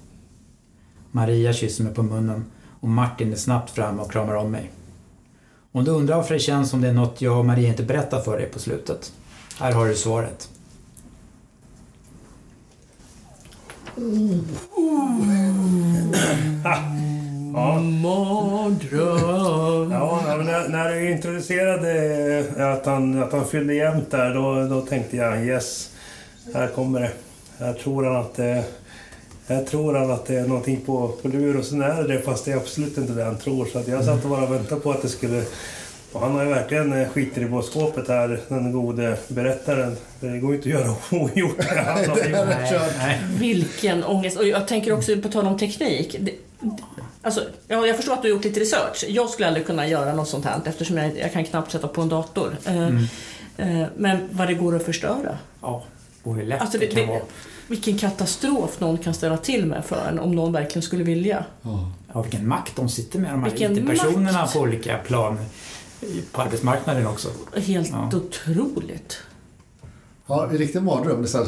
Maria 1.11 1.53
kysser 1.53 1.83
mig 1.83 1.93
på 1.93 2.03
munnen 2.03 2.45
och 2.79 2.89
Martin 2.89 3.31
är 3.31 3.35
snabbt 3.35 3.71
fram 3.71 3.99
och 3.99 4.11
kramar 4.11 4.35
om 4.35 4.51
mig. 4.51 4.71
Om 5.71 5.83
du 5.83 5.91
undrar 5.91 6.15
varför 6.15 6.33
det 6.33 6.39
känns 6.39 6.69
som 6.69 6.81
det 6.81 6.87
är 6.87 6.93
något 6.93 7.21
jag 7.21 7.39
och 7.39 7.45
Maria 7.45 7.67
inte 7.67 7.83
berättar 7.83 8.21
för 8.21 8.37
dig 8.37 8.49
på 8.49 8.59
slutet. 8.59 9.13
Här 9.59 9.71
har 9.71 9.87
du 9.87 9.95
svaret. 9.95 10.49
Ja. 17.53 17.81
Mardröm. 17.81 19.91
Ja, 19.91 20.23
men 20.37 20.45
när, 20.45 20.69
när 20.69 20.93
du 20.93 21.11
introducerade 21.11 22.73
att 22.73 22.85
han, 22.85 23.23
att 23.23 23.31
han 23.31 23.47
fyllde 23.47 23.73
jämnt 23.73 24.11
där, 24.11 24.33
då, 24.33 24.67
då 24.75 24.81
tänkte 24.81 25.17
jag 25.17 25.45
yes, 25.45 25.89
här 26.53 26.67
kommer 26.67 26.99
det. 26.99 27.11
Jag 27.57 27.79
tror 27.79 28.03
han 28.03 28.15
att 28.15 28.35
det, 28.35 28.63
jag 29.47 29.67
tror 29.67 29.93
han 29.93 30.11
att 30.11 30.25
det 30.25 30.35
är 30.35 30.47
någonting 30.47 30.81
på, 30.85 31.07
på 31.21 31.27
lur 31.27 31.57
och 31.57 31.65
sen 31.65 31.81
är 31.81 32.03
det 32.03 32.21
fast 32.21 32.45
det 32.45 32.51
är 32.51 32.57
absolut 32.57 32.97
inte 32.97 33.13
det 33.13 33.23
han 33.23 33.37
tror. 33.37 33.65
Så 33.65 33.83
jag 33.87 34.05
satt 34.05 34.23
och 34.23 34.29
bara 34.29 34.45
väntade 34.45 34.81
på 34.81 34.91
att 34.91 35.01
det 35.01 35.09
skulle... 35.09 35.43
Och 36.13 36.21
han 36.21 36.31
har 36.31 36.43
ju 36.43 36.49
verkligen 36.49 37.09
skiter 37.09 37.41
i 37.41 37.45
båtskåpet 37.45 38.07
här, 38.07 38.39
den 38.47 38.71
gode 38.71 39.17
berättaren. 39.27 39.97
Det 40.19 40.39
går 40.39 40.51
ju 40.51 40.55
inte 40.57 40.69
att 40.69 40.81
göra 40.81 40.95
ogjort. 41.21 41.63
Han 41.65 41.85
har 41.85 42.17
gjort. 42.17 42.35
Nej, 42.49 42.91
nej. 42.97 43.19
Vilken 43.39 44.03
ångest. 44.03 44.37
Och 44.37 44.47
jag 44.47 44.67
tänker 44.67 44.93
också 44.93 45.17
på 45.17 45.29
tal 45.29 45.47
om 45.47 45.57
teknik. 45.57 46.15
Det, 46.19 46.31
alltså, 47.21 47.41
ja, 47.67 47.85
jag 47.87 47.95
förstår 47.95 48.13
att 48.13 48.21
du 48.21 48.27
har 48.29 48.35
gjort 48.35 48.43
lite 48.43 48.59
research. 48.59 49.05
Jag 49.07 49.29
skulle 49.29 49.47
aldrig 49.47 49.65
kunna 49.65 49.87
göra 49.87 50.13
något 50.13 50.27
sånt 50.29 50.45
här 50.45 50.59
eftersom 50.65 50.97
jag, 50.97 51.17
jag 51.17 51.33
kan 51.33 51.45
knappt 51.45 51.71
sätta 51.71 51.87
på 51.87 52.01
en 52.01 52.09
dator. 52.09 52.57
Eh, 52.65 52.87
eh, 53.57 53.87
men 53.97 54.29
vad 54.31 54.47
det 54.47 54.53
går 54.53 54.75
att 54.75 54.83
förstöra. 54.85 55.37
Ja, 55.61 55.83
och 56.23 56.35
hur 56.35 56.43
lätt 56.43 56.61
Alltså, 56.61 56.77
det, 56.77 56.85
det, 56.85 56.91
kan 56.95 57.01
det, 57.01 57.07
vara. 57.13 57.21
vilken 57.67 57.97
katastrof 57.97 58.79
någon 58.79 58.97
kan 58.97 59.13
ställa 59.13 59.37
till 59.37 59.65
med 59.65 59.85
för 59.85 60.07
en 60.09 60.19
om 60.19 60.35
någon 60.35 60.53
verkligen 60.53 60.81
skulle 60.83 61.03
vilja. 61.03 61.45
Ja, 62.13 62.21
vilken 62.21 62.47
makt 62.47 62.75
de 62.75 62.89
sitter 62.89 63.19
med, 63.19 63.31
de 63.31 63.43
här 63.43 63.49
Vilken 63.49 63.77
IT-personerna 63.77 64.31
makt. 64.31 64.53
på 64.53 64.59
olika 64.59 64.97
plan 64.97 65.39
på 66.31 66.41
arbetsmarknaden 66.41 67.07
också. 67.07 67.29
Helt 67.55 67.89
Ja. 67.89 68.09
otroligt. 68.13 69.17
Ja, 70.27 70.47
en 70.49 70.57
riktig 70.57 70.81
mardröm. 70.83 71.21
Det 71.21 71.25
är 71.25 71.29
så 71.29 71.37
här, 71.37 71.47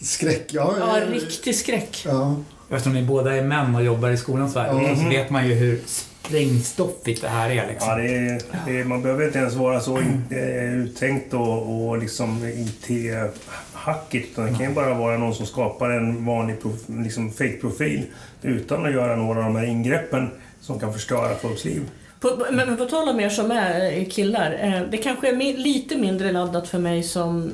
skräck. 0.00 0.46
Ja, 0.50 0.74
Ja, 0.80 1.00
eh, 1.00 1.10
riktig 1.10 1.54
skräck. 1.54 2.02
ja. 2.06 2.36
Eftersom 2.70 2.92
ni 2.94 3.02
båda 3.02 3.36
är 3.36 3.42
män 3.42 3.74
och 3.74 3.84
jobbar 3.84 4.10
i 4.10 4.16
skolans 4.16 4.56
värld 4.56 4.74
Mhm. 4.76 4.96
så 4.96 5.08
vet 5.08 5.30
man 5.30 5.48
ju 5.48 5.54
hur 5.54 5.80
sprängstoffigt 5.86 7.22
det 7.22 7.28
här 7.28 7.50
är. 7.50 7.66
Liksom. 7.68 7.88
Ja, 7.88 7.96
det 7.96 8.14
är, 8.16 8.42
det 8.66 8.80
är, 8.80 8.84
man 8.84 9.02
behöver 9.02 9.26
inte 9.26 9.38
ens 9.38 9.54
vara 9.54 9.80
så 9.80 9.98
eh, 10.30 10.74
uttänkt 10.74 11.34
och, 11.34 11.88
och 11.88 11.98
liksom 11.98 12.44
IT-hackigt. 12.44 14.28
Utan 14.32 14.44
det 14.46 14.58
kan 14.58 14.68
ju 14.68 14.74
bara 14.74 14.94
vara 14.94 15.18
någon 15.18 15.34
som 15.34 15.46
skapar 15.46 15.90
en 15.90 16.24
vanlig 16.26 16.62
prof, 16.62 16.74
liksom 16.86 17.30
fake-profil 17.32 18.06
utan 18.42 18.86
att 18.86 18.92
göra 18.92 19.16
några 19.16 19.38
av 19.38 19.44
de 19.44 19.56
här 19.56 19.64
ingreppen 19.66 20.30
som 20.60 20.80
kan 20.80 20.92
förstöra 20.92 21.34
folks 21.36 21.64
liv. 21.64 21.82
På, 22.20 22.46
men 22.50 22.68
men 22.68 22.76
på 22.76 22.84
tal 22.84 23.08
om 23.08 23.20
er 23.20 23.28
som 23.28 23.50
är 23.50 23.98
eh, 23.98 24.04
killar. 24.08 24.58
Eh, 24.60 24.82
det 24.90 24.96
kanske 24.96 25.28
är 25.28 25.56
lite 25.56 25.96
mindre 25.96 26.32
laddat 26.32 26.68
för 26.68 26.78
mig 26.78 27.02
som 27.02 27.52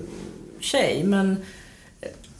tjej, 0.60 1.04
men 1.04 1.36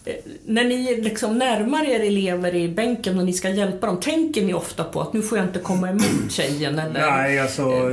eh, 0.05 0.15
när 0.45 0.65
ni 0.65 1.01
liksom 1.01 1.39
närmar 1.39 1.85
er 1.85 2.01
elever 2.01 2.55
i 2.55 2.69
bänken 2.69 3.19
och 3.19 3.25
ni 3.25 3.33
ska 3.33 3.49
hjälpa 3.49 3.87
dem, 3.87 4.01
tänker 4.01 4.43
ni 4.43 4.55
ofta 4.55 4.85
på 4.85 5.01
att 5.01 5.13
nu 5.13 5.23
får 5.23 5.39
jag 5.39 5.47
inte 5.47 5.59
komma 5.59 5.91
emot 5.91 6.31
tjejen? 6.31 6.79
Eller? 6.79 7.01
Nej, 7.01 7.39
alltså 7.39 7.89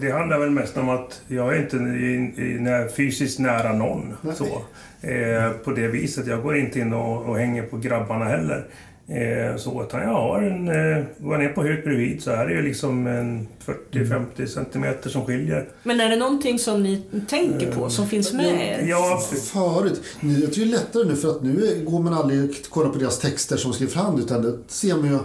det 0.00 0.10
handlar 0.10 0.38
väl 0.38 0.50
mest 0.50 0.76
om 0.76 0.88
att 0.88 1.22
jag 1.28 1.56
är 1.56 1.60
inte 1.60 2.94
fysiskt 2.96 3.38
nära 3.38 3.72
någon. 3.72 4.16
Så, 4.34 4.62
eh, 5.08 5.50
på 5.64 5.70
det 5.70 5.88
viset. 5.88 6.26
Jag 6.26 6.42
går 6.42 6.56
inte 6.56 6.80
in 6.80 6.92
och, 6.92 7.26
och 7.26 7.38
hänger 7.38 7.62
på 7.62 7.76
grabbarna 7.76 8.24
heller. 8.24 8.66
Eh, 9.10 9.56
så, 9.56 9.82
utan 9.82 10.00
jag 10.00 10.08
har 10.08 10.42
en... 10.42 10.68
Eh, 10.68 11.04
går 11.18 11.34
jag 11.34 11.40
ner 11.40 11.52
på 11.52 11.62
högt 11.62 11.84
bredvid 11.84 12.22
så 12.22 12.30
är 12.30 12.46
det 12.46 12.54
ju 12.54 12.62
liksom 12.62 13.06
en 13.06 13.48
40-50 13.92 14.46
centimeter 14.46 15.10
som 15.10 15.26
skiljer. 15.26 15.68
Men 15.82 16.00
är 16.00 16.08
det 16.08 16.16
någonting 16.16 16.58
som 16.58 16.82
ni 16.82 17.02
tänker 17.28 17.72
på, 17.72 17.90
som 17.90 18.08
finns 18.08 18.32
med 18.32 18.46
er? 18.46 18.86
Ja, 18.88 19.22
Förut. 19.52 20.02
Nu, 20.20 20.40
jag 20.40 20.52
tror 20.52 20.64
det 20.64 20.70
är 20.70 20.72
lättare 20.72 21.04
nu 21.04 21.16
för 21.16 21.30
att 21.30 21.42
nu 21.42 21.84
går 21.86 22.00
man 22.00 22.14
aldrig 22.14 22.50
och 22.50 22.70
kollar 22.70 22.90
på 22.90 22.98
deras 22.98 23.18
texter 23.18 23.56
som 23.56 23.72
skriver 23.72 23.92
fram 23.92 24.18
utan 24.18 24.42
det 24.42 24.58
ser 24.68 24.96
man 24.96 25.10
ju. 25.10 25.18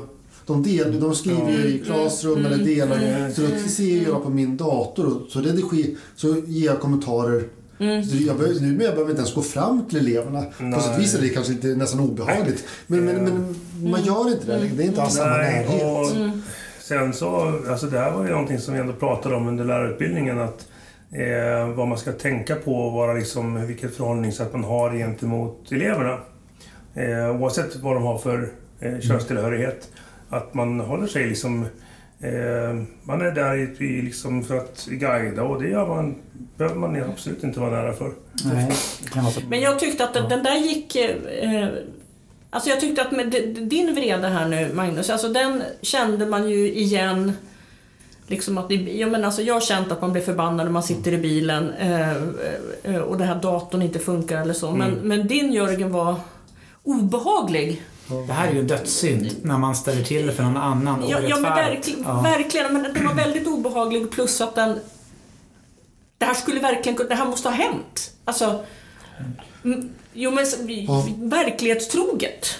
De, 0.45 0.63
del, 0.63 0.99
de 0.99 1.15
skriver 1.15 1.51
ju 1.51 1.67
i 1.67 1.79
Classroom 1.85 2.45
eller 2.45 2.57
delar. 2.57 2.97
Mm. 2.97 3.33
Så 3.33 3.41
då 3.41 3.69
ser 3.69 4.03
jag 4.03 4.23
på 4.23 4.29
min 4.29 4.57
dator 4.57 5.05
och 5.05 5.31
så 5.31 5.39
redigerar, 5.39 5.95
så 6.15 6.35
ger 6.45 6.65
jag 6.65 6.79
kommentarer. 6.79 7.43
Så 7.77 8.17
jag 8.27 8.37
behöver, 8.37 8.59
nu 8.61 8.77
behöver 8.77 8.97
jag 8.97 9.09
inte 9.09 9.21
ens 9.21 9.33
gå 9.33 9.41
fram 9.41 9.85
till 9.89 9.97
eleverna. 9.97 10.41
På 10.41 10.81
sätt 10.81 10.95
och 10.95 11.01
vis 11.01 11.15
är 11.15 11.21
det 11.21 11.29
kanske 11.29 11.53
inte 11.53 11.67
nästan 11.67 11.99
obehagligt. 11.99 12.63
Men, 12.87 13.05
men, 13.05 13.23
men 13.23 13.91
man 13.91 14.03
gör 14.03 14.31
inte 14.31 14.45
det. 14.45 14.67
Det 14.77 14.83
är 14.83 14.87
inte 14.87 15.01
alls 15.01 15.13
samma 15.13 15.37
närhet. 15.37 15.83
och 15.83 16.07
sen 16.79 17.13
så, 17.13 17.59
alltså 17.69 17.87
det 17.87 17.99
här 17.99 18.11
var 18.11 18.23
ju 18.23 18.29
någonting 18.29 18.59
som 18.59 18.73
vi 18.73 18.79
ändå 18.79 18.93
pratade 18.93 19.35
om 19.35 19.47
under 19.47 19.65
lärarutbildningen. 19.65 20.41
Att, 20.41 20.67
eh, 21.11 21.69
vad 21.75 21.87
man 21.87 21.97
ska 21.97 22.11
tänka 22.11 22.55
på 22.55 22.75
och 22.75 22.93
vara 22.93 23.13
liksom, 23.13 23.67
vilket 23.67 23.95
förhållningssätt 23.95 24.53
man 24.53 24.63
har 24.63 24.93
gentemot 24.93 25.71
eleverna. 25.71 26.19
Eh, 26.93 27.41
oavsett 27.41 27.75
vad 27.75 27.95
de 27.95 28.03
har 28.03 28.17
för 28.17 28.49
eh, 28.79 28.99
könstillhörighet. 28.99 29.89
Att 30.29 30.53
man 30.53 30.79
håller 30.79 31.07
sig 31.07 31.25
liksom... 31.29 31.65
Eh, 32.19 32.81
man 33.03 33.21
är 33.21 33.31
där 33.31 33.81
i 33.81 34.01
liksom 34.01 34.43
för 34.43 34.57
att 34.57 34.87
guida 34.91 35.43
och 35.43 35.61
det 35.61 35.69
gör 35.69 35.87
man, 35.87 36.15
behöver 36.57 36.75
man 36.75 37.03
absolut 37.03 37.43
inte 37.43 37.59
vara 37.59 37.71
nära 37.71 37.93
för. 37.93 38.13
Nej, 38.45 38.71
det 39.03 39.09
kan 39.09 39.23
vara 39.23 39.33
så. 39.33 39.41
Men 39.49 39.61
jag 39.61 39.79
tyckte 39.79 40.03
att 40.03 40.13
den, 40.13 40.29
den 40.29 40.43
där 40.43 40.55
gick... 40.55 40.95
Eh, 40.95 41.67
alltså 42.49 42.69
jag 42.69 42.79
tyckte 42.79 43.01
att 43.01 43.11
med 43.11 43.31
din 43.61 43.95
vrede 43.95 44.27
här 44.27 44.47
nu, 44.47 44.71
Magnus, 44.73 45.09
alltså 45.09 45.29
den 45.29 45.63
kände 45.81 46.25
man 46.25 46.49
ju 46.49 46.73
igen. 46.73 47.33
Liksom 48.27 48.57
att 48.57 48.69
det, 48.69 48.75
ja, 48.75 49.07
men 49.07 49.25
alltså 49.25 49.41
jag 49.41 49.53
har 49.53 49.61
känt 49.61 49.91
att 49.91 50.01
man 50.01 50.11
blir 50.11 50.21
förbannad 50.21 50.65
när 50.65 50.71
man 50.73 50.83
sitter 50.83 51.11
i 51.11 51.17
bilen 51.17 51.73
eh, 51.73 52.11
eh, 52.83 52.97
och 53.01 53.17
den 53.17 53.27
här 53.27 53.35
datorn 53.35 53.81
inte 53.81 53.99
funkar 53.99 54.41
eller 54.41 54.53
så. 54.53 54.71
Men, 54.71 54.91
men 54.93 55.27
din 55.27 55.53
Jörgen 55.53 55.91
var 55.91 56.15
obehaglig. 56.83 57.81
Det 58.27 58.33
här 58.33 58.47
är 58.47 58.53
ju 58.53 58.63
dödssynd 58.63 59.27
när 59.41 59.57
man 59.57 59.75
ställer 59.75 60.03
till 60.03 60.27
det 60.27 60.33
för 60.33 60.43
någon 60.43 60.57
annan 60.57 61.03
Ja, 61.09 61.19
ja 61.27 61.35
men 61.39 61.53
verkligen, 61.55 62.03
Ja. 62.03 62.21
verkligen. 62.21 62.73
Men 62.73 62.93
den 62.93 63.07
var 63.07 63.13
väldigt 63.13 63.47
obehaglig 63.47 64.11
plus 64.11 64.41
att 64.41 64.55
den 64.55 64.79
det 66.25 66.33
här 66.33 66.41
skulle 66.41 66.59
verkligen 66.59 67.07
det 67.09 67.15
här 67.15 67.25
måste 67.25 67.49
ha 67.49 67.55
hänt. 67.55 68.11
Alltså, 68.25 68.63
mm, 69.63 69.89
jo 70.13 70.31
men 70.31 70.45
Ja. 70.87 71.07
verklighetstroget. 71.17 72.59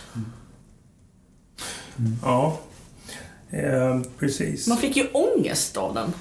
Ja, 2.23 2.57
eh, 3.51 4.01
precis. 4.19 4.67
Man 4.67 4.77
fick 4.77 4.95
ju 4.97 5.07
ångest 5.11 5.77
av 5.77 5.93
den. 5.93 6.13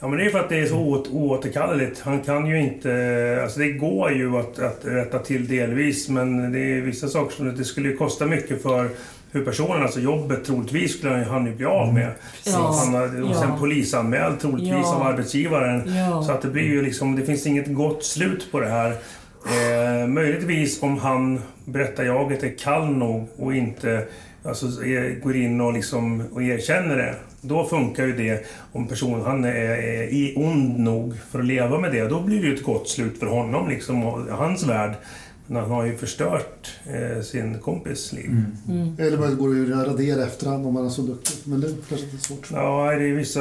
Ja, 0.00 0.08
men 0.08 0.18
det 0.18 0.24
är 0.24 0.30
för 0.30 0.38
att 0.40 0.48
det 0.48 0.56
är 0.58 0.66
så 0.66 0.76
oåt- 0.76 1.08
oåterkalleligt. 1.12 2.00
Han 2.00 2.20
kan 2.22 2.46
ju 2.46 2.60
inte... 2.60 3.38
Alltså 3.42 3.58
det 3.58 3.72
går 3.72 4.12
ju 4.12 4.36
att, 4.36 4.58
att 4.58 4.80
rätta 4.84 5.18
till 5.18 5.48
delvis, 5.48 6.08
men 6.08 6.52
det 6.52 6.58
är 6.58 6.80
vissa 6.80 7.08
saker 7.08 7.36
som 7.36 7.56
det 7.56 7.64
skulle 7.64 7.92
kosta 7.92 8.26
mycket 8.26 8.62
för 8.62 8.90
hur 9.32 9.44
personen, 9.44 9.82
alltså 9.82 10.00
jobbet 10.00 10.44
troligtvis 10.44 10.98
skulle 10.98 11.14
han- 11.14 11.46
ju 11.46 11.54
bli 11.54 11.66
av 11.66 11.94
med. 11.94 12.10
Ja. 12.44 12.52
Han 12.52 13.22
och 13.22 13.36
sen 13.36 13.48
Ja. 13.48 13.56
polisanmäld 13.58 14.40
troligtvis 14.40 14.72
Ja. 14.82 14.94
av 14.96 15.02
arbetsgivaren. 15.02 15.94
Ja. 15.96 16.22
Så 16.22 16.32
att 16.32 16.42
det 16.42 16.48
blir 16.48 16.62
ju 16.64 16.82
liksom, 16.82 17.16
det 17.16 17.22
finns 17.22 17.46
inget 17.46 17.74
gott 17.74 18.04
slut 18.04 18.48
på 18.52 18.60
det 18.60 18.68
här. 18.68 18.90
Eh, 19.46 20.06
möjligtvis 20.08 20.82
om 20.82 20.98
han, 20.98 21.40
berättar 21.64 22.04
jaget, 22.04 22.42
är 22.42 22.58
kall 22.58 22.86
nog 22.96 23.28
och 23.36 23.54
inte 23.54 24.04
alltså, 24.44 24.66
går 25.22 25.36
in 25.36 25.60
och, 25.60 25.72
liksom, 25.72 26.22
och 26.32 26.42
erkänner 26.42 26.96
det. 26.96 27.14
Då 27.40 27.64
funkar 27.64 28.06
ju 28.06 28.12
det 28.16 28.46
om 28.72 28.86
personen 28.88 29.22
han 29.26 29.44
är, 29.44 29.54
är 29.54 30.02
i- 30.02 30.34
ond 30.36 30.78
nog 30.78 31.14
för 31.30 31.38
att 31.38 31.44
leva 31.44 31.78
med 31.78 31.92
det. 31.92 32.08
Då 32.08 32.20
blir 32.20 32.40
det 32.42 32.46
ju 32.48 32.54
ett 32.54 32.62
gott 32.62 32.88
slut 32.88 33.18
för 33.18 33.26
honom 33.26 33.68
liksom, 33.68 34.04
och 34.04 34.20
hans 34.36 34.66
värld. 34.66 34.92
Men 35.52 35.62
han 35.62 35.70
har 35.70 35.84
ju 35.84 35.96
förstört 35.96 36.70
eh, 36.86 37.22
sin 37.22 37.58
kompis 37.58 38.12
liv. 38.12 38.44
Eller 38.98 39.18
man 39.18 39.36
går 39.36 39.54
ju 39.56 39.80
att 39.80 39.86
radera 39.86 40.24
efterhand 40.26 40.66
om 40.66 40.74
man 40.74 40.86
är 40.86 40.90
så 40.90 41.02
duktig. 41.02 41.36
Men 41.44 41.60
det 41.60 41.66
kanske 41.88 42.06
inte 42.06 42.16
är 42.16 42.20
svårt. 42.20 42.48
Ja, 42.52 42.90
det 42.98 43.04
är 43.08 43.14
vissa... 43.14 43.40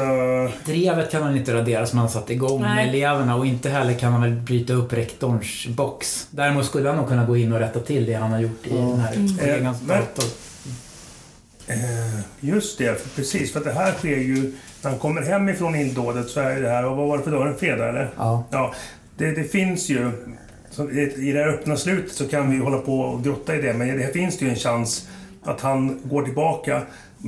Drevet 0.66 1.12
kan 1.12 1.22
man 1.22 1.38
inte 1.38 1.54
radera 1.54 1.86
som 1.86 2.00
han 2.00 2.10
satt 2.10 2.30
igång 2.30 2.62
Nej. 2.62 2.76
med 2.76 2.90
eleverna 2.90 3.36
och 3.36 3.46
inte 3.46 3.70
heller 3.70 3.94
kan 3.94 4.12
han 4.12 4.22
väl 4.22 4.32
bryta 4.34 4.74
upp 4.74 4.94
rektorns 4.94 5.68
box. 5.68 6.28
Däremot 6.32 6.66
skulle 6.66 6.90
han 6.90 6.98
nog 6.98 7.08
kunna 7.08 7.26
gå 7.26 7.38
in 7.38 7.54
och 7.54 7.60
rätta 7.60 7.80
till 7.80 8.06
det 8.06 8.14
han 8.14 8.32
har 8.32 8.40
gjort 8.40 8.68
i 8.68 8.70
Ja. 8.76 8.82
den 8.82 9.00
här 9.00 9.14
kollegans 9.14 9.82
Eh, 9.82 9.88
men- 9.88 9.98
dator. 9.98 10.26
Eh, 11.68 12.20
just 12.40 12.78
det, 12.78 13.02
för 13.02 13.10
precis. 13.16 13.52
För 13.54 13.60
att 13.60 13.66
det 13.66 13.72
här 13.74 13.94
sker 13.94 14.18
ju... 14.18 14.54
När 14.84 14.90
han 14.92 15.00
kommer 15.00 15.22
hem 15.22 15.50
ifrån 15.50 15.76
illdådet 15.76 16.30
så 16.30 16.40
är 16.40 16.62
det 16.62 16.70
här... 16.70 16.86
Och 16.86 16.98
vad 16.98 17.08
var 17.08 17.18
det 17.18 17.24
för 17.24 17.32
dag? 17.32 17.48
En 17.48 17.56
fredag, 17.58 17.90
eller? 17.90 18.10
Ja. 18.18 18.44
Ja, 18.52 18.74
det, 19.18 19.32
det 19.32 19.44
finns 19.44 19.90
ju... 19.90 20.12
Så 20.72 20.90
i 20.92 21.14
i 21.30 21.32
det 21.32 21.40
här 21.40 21.48
öppna 21.48 21.76
slutet 21.78 22.12
så 22.12 22.28
kan 22.28 22.52
vi 22.52 22.58
hålla 22.58 22.78
på 22.78 23.00
och 23.00 23.24
grotta 23.24 23.56
i 23.56 23.62
det, 23.62 23.74
men 23.74 23.98
det 23.98 24.04
här 24.04 24.12
finns 24.12 24.38
det 24.38 24.46
ju 24.46 24.52
en 24.52 24.58
chans 24.58 25.08
att 25.44 25.62
han 25.62 26.00
går 26.04 26.24
tillbaka 26.24 26.82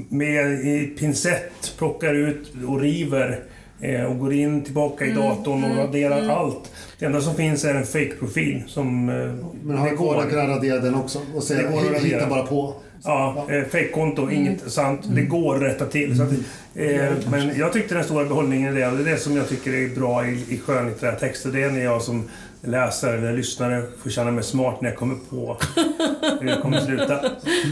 med 0.09 0.51
i 0.65 0.93
pincett, 0.99 1.73
plockar 1.77 2.13
ut 2.13 2.53
och 2.67 2.79
river 2.81 3.39
eh, 3.81 4.03
och 4.03 4.19
går 4.19 4.33
in 4.33 4.61
tillbaka 4.63 5.05
i 5.05 5.11
datorn 5.11 5.63
och 5.63 5.77
raderar 5.77 6.29
allt. 6.29 6.71
Det 6.99 7.05
enda 7.05 7.21
som 7.21 7.35
finns 7.35 7.65
är 7.65 7.75
en 7.75 7.85
fake-profil 7.85 8.63
som... 8.67 9.09
Eh, 9.09 9.15
Men 9.63 9.77
har 9.77 9.89
det 9.89 9.95
kvar 9.95 10.15
att 10.23 10.29
kunna 10.29 10.47
radera 10.47 10.79
den 10.79 10.95
också 10.95 11.19
och 11.19 11.25
Det 11.35 11.41
säga 11.41 11.71
går 11.71 11.77
att 11.79 11.85
radera. 11.85 11.99
hitta 12.01 12.27
bara 12.29 12.45
på. 12.45 12.73
Ja, 13.03 13.47
eh, 13.49 13.63
fejkkonto, 13.63 14.29
inget 14.29 14.71
sant. 14.71 15.01
Det 15.15 15.21
går 15.21 15.55
att 15.55 15.61
rätta 15.61 15.85
till. 15.85 16.17
Så 16.17 16.23
att, 16.23 16.31
eh, 16.75 17.13
men 17.31 17.57
jag 17.57 17.73
tyckte 17.73 17.95
den 17.95 18.03
stora 18.03 18.25
behållningen 18.25 18.77
i 18.77 18.79
det, 18.79 18.87
och 18.87 18.97
det 18.97 19.03
är 19.03 19.13
det 19.13 19.17
som 19.19 19.35
jag 19.37 19.49
tycker 19.49 19.73
är 19.73 19.95
bra 19.95 20.25
i, 20.27 20.45
i 20.49 20.57
skönlitterära 20.57 21.15
texter, 21.15 21.49
det 21.51 21.63
är 21.63 21.71
när 21.71 21.83
jag 21.83 22.01
som 22.01 22.29
läsare 22.65 23.17
eller 23.17 23.33
lyssnare 23.33 23.83
får 24.03 24.09
känna 24.09 24.31
mig 24.31 24.43
smart 24.43 24.81
när 24.81 24.89
jag 24.89 24.97
kommer 24.99 25.15
på 25.29 25.57
hur 26.39 26.47
det 26.47 26.57
kommer 26.61 26.79
sluta. 26.81 27.21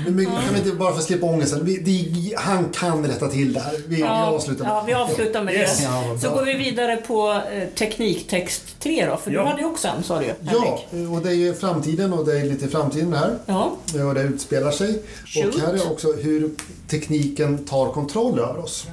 Men 0.05 0.17
vi- 0.17 0.25
kan 0.25 0.33
vi 0.53 0.57
inte 0.59 0.71
bara 0.71 0.91
för 0.91 0.99
att 0.99 1.03
slippa 1.05 1.25
ångesten. 1.25 1.65
Vi, 1.65 1.77
det, 1.77 2.35
han 2.37 2.65
kan 2.73 3.05
rätta 3.07 3.27
till 3.27 3.53
det 3.53 3.59
här. 3.59 3.73
Vi, 3.87 3.95
vi 3.95 4.03
avslutar. 4.03 4.65
ja, 4.65 4.83
vi 4.87 4.93
avslutar 4.93 5.43
med 5.43 5.53
Yes. 5.53 5.77
det. 5.77 5.83
Ja, 5.83 6.17
Så 6.21 6.29
går 6.29 6.45
vi 6.45 6.53
vidare 6.53 6.95
på 6.97 7.41
eh, 7.53 7.67
tekniktext 7.67 8.79
3 8.79 9.05
då, 9.05 9.17
för 9.17 9.31
Ja. 9.31 9.41
du 9.41 9.47
hade 9.47 9.61
ju 9.61 9.67
också 9.67 9.87
en 9.87 10.03
sa 10.03 10.19
du 10.19 10.25
ju, 10.25 10.33
Ja, 10.41 10.77
Henrik. 10.91 11.11
och 11.11 11.21
det 11.21 11.29
är 11.29 11.33
ju 11.33 11.53
framtiden 11.53 12.13
och 12.13 12.25
det 12.25 12.39
är 12.39 12.43
lite 12.45 12.67
framtiden 12.67 13.13
här. 13.13 13.37
Ja. 13.45 13.75
Och 14.07 14.13
det 14.13 14.21
utspelar 14.21 14.71
sig. 14.71 15.01
Shoot. 15.25 15.55
Och 15.55 15.61
här 15.61 15.73
är 15.73 15.91
också 15.91 16.11
hur 16.13 16.49
tekniken 16.87 17.65
tar 17.65 17.91
kontroll 17.91 18.39
över 18.39 18.57
oss. 18.59 18.87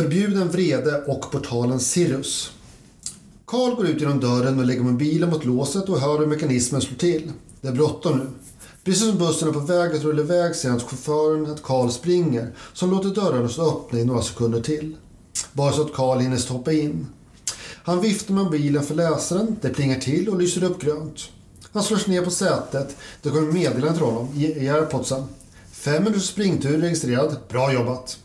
Förbjuden 0.00 0.48
vrede 0.48 1.02
och 1.06 1.32
portalen 1.32 1.80
Sirius. 1.80 2.50
Karl 3.46 3.74
går 3.74 3.86
ut 3.86 4.00
genom 4.00 4.20
dörren 4.20 4.58
och 4.58 4.64
lägger 4.64 4.82
mobilen 4.82 5.30
mot 5.30 5.44
låset 5.44 5.88
och 5.88 6.00
hör 6.00 6.18
hur 6.18 6.26
mekanismen 6.26 6.80
slår 6.80 6.96
till. 6.96 7.32
Det 7.60 7.68
är 7.68 7.72
bråttom 7.72 8.18
nu. 8.18 8.26
Precis 8.84 9.08
som 9.08 9.18
bussen 9.18 9.48
är 9.48 9.52
på 9.52 9.60
väg 9.60 9.94
att 9.94 10.02
rulla 10.02 10.22
iväg 10.22 10.54
ser 10.54 10.68
han 10.68 10.78
att 10.78 10.84
chauffören 10.84 11.52
att 11.52 11.62
Karl 11.62 11.90
springer, 11.90 12.54
som 12.72 12.90
låter 12.90 13.08
dörrarna 13.08 13.48
stå 13.48 13.68
öppna 13.70 13.98
i 13.98 14.04
några 14.04 14.22
sekunder 14.22 14.60
till. 14.60 14.96
Bara 15.52 15.72
så 15.72 15.82
att 15.82 15.92
Karl 15.92 16.18
hinner 16.18 16.36
stoppa 16.36 16.72
in. 16.72 17.06
Han 17.84 18.00
viftar 18.00 18.34
med 18.34 18.44
mobilen 18.44 18.82
för 18.82 18.94
läsaren, 18.94 19.56
det 19.60 19.68
plingar 19.68 20.00
till 20.00 20.28
och 20.28 20.38
lyser 20.38 20.64
upp 20.64 20.82
grönt. 20.82 21.20
Han 21.72 21.82
slår 21.82 21.98
sig 21.98 22.14
ner 22.14 22.24
på 22.24 22.30
sätet. 22.30 22.96
Det 23.22 23.30
kommer 23.30 23.52
meddelande 23.52 23.92
till 23.92 24.06
honom 24.06 24.28
i 24.36 24.68
airpodsen. 24.68 25.24
Fem 25.72 26.04
minuters 26.04 26.28
springtur 26.28 26.78
registrerad. 26.78 27.36
Bra 27.48 27.72
jobbat! 27.72 28.18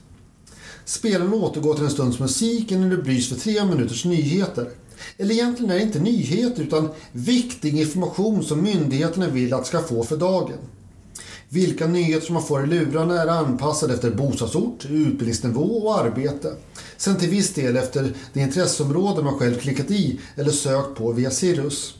Spelaren 0.86 1.34
återgår 1.34 1.74
till 1.74 1.84
en 1.84 1.92
stunds 1.92 2.20
musik 2.20 2.72
innan 2.72 2.90
det 2.90 2.98
bryts 2.98 3.30
för 3.30 3.36
tre 3.36 3.66
minuters 3.66 4.06
nyheter. 4.06 4.70
Eller 5.18 5.36
egentligen 5.36 5.72
är 5.72 5.76
det 5.76 5.82
inte 5.82 6.00
nyheter 6.00 6.64
utan 6.64 6.90
viktig 7.12 7.80
information 7.80 8.44
som 8.44 8.62
myndigheterna 8.64 9.28
vill 9.28 9.54
att 9.54 9.68
ska 9.68 9.82
få 9.82 10.04
för 10.04 10.18
dagen. 10.18 10.58
Vilka 11.50 11.88
nyheter 11.88 12.26
som 12.26 12.34
man 12.34 12.44
får 12.44 12.64
i 12.64 12.68
lurarna 12.68 13.22
är 13.22 13.28
anpassade 13.28 13.94
efter 13.94 14.12
bostadsort, 14.12 14.86
utbildningsnivå 14.86 15.88
och 15.88 16.00
arbete. 16.00 16.56
Sen 16.98 17.16
till 17.16 17.30
viss 17.30 17.54
del 17.54 17.78
efter 17.78 18.14
det 18.34 18.40
intresseområde 18.40 19.24
man 19.24 19.40
själv 19.40 19.60
klickat 19.60 19.92
i 19.92 20.20
eller 20.36 20.52
sökt 20.52 20.96
på 20.98 21.12
via 21.12 21.32
Sirius. 21.32 21.94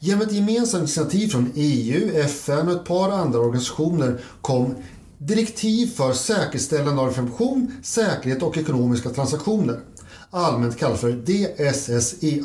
Genom 0.00 0.22
ett 0.22 0.32
gemensamt 0.32 0.80
initiativ 0.80 1.28
från 1.28 1.52
EU, 1.54 2.10
FN 2.14 2.68
och 2.68 2.74
ett 2.74 2.84
par 2.84 3.10
andra 3.10 3.38
organisationer 3.38 4.20
kom 4.40 4.74
Direktiv 5.18 5.86
för 5.86 6.12
säkerställande 6.12 7.02
av 7.02 7.08
information, 7.08 7.72
säkerhet 7.82 8.42
och 8.42 8.58
ekonomiska 8.58 9.10
transaktioner. 9.10 9.80
Allmänt 10.30 10.76
kallat 10.78 11.00
för 11.00 11.12
DSSE. 11.12 12.44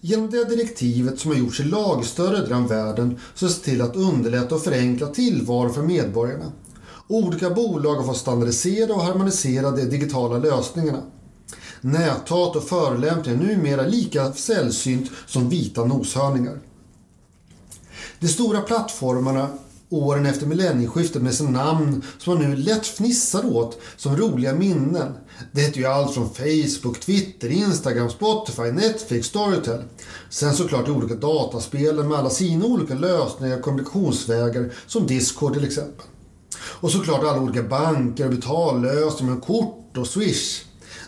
Genom 0.00 0.30
det 0.30 0.44
direktivet 0.44 1.20
som 1.20 1.30
har 1.30 1.38
gjorts 1.38 1.60
i 1.60 1.64
lag 1.64 2.02
i 2.02 2.06
större 2.06 2.40
delen 2.40 2.62
av 2.62 2.68
världen 2.68 3.18
så 3.34 3.48
ser 3.48 3.62
till 3.62 3.82
att 3.82 3.96
underlätta 3.96 4.54
och 4.54 4.62
förenkla 4.62 5.06
tillvaron 5.06 5.74
för 5.74 5.82
medborgarna. 5.82 6.52
Olika 7.08 7.50
bolag 7.50 7.94
har 7.94 8.04
fått 8.04 8.16
standardisera 8.16 8.94
och 8.94 9.02
harmonisera 9.02 9.70
de 9.70 9.82
digitala 9.84 10.38
lösningarna. 10.38 11.02
Näthat 11.80 12.56
och 12.56 12.68
förolämpningar 12.68 13.40
är 13.40 13.46
numera 13.46 13.86
lika 13.86 14.32
sällsynt 14.32 15.10
som 15.26 15.48
vita 15.48 15.84
noshörningar. 15.84 16.58
De 18.20 18.28
stora 18.28 18.60
plattformarna 18.60 19.48
åren 19.90 20.26
efter 20.26 20.46
millennieskiftet 20.46 21.22
med 21.22 21.34
sina 21.34 21.50
namn 21.50 22.02
som 22.18 22.34
man 22.34 22.50
nu 22.50 22.56
lätt 22.56 22.86
fnissar 22.86 23.56
åt 23.56 23.78
som 23.96 24.16
roliga 24.16 24.54
minnen. 24.54 25.12
Det 25.52 25.60
heter 25.60 25.78
ju 25.78 25.86
allt 25.86 26.14
från 26.14 26.30
Facebook, 26.34 27.00
Twitter, 27.00 27.48
Instagram, 27.48 28.10
Spotify, 28.10 28.62
Netflix, 28.62 29.26
Storytel. 29.26 29.82
Sen 30.30 30.54
såklart 30.54 30.86
de 30.86 30.92
olika 30.92 31.14
dataspelen 31.14 32.08
med 32.08 32.18
alla 32.18 32.30
sina 32.30 32.64
olika 32.64 32.94
lösningar 32.94 33.56
och 33.56 33.62
kommunikationsvägar 33.62 34.72
som 34.86 35.06
Discord 35.06 35.54
till 35.54 35.64
exempel. 35.64 36.06
Och 36.58 36.90
såklart 36.90 37.24
alla 37.24 37.40
olika 37.40 37.62
banker 37.62 38.24
och 38.24 38.34
betallösningar 38.34 39.34
med 39.34 39.44
kort 39.44 39.96
och 39.96 40.06
Swish. 40.06 40.62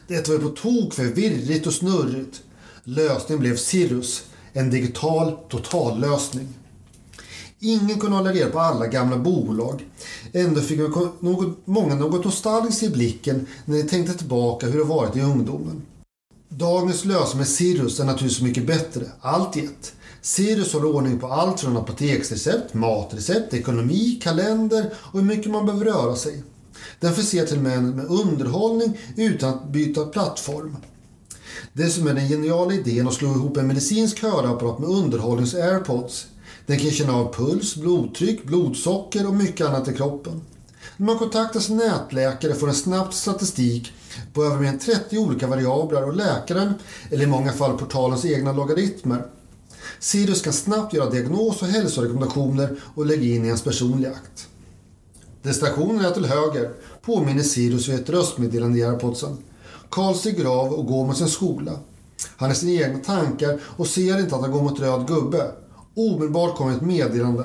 Det 0.07 0.29
var 0.29 0.35
ju 0.35 0.41
på 0.41 0.49
tok 0.49 0.95
för 0.95 1.05
virrigt 1.05 1.67
och 1.67 1.75
snurrigt. 1.75 2.41
Lösningen 2.85 3.41
blev 3.41 3.57
Cirrus, 3.57 4.23
en 4.53 4.71
digital 4.71 5.37
totallösning. 5.49 6.58
Ingen 7.61 8.01
kunde 8.01 8.17
hålla 8.17 8.33
reda 8.33 8.51
på 8.51 8.59
alla 8.59 8.87
gamla 8.87 9.19
bolag. 9.19 9.87
Ändå 10.33 10.61
fick 10.61 10.79
något, 10.79 11.59
många 11.65 11.95
något 11.95 12.25
nostalgiskt 12.25 12.83
i 12.83 12.91
blicken 12.91 13.47
när 13.65 13.77
de 13.77 13.83
tänkte 13.83 14.19
tillbaka 14.19 14.67
hur 14.67 14.79
det 14.79 14.85
varit 14.85 15.17
i 15.17 15.21
ungdomen. 15.21 15.83
Dagens 16.49 17.05
lösning 17.05 17.39
med 17.39 17.49
Sirius 17.49 18.01
är 18.01 18.05
naturligtvis 18.05 18.43
mycket 18.43 18.67
bättre, 18.67 19.05
allt 19.21 19.57
i 19.57 19.65
ett. 19.65 19.93
Sirius 20.23 20.73
håller 20.73 20.97
ordning 20.97 21.19
på 21.19 21.27
allt 21.27 21.61
från 21.61 21.77
apoteksrecept, 21.77 22.75
matrecept, 22.75 23.55
ekonomi, 23.55 24.21
kalender 24.23 24.95
och 24.97 25.21
hur 25.21 25.27
mycket 25.27 25.53
man 25.53 25.67
behöver 25.67 25.85
röra 25.85 26.17
sig. 26.17 26.43
Den 27.01 27.15
förser 27.15 27.47
till 27.47 27.57
och 27.57 27.63
med 27.63 27.79
en 27.79 27.91
med 27.91 28.07
underhållning 28.07 28.99
utan 29.17 29.55
att 29.55 29.69
byta 29.69 30.05
plattform. 30.05 30.77
Dessutom 31.73 32.09
är 32.09 32.15
den 32.15 32.29
geniala 32.29 32.75
idén 32.75 33.09
att 33.09 33.15
slå 33.15 33.29
ihop 33.29 33.57
en 33.57 33.67
medicinsk 33.67 34.23
hörapparat 34.23 34.79
med 34.79 34.89
underhållnings-airpods. 34.89 36.27
Den 36.69 36.79
kan 36.79 36.91
känna 36.91 37.13
av 37.13 37.35
puls, 37.35 37.77
blodtryck, 37.77 38.45
blodsocker 38.45 39.27
och 39.27 39.35
mycket 39.35 39.67
annat 39.67 39.89
i 39.89 39.95
kroppen. 39.95 40.41
När 40.97 41.07
man 41.07 41.19
kontaktar 41.19 41.61
sin 41.61 41.77
nätläkare 41.77 42.55
får 42.55 42.67
den 42.67 42.77
snabbt 42.77 43.15
statistik 43.15 43.93
på 44.33 44.45
över 44.45 44.57
mer 44.57 44.69
än 44.69 44.79
30 44.79 45.19
olika 45.19 45.47
variabler 45.47 46.05
och 46.05 46.17
läkaren, 46.17 46.75
eller 47.11 47.25
i 47.25 47.27
många 47.27 47.53
fall 47.53 47.79
portalens 47.79 48.25
egna 48.25 48.53
logaritmer. 48.53 49.27
Sirius 49.99 50.43
kan 50.43 50.53
snabbt 50.53 50.95
göra 50.95 51.11
diagnos 51.11 51.63
och 51.63 51.69
hälsorekommendationer 51.69 52.77
och 52.95 53.07
lägga 53.07 53.23
in 53.23 53.45
i 53.45 53.47
ens 53.47 53.63
personliga 53.63 54.11
akt. 54.11 54.49
Destinationen 55.43 56.05
är 56.05 56.11
till 56.11 56.27
höger, 56.27 56.71
påminner 57.03 57.43
Sirius 57.43 57.89
vid 57.89 58.01
ett 58.01 58.11
röstmeddelande 58.11 58.79
i 58.79 58.85
airpodsen. 58.85 59.37
Karl 59.91 60.15
stiger 60.15 60.45
av 60.45 60.73
och 60.73 60.87
går 60.87 61.07
mot 61.07 61.19
sin 61.19 61.29
skola. 61.29 61.73
Han 62.37 62.51
är 62.51 62.55
sina 62.55 62.83
egna 62.83 62.99
tankar 62.99 63.61
och 63.65 63.87
ser 63.87 64.21
inte 64.21 64.35
att 64.35 64.43
han 64.43 64.53
går 64.53 64.63
mot 64.63 64.81
röd 64.81 65.09
gubbe. 65.09 65.53
Omedelbart 65.95 66.57
kommer 66.57 66.77
ett 66.77 66.83
meddelande. 66.83 67.45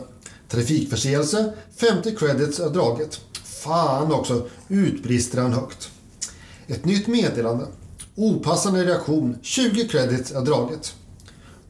Trafikförseelse, 0.50 1.54
50 1.76 2.16
credits 2.16 2.60
är 2.60 2.70
draget. 2.70 3.20
Fan 3.44 4.14
också, 4.14 4.48
utbrister 4.68 5.42
han 5.42 5.54
högt. 5.54 5.90
Ett 6.68 6.86
nytt 6.86 7.08
meddelande. 7.08 7.66
Opassande 8.16 8.86
reaktion, 8.86 9.38
20 9.42 9.88
credits 9.88 10.32
är 10.32 10.42
draget. 10.42 10.94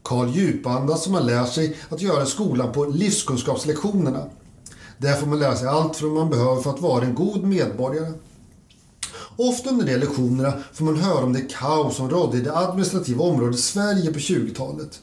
Karl 0.04 0.30
djupandas 0.30 1.04
som 1.04 1.14
har 1.14 1.22
lär 1.22 1.46
sig 1.46 1.78
att 1.90 2.02
göra 2.02 2.24
i 2.24 2.26
skolan 2.26 2.72
på 2.72 2.86
livskunskapslektionerna. 2.86 4.26
Där 4.98 5.14
får 5.14 5.28
man 5.28 5.40
lära 5.40 5.56
sig 5.56 5.68
allt 5.68 5.96
från 5.96 6.14
man 6.14 6.30
behöver 6.30 6.62
för 6.62 6.70
att 6.70 6.82
vara 6.82 7.06
en 7.06 7.16
god 7.16 7.44
medborgare. 7.44 8.14
Ofta 9.36 9.70
under 9.70 9.86
de 9.86 9.98
lektionerna 9.98 10.54
får 10.74 10.86
man 10.86 10.98
höra 10.98 11.24
om 11.24 11.34
det 11.34 11.42
kaos 11.42 11.96
som 11.96 12.10
rådde 12.10 12.38
i 12.38 12.42
det 12.42 12.58
administrativa 12.58 13.24
området 13.24 13.60
Sverige 13.60 14.14
på 14.14 14.20
20-talet. 14.20 15.02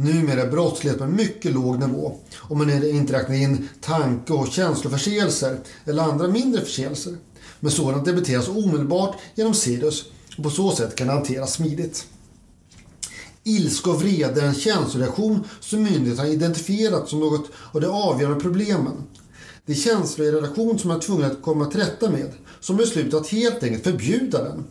Numera 0.00 0.42
är 0.42 0.50
brottslighet 0.50 0.98
på 0.98 1.04
en 1.04 1.16
mycket 1.16 1.52
låg 1.52 1.78
nivå 1.78 2.16
om 2.38 2.58
man 2.58 2.84
inte 2.84 3.12
räknar 3.12 3.36
in 3.36 3.68
tanke 3.80 4.32
och 4.32 4.48
känsloförseelser 4.48 5.58
eller 5.84 6.02
andra 6.02 6.28
mindre 6.28 6.60
förseelser. 6.60 7.16
Men 7.60 7.70
sådant 7.70 8.04
debiteras 8.04 8.48
omedelbart 8.48 9.16
genom 9.34 9.54
Sirius 9.54 10.04
och 10.36 10.44
på 10.44 10.50
så 10.50 10.72
sätt 10.72 10.94
kan 10.94 11.06
det 11.06 11.12
hanteras 11.12 11.52
smidigt. 11.52 12.06
Ilska 13.44 13.90
och 13.90 14.02
vrede 14.02 14.40
är 14.40 14.46
en 14.46 14.54
känsloreaktion 14.54 15.44
som 15.60 15.82
myndigheterna 15.82 16.28
identifierat 16.28 17.08
som 17.08 17.20
något 17.20 17.50
av 17.72 17.80
de 17.80 17.86
avgörande 17.86 18.40
problemen. 18.40 19.02
Det 19.66 19.72
är 19.72 19.76
känslor 19.76 20.26
i 20.26 20.32
relation 20.32 20.78
som 20.78 20.88
man 20.88 20.96
är 20.96 21.02
tvungen 21.02 21.30
att 21.30 21.42
komma 21.42 21.66
till 21.66 21.80
rätta 21.80 22.10
med, 22.10 22.32
som 22.60 22.76
beslutat 22.76 23.20
att 23.20 23.28
helt 23.28 23.62
enkelt 23.62 23.84
förbjuda 23.84 24.44
den. 24.44 24.64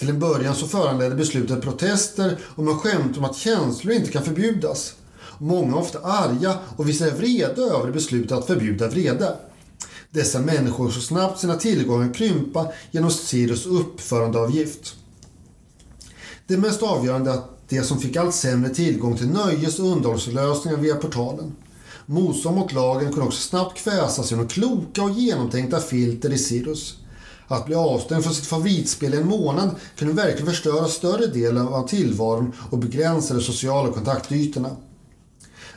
Till 0.00 0.08
en 0.08 0.18
början 0.18 0.54
så 0.54 0.66
föranledde 0.66 1.14
beslutet 1.14 1.62
protester 1.62 2.38
och 2.44 2.64
man 2.64 2.78
skämt 2.78 3.18
om 3.18 3.24
att 3.24 3.36
känslor 3.36 3.94
inte 3.94 4.10
kan 4.10 4.24
förbjudas. 4.24 4.94
Många 5.38 5.76
är 5.76 5.78
ofta 5.78 5.98
arga 5.98 6.58
och 6.76 6.88
visar 6.88 7.10
vrede 7.10 7.62
över 7.62 7.92
beslutet 7.92 8.32
att 8.32 8.46
förbjuda 8.46 8.88
vrede. 8.88 9.36
Dessa 10.10 10.40
människor 10.40 10.90
så 10.90 11.00
snabbt 11.00 11.40
sina 11.40 11.56
tillgångar 11.56 12.14
krympa 12.14 12.72
genom 12.90 13.10
Sirius 13.10 13.66
uppförandeavgift. 13.66 14.94
Det 16.46 16.56
mest 16.56 16.82
avgörande 16.82 17.30
är 17.30 17.34
att 17.34 17.68
de 17.68 17.82
som 17.82 18.00
fick 18.00 18.16
allt 18.16 18.34
sämre 18.34 18.74
tillgång 18.74 19.16
till 19.16 19.28
nöjes 19.28 19.78
och 19.78 19.86
underhållslösningar 19.86 20.78
via 20.78 20.96
portalen. 20.96 21.52
Motstånd 22.06 22.56
mot 22.56 22.72
lagen 22.72 23.12
kunde 23.12 23.26
också 23.26 23.40
snabbt 23.40 23.78
kväsas 23.78 24.30
genom 24.30 24.48
kloka 24.48 25.02
och 25.02 25.10
genomtänkta 25.10 25.80
filter 25.80 26.32
i 26.32 26.38
Sirius. 26.38 26.99
Att 27.50 27.66
bli 27.66 27.74
avstängd 27.74 28.24
från 28.24 28.34
sitt 28.34 28.46
favoritspel 28.46 29.14
i 29.14 29.16
en 29.16 29.26
månad 29.26 29.70
kunde 29.96 30.14
verkligen 30.14 30.46
förstöra 30.46 30.88
större 30.88 31.26
delen 31.26 31.68
av 31.68 31.88
tillvaron 31.88 32.52
och 32.70 32.78
begränsa 32.78 33.34
de 33.34 33.40
sociala 33.40 33.92
kontaktytorna. 33.92 34.76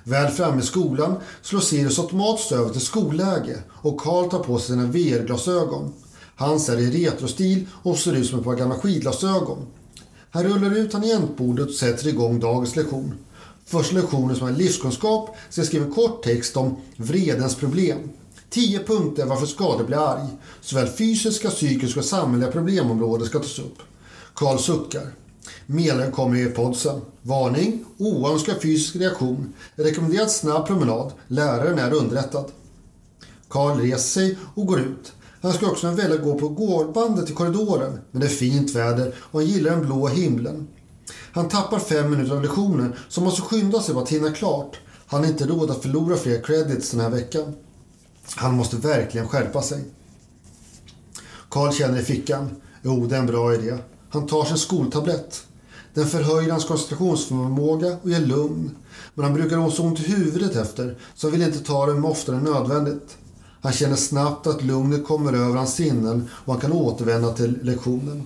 Väl 0.03 0.31
framme 0.31 0.61
i 0.61 0.65
skolan 0.65 1.15
slår 1.41 1.59
Sirius 1.59 1.99
automatiskt 1.99 2.51
över 2.51 2.69
till 2.69 2.81
skolläge 2.81 3.57
och 3.71 3.99
Karl 3.99 4.29
tar 4.29 4.39
på 4.39 4.59
sig 4.59 4.67
sina 4.67 4.85
VR-glasögon. 4.85 5.93
Hans 6.35 6.69
är 6.69 6.77
i 6.77 7.05
retrostil 7.05 7.67
och 7.83 7.97
ser 7.97 8.13
ut 8.13 8.27
som 8.27 8.39
ett 8.39 8.45
par 8.45 8.55
gamla 8.55 8.75
skidglasögon. 8.75 9.65
Han 10.31 10.43
rullar 10.43 10.77
ut 10.77 10.91
tangentbordet 10.91 11.67
och 11.67 11.75
sätter 11.75 12.07
igång 12.07 12.39
dagens 12.39 12.75
lektion. 12.75 13.13
Första 13.65 13.95
lektionen 13.95 14.35
som 14.35 14.47
är 14.47 14.51
livskunskap 14.51 15.35
ska 15.49 15.61
jag 15.61 15.67
skriva 15.67 15.85
en 15.85 15.93
kort 15.93 16.23
text 16.23 16.57
om 16.57 16.75
vredens 16.97 17.55
problem. 17.55 17.99
Tio 18.53 18.79
punkter 18.79 19.25
varför 19.25 19.45
skador 19.45 19.83
blir 19.83 19.97
arg. 19.97 20.27
Såväl 20.61 20.87
fysiska, 20.87 21.49
psykiska 21.49 21.99
och 21.99 22.05
samhälleliga 22.05 22.51
problemområden 22.51 23.27
ska 23.27 23.39
tas 23.39 23.59
upp. 23.59 23.77
Karl 24.33 24.57
suckar. 24.57 25.07
Medlen 25.65 26.11
kommer 26.11 26.37
i 26.37 26.45
podsen. 26.45 27.01
Varning. 27.21 27.85
Oönskad 27.97 28.61
fysisk 28.61 28.95
reaktion. 28.95 29.53
Rekommenderad 29.75 30.31
snabb 30.31 30.67
promenad. 30.67 31.11
Läraren 31.27 31.79
är 31.79 31.93
underrättad. 31.93 32.45
Karl 33.49 33.79
reser 33.79 33.97
sig 33.97 34.37
och 34.55 34.65
går 34.65 34.79
ut. 34.79 35.11
Han 35.41 35.53
ska 35.53 35.67
också 35.67 35.91
välja 35.91 36.17
gå 36.17 36.39
på 36.39 36.47
gårdbandet 36.47 37.29
i 37.29 37.33
korridoren. 37.33 37.99
Men 38.11 38.21
det 38.21 38.27
är 38.27 38.29
fint 38.29 38.75
väder 38.75 39.15
och 39.17 39.39
han 39.39 39.49
gillar 39.49 39.71
den 39.71 39.85
blå 39.85 40.07
himlen. 40.07 40.67
Han 41.31 41.49
tappar 41.49 41.79
fem 41.79 42.11
minuter 42.11 42.35
av 42.35 42.41
lektionen 42.41 42.93
så 43.09 43.21
måste 43.21 43.41
skynda 43.41 43.81
sig 43.81 43.93
för 43.93 44.01
att 44.01 44.09
hinna 44.09 44.31
klart. 44.31 44.79
Han 45.07 45.21
har 45.21 45.27
inte 45.27 45.45
råd 45.45 45.71
att 45.71 45.81
förlora 45.81 46.17
fler 46.17 46.41
credits 46.41 46.91
den 46.91 46.99
här 46.99 47.09
veckan. 47.09 47.55
Han 48.35 48.55
måste 48.55 48.77
verkligen 48.77 49.27
skärpa 49.27 49.61
sig. 49.61 49.83
Karl 51.49 51.71
känner 51.71 51.99
i 51.99 52.03
fickan. 52.03 52.49
Jo, 52.81 53.07
det 53.07 53.15
är 53.15 53.19
en 53.19 53.25
bra 53.25 53.53
idé. 53.53 53.77
Han 54.09 54.27
tar 54.27 54.45
sin 54.45 54.57
skoltablett. 54.57 55.43
Den 55.93 56.07
förhöjer 56.07 56.51
hans 56.51 56.65
koncentrationsförmåga 56.65 57.97
och 58.03 58.09
ger 58.09 58.19
lugn. 58.19 58.75
Men 59.13 59.25
han 59.25 59.33
brukar 59.33 59.57
ha 59.57 59.71
så 59.71 59.83
ont 59.83 59.99
i 59.99 60.03
huvudet 60.03 60.55
efter, 60.55 60.97
så 61.15 61.27
han 61.27 61.31
vill 61.31 61.47
inte 61.47 61.59
ta 61.59 61.85
den 61.85 62.05
oftare 62.05 62.35
än 62.35 62.43
nödvändigt. 62.43 63.17
Han 63.61 63.73
känner 63.73 63.95
snabbt 63.95 64.47
att 64.47 64.63
lugnet 64.63 65.05
kommer 65.05 65.33
över 65.33 65.55
hans 65.55 65.73
sinnen 65.73 66.29
och 66.31 66.53
han 66.53 66.61
kan 66.61 66.71
återvända 66.71 67.33
till 67.33 67.59
lektionen. 67.61 68.23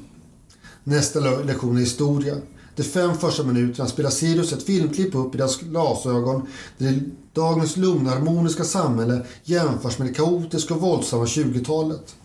Nästa 0.84 1.20
lektion 1.20 1.78
är 1.78 1.82
historia. 1.82 2.36
De 2.78 2.84
fem 2.84 3.18
första 3.18 3.44
minuterna 3.44 3.90
spelar 3.90 4.10
Sirius 4.10 4.54
ett 4.54 4.64
filmklipp 4.64 5.16
upp 5.16 5.36
i 5.36 5.38
deras 5.38 5.60
glasögon 5.60 6.48
där 6.78 7.02
dagens 7.34 7.78
lugna 7.78 8.10
harmoniska 8.10 8.64
samhälle 8.64 9.26
jämförs 9.44 9.98
med 9.98 10.08
det 10.08 10.14
kaotiska 10.14 10.74
och 10.74 10.82
våldsamma 10.82 11.26
20-talet. 11.26 12.16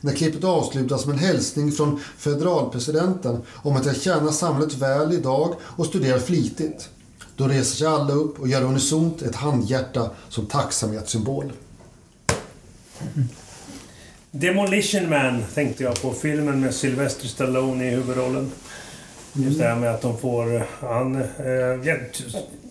När 0.00 0.12
klippet 0.12 0.44
avslutas 0.44 1.06
med 1.06 1.12
en 1.12 1.18
hälsning 1.18 1.72
från 1.72 2.00
federalpresidenten 2.18 3.42
om 3.52 3.76
att 3.76 3.86
jag 3.86 3.96
tjänar 3.96 4.32
samhället 4.32 4.74
väl 4.74 5.12
idag 5.12 5.54
och 5.60 5.86
studerar 5.86 6.18
flitigt. 6.18 6.88
Då 7.36 7.48
reser 7.48 7.76
sig 7.76 7.86
alla 7.86 8.12
upp 8.12 8.40
och 8.40 8.48
gör 8.48 8.62
unisont 8.62 9.22
ett 9.22 9.36
handhjärta 9.36 10.10
som 10.28 10.46
tacksamhetssymbol. 10.46 11.52
Demolition 14.30 15.08
Man 15.08 15.42
tänkte 15.54 15.82
jag 15.82 16.02
på. 16.02 16.12
Filmen 16.12 16.60
med 16.60 16.74
Sylvester 16.74 17.28
Stallone 17.28 17.86
i 17.86 17.90
huvudrollen. 17.90 18.50
Just 19.36 19.58
det 19.58 19.64
här 19.64 19.76
med 19.76 19.90
att 19.90 20.02
de 20.02 20.18
får... 20.18 20.62
Han, 20.80 21.16
eh, 21.16 21.96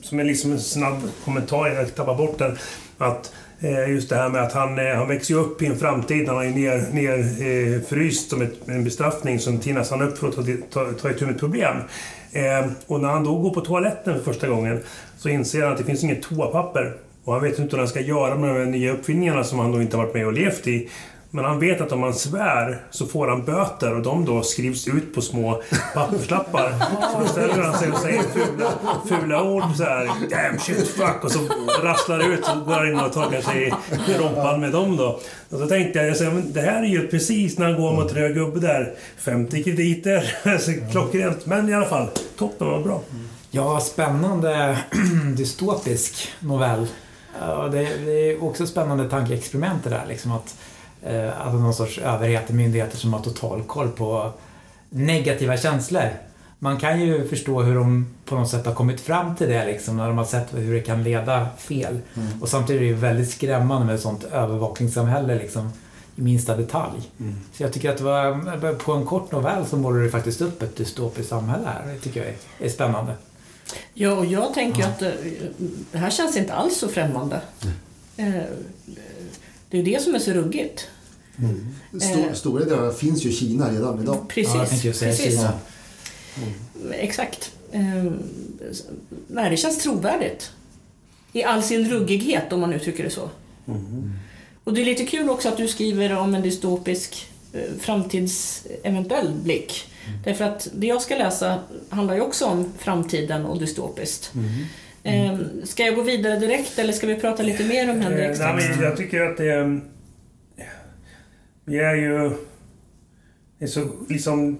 som 0.01 0.19
är 0.19 0.23
liksom 0.23 0.51
en 0.51 0.59
snabb 0.59 1.01
kommentar, 1.25 1.67
jag 1.67 1.95
tappar 1.95 2.15
bort 2.15 2.37
den. 2.37 2.57
Att 2.97 3.33
eh, 3.59 3.89
just 3.89 4.09
det 4.09 4.15
här 4.15 4.29
med 4.29 4.43
att 4.43 4.53
han, 4.53 4.79
eh, 4.79 4.95
han 4.95 5.07
växer 5.07 5.35
upp 5.35 5.61
i 5.61 5.65
en 5.65 5.79
framtid 5.79 6.27
han 6.27 6.45
är 6.45 6.49
ner, 6.49 6.85
ner 6.91 7.17
eh, 7.19 7.81
fryst 7.81 8.29
som 8.29 8.41
ett, 8.41 8.53
en 8.65 8.83
bestraffning. 8.83 9.39
som 9.39 9.59
tinas 9.59 9.91
han 9.91 10.01
upp 10.01 10.17
för 10.17 10.27
att 10.27 10.35
ta, 10.35 10.43
ta, 10.69 10.91
ta 11.01 11.09
itu 11.11 11.25
med 11.25 11.33
ett 11.33 11.39
problem. 11.39 11.77
Eh, 12.31 12.65
och 12.87 13.01
när 13.01 13.09
han 13.09 13.23
då 13.23 13.39
går 13.39 13.53
på 13.53 13.61
toaletten 13.61 14.13
för 14.13 14.33
första 14.33 14.47
gången 14.47 14.79
så 15.17 15.29
inser 15.29 15.61
han 15.61 15.71
att 15.71 15.77
det 15.77 15.83
finns 15.83 16.03
inget 16.03 16.21
toapapper. 16.21 16.93
Och 17.23 17.33
han 17.33 17.41
vet 17.41 17.59
inte 17.59 17.75
vad 17.75 17.79
han 17.79 17.87
ska 17.87 18.01
göra 18.01 18.35
med 18.35 18.55
de 18.55 18.65
nya 18.65 18.93
uppfinningarna 18.93 19.43
som 19.43 19.59
han 19.59 19.71
då 19.71 19.81
inte 19.81 19.97
varit 19.97 20.13
med 20.13 20.25
och 20.25 20.33
levt 20.33 20.67
i. 20.67 20.89
Men 21.35 21.45
han 21.45 21.59
vet 21.59 21.81
att 21.81 21.91
om 21.91 22.03
han 22.03 22.13
svär 22.13 22.81
så 22.89 23.05
får 23.05 23.27
han 23.27 23.45
böter 23.45 23.95
och 23.95 24.01
de 24.01 24.25
då 24.25 24.43
skrivs 24.43 24.87
ut 24.87 25.15
på 25.15 25.21
små 25.21 25.61
papperslappar. 25.93 26.73
Så 27.13 27.19
då 27.19 27.27
ställer 27.27 27.63
han 27.63 27.77
sig 27.77 27.91
och 27.91 27.97
säger 27.97 28.21
fula, 28.21 28.71
fula 29.07 29.43
ord 29.43 29.63
så 29.77 29.83
här. 29.83 30.05
Damn 30.05 30.59
shit 30.59 30.87
fuck 30.87 31.23
och 31.23 31.31
så 31.31 31.39
rasslar 31.83 32.17
det 32.17 32.25
ut 32.25 32.45
så 32.45 32.55
går 32.55 32.73
han 32.73 32.87
in 32.87 32.99
och 32.99 33.13
torkar 33.13 33.41
sig 33.41 33.73
i 34.07 34.13
rumpan 34.13 34.59
med 34.59 34.71
dem 34.71 34.97
då. 34.97 35.19
Och 35.49 35.59
så 35.59 35.67
tänkte 35.67 35.99
jag, 35.99 36.33
men 36.33 36.53
det 36.53 36.61
här 36.61 36.83
är 36.83 36.87
ju 36.87 37.07
precis 37.07 37.57
när 37.57 37.65
han 37.65 37.81
går 37.81 37.93
mot 37.93 38.13
röd 38.13 38.33
gubbe 38.33 38.59
där. 38.59 38.93
50 39.17 39.63
krediter. 39.63 40.35
Klockrent. 40.91 41.45
Men 41.45 41.69
i 41.69 41.73
alla 41.73 41.85
fall, 41.85 42.07
toppen 42.37 42.67
var 42.67 42.81
bra. 42.81 43.01
Ja, 43.51 43.79
spännande 43.79 44.77
dystopisk 45.37 46.27
novell. 46.39 46.87
Det 47.71 47.79
är 47.79 48.43
också 48.43 48.67
spännande 48.67 49.09
tankeexperiment 49.09 49.83
det 49.83 49.89
där. 49.89 50.05
Liksom 50.07 50.31
att 50.31 50.55
alltså 51.37 51.57
någon 51.59 51.73
sorts 51.73 51.97
överhet 51.97 52.49
myndigheter 52.49 52.97
som 52.97 53.13
har 53.13 53.21
total 53.21 53.63
koll 53.63 53.89
på 53.89 54.31
negativa 54.89 55.57
känslor. 55.57 56.09
Man 56.59 56.79
kan 56.79 57.01
ju 57.01 57.27
förstå 57.27 57.61
hur 57.61 57.75
de 57.75 58.15
på 58.25 58.35
något 58.35 58.49
sätt 58.49 58.65
har 58.65 58.73
kommit 58.73 59.01
fram 59.01 59.35
till 59.35 59.49
det 59.49 59.65
liksom, 59.65 59.97
när 59.97 60.07
de 60.07 60.17
har 60.17 60.25
sett 60.25 60.53
hur 60.53 60.73
det 60.73 60.81
kan 60.81 61.03
leda 61.03 61.47
fel. 61.57 61.99
Mm. 62.13 62.41
Och 62.41 62.49
samtidigt 62.49 62.79
är 62.79 62.83
det 62.83 62.89
ju 62.89 62.93
väldigt 62.93 63.31
skrämmande 63.31 63.85
med 63.85 63.95
ett 63.95 64.01
sånt 64.01 64.23
övervakningssamhälle 64.23 65.35
liksom, 65.35 65.71
i 66.15 66.21
minsta 66.21 66.57
detalj. 66.57 67.01
Mm. 67.19 67.35
Så 67.53 67.63
jag 67.63 67.73
tycker 67.73 67.89
att 67.89 67.97
det 67.97 68.03
var, 68.03 68.73
på 68.73 68.91
en 68.91 69.05
kort 69.05 69.31
novell 69.31 69.65
så 69.65 69.77
målar 69.77 69.99
det 69.99 70.09
faktiskt 70.09 70.41
upp 70.41 70.61
ett 70.61 70.75
dystopiskt 70.75 71.29
samhälle 71.29 71.65
här. 71.65 71.93
Det 71.93 71.99
tycker 71.99 72.19
jag 72.19 72.29
är, 72.29 72.65
är 72.65 72.69
spännande. 72.69 73.15
Ja, 73.93 74.11
och 74.11 74.25
jag 74.25 74.53
tänker 74.53 74.81
ja. 74.81 74.87
att 74.87 74.99
det, 74.99 75.11
eh, 75.11 75.65
det 75.91 75.97
här 75.97 76.09
känns 76.09 76.37
inte 76.37 76.53
alls 76.53 76.77
så 76.77 76.87
främmande. 76.87 77.41
Mm. 78.17 78.43
Det 79.69 79.79
är 79.79 79.83
det 79.83 80.01
som 80.03 80.15
är 80.15 80.19
så 80.19 80.31
ruggigt. 80.31 80.87
Mm. 81.39 81.75
Stor, 82.01 82.27
eh, 82.27 82.33
stora 82.33 82.65
delar 82.65 82.91
finns 82.91 83.25
ju 83.25 83.29
i 83.29 83.33
Kina 83.33 83.71
redan 83.71 84.01
idag. 84.01 84.25
Precis. 84.27 84.83
Ja, 84.83 84.91
precis. 84.91 85.21
Kina. 85.33 85.53
Mm. 86.37 86.91
Exakt. 86.91 87.51
Eh, 87.71 88.11
nej, 89.27 89.49
det 89.49 89.57
känns 89.57 89.77
trovärdigt. 89.77 90.51
I 91.33 91.43
all 91.43 91.63
sin 91.63 91.89
ruggighet, 91.89 92.53
om 92.53 92.59
man 92.59 92.73
uttrycker 92.73 93.03
det 93.03 93.09
så. 93.09 93.29
Mm. 93.67 94.13
Och 94.63 94.73
det 94.73 94.81
är 94.81 94.85
lite 94.85 95.05
kul 95.05 95.29
också 95.29 95.49
att 95.49 95.57
du 95.57 95.67
skriver 95.67 96.17
om 96.17 96.35
en 96.35 96.41
dystopisk 96.41 97.27
eh, 97.53 97.61
framtidseventuell 97.79 99.33
blick. 99.43 99.89
Mm. 100.07 100.19
Därför 100.23 100.45
att 100.45 100.67
det 100.73 100.87
jag 100.87 101.01
ska 101.01 101.15
läsa 101.15 101.59
handlar 101.89 102.15
ju 102.15 102.21
också 102.21 102.45
om 102.45 102.73
framtiden 102.77 103.45
och 103.45 103.59
dystopiskt. 103.59 104.31
Mm. 104.35 104.65
Eh, 105.03 105.39
Ska 105.63 105.83
jag 105.83 105.95
gå 105.95 106.01
vidare 106.01 106.39
direkt 106.39 106.79
eller 106.79 106.93
ska 106.93 107.07
vi 107.07 107.15
prata 107.15 107.43
lite 107.43 107.63
mer 107.63 107.89
om 107.91 108.01
Henriks 108.01 108.39
Eh, 108.39 108.55
nej, 108.55 108.69
men 108.69 108.83
jag 108.83 108.97
tycker 108.97 109.21
att 109.21 109.37
det... 109.37 109.79
Vi 111.65 111.79
är 111.79 111.95
ju... 111.95 112.29
Det 113.59 113.65
är 113.65 113.69
så 113.69 113.81
liksom... 114.09 114.57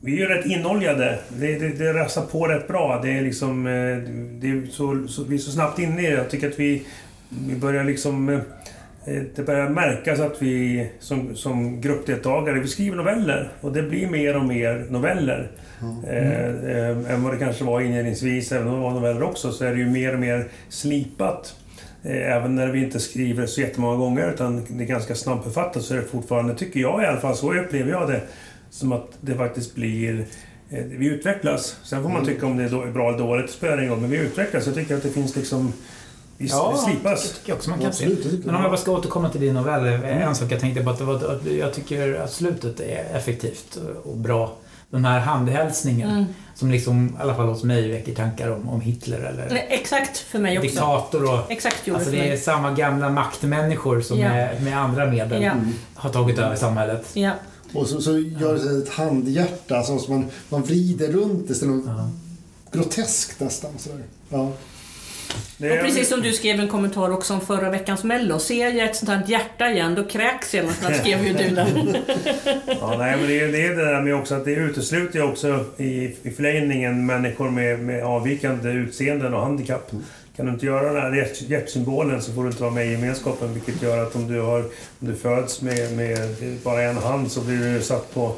Vi 0.00 0.12
är 0.12 0.16
ju 0.16 0.26
rätt 0.26 0.46
inoljade. 0.46 1.18
Det, 1.28 1.58
det, 1.58 1.68
det 1.68 1.92
rasar 1.92 2.22
på 2.22 2.46
rätt 2.46 2.68
bra. 2.68 3.00
Det 3.02 3.10
är 3.18 3.22
liksom... 3.22 3.66
eh, 3.66 3.72
Det 4.40 4.48
är 4.50 4.66
så, 4.70 5.08
så, 5.08 5.24
vi 5.24 5.34
är 5.34 5.38
så 5.38 5.50
snabbt 5.50 5.78
inne 5.78 6.02
i 6.02 6.06
det. 6.10 6.16
Jag 6.16 6.30
tycker 6.30 6.48
att 6.48 6.58
vi, 6.58 6.86
vi 7.28 7.54
börjar 7.56 7.84
liksom... 7.84 8.28
eh, 8.28 8.38
Det 9.36 9.46
börjar 9.46 9.68
märkas 9.68 10.20
att 10.20 10.42
vi 10.42 10.88
som, 11.00 11.36
som 11.36 11.80
gruppdeltagare, 11.80 12.60
vi 12.60 12.68
skriver 12.68 12.96
noveller. 12.96 13.48
Och 13.60 13.72
det 13.72 13.82
blir 13.82 14.08
mer 14.08 14.36
och 14.36 14.44
mer 14.44 14.86
noveller. 14.90 15.50
Eh, 16.08 16.48
eh, 16.70 17.12
än 17.14 17.22
vad 17.22 17.32
det 17.32 17.38
kanske 17.38 17.64
var 17.64 17.80
inledningsvis, 17.80 18.52
även 18.52 18.68
om 18.68 18.74
det 18.74 18.80
var 18.80 18.90
noveller 18.94 19.22
också, 19.22 19.52
så 19.52 19.64
är 19.64 19.72
det 19.72 19.78
ju 19.78 19.90
mer 19.90 20.14
och 20.14 20.20
mer 20.20 20.48
slipat. 20.68 21.54
Eh, 22.02 22.36
Även 22.36 22.54
när 22.54 22.66
vi 22.68 22.84
inte 22.84 23.00
skriver 23.00 23.46
så 23.46 23.60
jättemånga 23.60 23.96
gånger 23.96 24.30
utan 24.34 24.64
det 24.68 24.84
är 24.84 24.88
ganska 24.88 25.14
snabbförfattat 25.14 25.82
så 25.82 25.94
är 25.94 25.98
det 25.98 26.04
fortfarande, 26.04 26.54
tycker 26.54 26.80
jag 26.80 27.02
i 27.02 27.06
alla 27.06 27.20
fall, 27.20 27.36
så 27.36 27.54
upplever 27.54 27.90
jag 27.90 28.08
det, 28.08 28.20
som 28.70 28.92
att 28.92 29.08
det 29.20 29.34
faktiskt 29.34 29.74
blir... 29.74 30.26
eh, 30.70 30.84
Vi 30.84 31.06
utvecklas. 31.06 31.76
Sen 31.84 32.02
får 32.02 32.10
man 32.10 32.24
tycka 32.26 32.46
om 32.46 32.56
det 32.56 32.64
är 32.64 32.92
bra 32.92 33.08
eller 33.08 33.18
dåligt, 33.18 33.46
det 33.46 33.52
spelar 33.52 33.78
ingen 33.78 33.90
roll, 33.90 34.00
men 34.00 34.10
vi 34.10 34.16
utvecklas. 34.18 34.66
Jag 34.66 34.74
tycker 34.74 34.96
att 34.96 35.02
det 35.02 35.10
finns 35.10 35.36
liksom... 35.36 35.72
Vi, 36.40 36.44
det 36.46 36.78
slipas. 36.84 37.32
tycker 37.32 37.48
jag 37.50 37.56
också 37.56 37.70
man 37.70 37.78
kan 37.78 37.88
Absolut, 37.88 38.22
se. 38.22 38.28
Men 38.44 38.54
om 38.54 38.62
jag. 38.62 38.70
bara 38.70 38.76
ska 38.80 38.92
återkomma 38.92 39.30
till 39.30 39.40
din 39.40 39.54
novell. 39.54 39.86
En 40.04 40.34
sak 40.34 40.52
jag 40.52 40.60
tänkte 40.60 40.82
på 40.84 40.90
att, 40.90 40.98
det 40.98 41.04
var, 41.04 41.14
att 41.14 41.46
jag 41.58 41.74
tycker 41.74 42.14
att 42.14 42.32
slutet 42.32 42.80
är 42.80 43.16
effektivt 43.16 43.78
och 44.04 44.16
bra. 44.16 44.56
Den 44.90 45.04
här 45.04 45.20
handhälsningen 45.20 46.10
Mm. 46.10 46.24
som 46.54 46.70
liksom, 46.70 47.08
i 47.08 47.22
alla 47.22 47.34
fall 47.34 47.46
hos 47.48 47.62
mig, 47.64 47.90
väcker 47.90 48.14
tankar 48.14 48.50
om, 48.50 48.68
om 48.68 48.80
Hitler 48.80 49.18
eller 49.18 49.48
Nej, 49.50 49.66
Exakt 49.70 50.18
för 50.18 50.38
mig 50.38 50.58
också. 50.58 50.68
diktator 50.70 51.32
och 51.34 51.50
Exakt 51.50 51.88
Alltså 51.88 52.10
det 52.10 52.18
är 52.18 52.28
mig. 52.28 52.38
samma 52.38 52.70
gamla 52.72 53.10
maktmänniskor 53.10 54.00
som 54.00 54.18
Ja. 54.18 54.28
med, 54.28 54.62
med 54.62 54.78
andra 54.78 55.06
medel 55.06 55.42
Ja. 55.42 55.52
har 55.94 56.10
tagit 56.10 56.38
över 56.38 56.56
samhället. 56.56 57.10
Ja. 57.14 57.30
Och 57.74 57.86
så, 57.86 58.00
så 58.00 58.18
gör 58.18 58.54
det 58.54 58.82
ett 58.82 58.88
handhjärta 58.94 59.82
som 59.82 59.98
som 59.98 60.14
man, 60.14 60.30
man 60.48 60.62
vrider 60.62 61.12
runt. 61.12 61.56
Så 61.56 61.66
något 61.66 61.84
Ja. 61.86 62.10
groteskt 62.72 63.40
nästan. 63.40 63.70
Sådär. 63.78 64.02
Ja. 64.28 64.52
Det 65.56 65.70
Och 65.70 65.76
är- 65.76 65.82
precis 65.82 66.08
som 66.08 66.20
du 66.20 66.32
skrev 66.32 66.60
en 66.60 66.68
kommentar 66.68 67.10
också 67.12 67.34
om 67.34 67.40
förra 67.40 67.70
veckans 67.70 68.04
mello. 68.04 68.38
Ser 68.38 68.68
jag 68.70 68.88
ett 68.90 68.96
sånt 68.96 69.08
här 69.10 69.22
hjärta 69.26 69.70
igen, 69.70 69.94
då 69.94 70.04
kräks 70.04 70.54
jag. 70.54 70.64
Något 70.64 70.96
skrev 70.96 71.24
ju 71.26 71.32
du 71.32 71.48
där. 71.54 71.66
Ja, 72.80 72.94
nej, 72.98 73.16
men 73.16 73.26
det 73.28 73.40
är, 73.40 73.52
det 73.52 73.66
är 73.66 73.76
det 73.76 73.84
där 73.84 74.00
med 74.02 74.14
också 74.14 74.34
att 74.34 74.44
det 74.44 74.50
utesluter 74.52 75.18
ju 75.18 75.24
också 75.24 75.64
i, 75.76 76.16
i 76.22 76.30
förlängningen 76.36 77.06
människor 77.06 77.50
med, 77.50 77.78
med 77.80 78.04
avvikande 78.04 78.70
utseenden 78.70 79.34
och 79.34 79.40
handikapp. 79.42 79.90
Kan 80.36 80.46
du 80.46 80.52
inte 80.52 80.66
göra 80.66 80.92
den 80.92 81.02
här 81.02 81.12
hjärt, 81.16 81.40
hjärtsymbolen 81.42 82.22
så 82.22 82.32
får 82.32 82.42
du 82.42 82.48
inte 82.50 82.62
vara 82.62 82.72
med 82.72 82.86
i 82.86 82.90
gemenskapen 82.92 83.54
vilket 83.54 83.82
gör 83.82 84.02
att 84.02 84.16
om 84.16 84.28
du, 84.32 84.40
har, 84.40 84.58
om 85.00 85.08
du 85.08 85.14
föds 85.16 85.62
med, 85.62 85.92
med 85.96 86.18
bara 86.64 86.82
en 86.82 86.96
hand 86.96 87.32
så 87.32 87.40
blir 87.40 87.74
du 87.74 87.82
satt 87.82 88.14
på, 88.14 88.34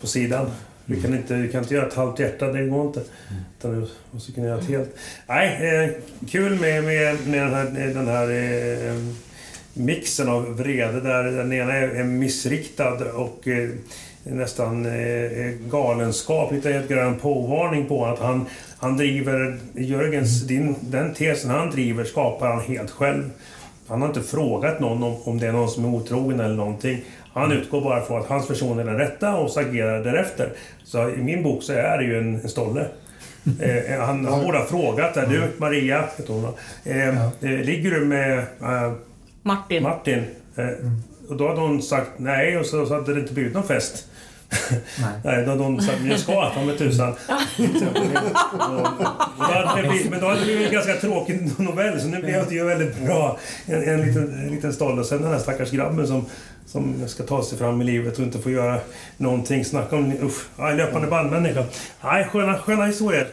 på 0.00 0.06
sidan. 0.06 0.50
Du 0.86 1.02
kan, 1.02 1.14
inte, 1.14 1.34
du 1.34 1.48
kan 1.48 1.62
inte 1.62 1.74
göra 1.74 1.86
ett 1.86 1.94
halvt 1.94 2.18
hjärta, 2.18 2.46
det 2.46 2.66
går 2.66 2.86
inte. 2.86 3.00
Utan 3.58 3.80
du 3.80 3.86
måste 4.10 4.32
kunna 4.32 4.46
göra 4.46 4.58
ett 4.58 4.68
helt. 4.68 4.96
Nej, 5.26 5.84
eh, 5.84 5.90
kul 6.28 6.60
med, 6.60 6.84
med, 6.84 7.26
med 7.26 7.42
den 7.42 7.54
här, 7.54 7.94
den 7.94 8.06
här 8.06 8.30
eh, 8.30 8.96
mixen 9.74 10.28
av 10.28 10.56
vrede 10.56 11.00
där 11.00 11.24
den 11.24 11.52
ena 11.52 11.72
är, 11.72 12.04
missriktad 12.04 13.12
och 13.14 13.48
eh, 13.48 13.68
nästan 14.22 14.86
eh, 14.86 15.50
galenskap. 15.70 16.52
Lite 16.52 16.70
Edgar 16.70 16.96
Allan 16.96 17.18
Poe-varning 17.18 17.88
på 17.88 18.06
att 18.06 18.18
han, 18.18 18.46
han 18.78 18.96
driver... 18.96 19.58
Jörgens, 19.74 20.42
din, 20.42 20.74
den 20.80 21.14
tesen 21.14 21.50
han 21.50 21.70
driver 21.70 22.04
skapar 22.04 22.48
han 22.48 22.60
helt 22.60 22.90
själv. 22.90 23.30
Han 23.88 24.00
har 24.00 24.08
inte 24.08 24.22
frågat 24.22 24.80
någon 24.80 25.02
om, 25.02 25.16
om 25.24 25.38
det 25.38 25.46
är 25.46 25.52
någon 25.52 25.70
som 25.70 25.84
är 25.84 25.88
otrogen 25.88 26.40
eller 26.40 26.54
någonting. 26.54 27.04
Han 27.34 27.52
utgår 27.52 27.80
bara 27.80 28.04
från 28.04 28.20
att 28.20 28.28
hans 28.28 28.50
version 28.50 28.78
är 28.78 28.84
den 28.84 28.98
rätta 28.98 29.34
och 29.34 29.50
så 29.50 29.60
agerar 29.60 30.04
därefter. 30.04 30.52
Så 30.84 31.10
i 31.10 31.16
min 31.16 31.42
bok 31.42 31.62
så 31.62 31.72
är 31.72 31.98
det 31.98 32.04
ju 32.04 32.18
en, 32.18 32.34
en 32.34 32.48
stolle. 32.48 32.86
Eh, 33.60 34.00
han, 34.00 34.24
han 34.24 34.44
borde 34.44 34.58
ha 34.58 34.66
frågat. 34.66 35.16
Är 35.16 35.26
du, 35.26 35.42
Maria, 35.58 36.04
heter 36.16 36.32
hon, 36.32 36.54
eh, 36.84 37.08
eh, 37.08 37.64
ligger 37.64 37.90
du 37.90 38.04
med 38.04 38.38
eh, 38.38 38.92
Martin. 39.42 39.82
Martin. 39.82 40.24
Eh, 40.56 40.68
och 41.28 41.36
då 41.36 41.48
hade 41.48 41.60
hon 41.60 41.82
sagt 41.82 42.10
nej 42.16 42.58
och 42.58 42.66
så, 42.66 42.86
så 42.86 42.94
hade 42.94 43.14
det 43.14 43.20
inte 43.20 43.34
blivit 43.34 43.54
någon 43.54 43.64
fest. 43.64 44.06
Nej. 45.00 45.10
nej, 45.24 45.44
då 45.44 45.50
hade 45.50 45.62
hon 45.62 45.80
sagt 45.80 46.00
jag 46.04 46.18
ska 46.18 46.50
ta 46.50 46.64
med 46.64 46.78
tusan. 46.78 47.08
Och 49.38 49.38
då 49.38 49.44
hade 49.44 49.82
det 49.82 49.88
blivit, 49.88 50.10
men 50.10 50.20
då 50.20 50.26
hade 50.26 50.40
det 50.40 50.44
blivit 50.44 50.66
en 50.66 50.72
ganska 50.72 50.94
tråkig 50.94 51.50
novell 51.58 52.00
så 52.00 52.06
nu 52.06 52.22
blev 52.22 52.48
det 52.48 52.54
ju 52.54 52.64
väldigt 52.64 53.04
bra. 53.04 53.38
En, 53.66 53.82
en, 53.82 54.00
liten, 54.00 54.34
en 54.34 54.50
liten 54.50 54.72
stoll 54.72 54.98
och 54.98 55.06
sen 55.06 55.22
den 55.22 55.32
här 55.32 55.38
stackars 55.38 55.70
grabben 55.70 56.06
som, 56.06 56.26
som 56.66 57.08
ska 57.08 57.22
ta 57.22 57.44
sig 57.44 57.58
fram 57.58 57.82
i 57.82 57.84
livet 57.84 58.18
och 58.18 58.24
inte 58.24 58.38
få 58.38 58.50
göra 58.50 58.80
någonting. 59.16 59.64
Snacka 59.64 59.96
om 59.96 60.12
usch, 60.22 60.42
aj, 60.56 60.76
löpande 60.76 61.08
bandmänniska. 61.08 61.64
Nej, 62.04 62.24
sköna, 62.24 62.58
sköna 62.58 62.84
historier. 62.84 63.28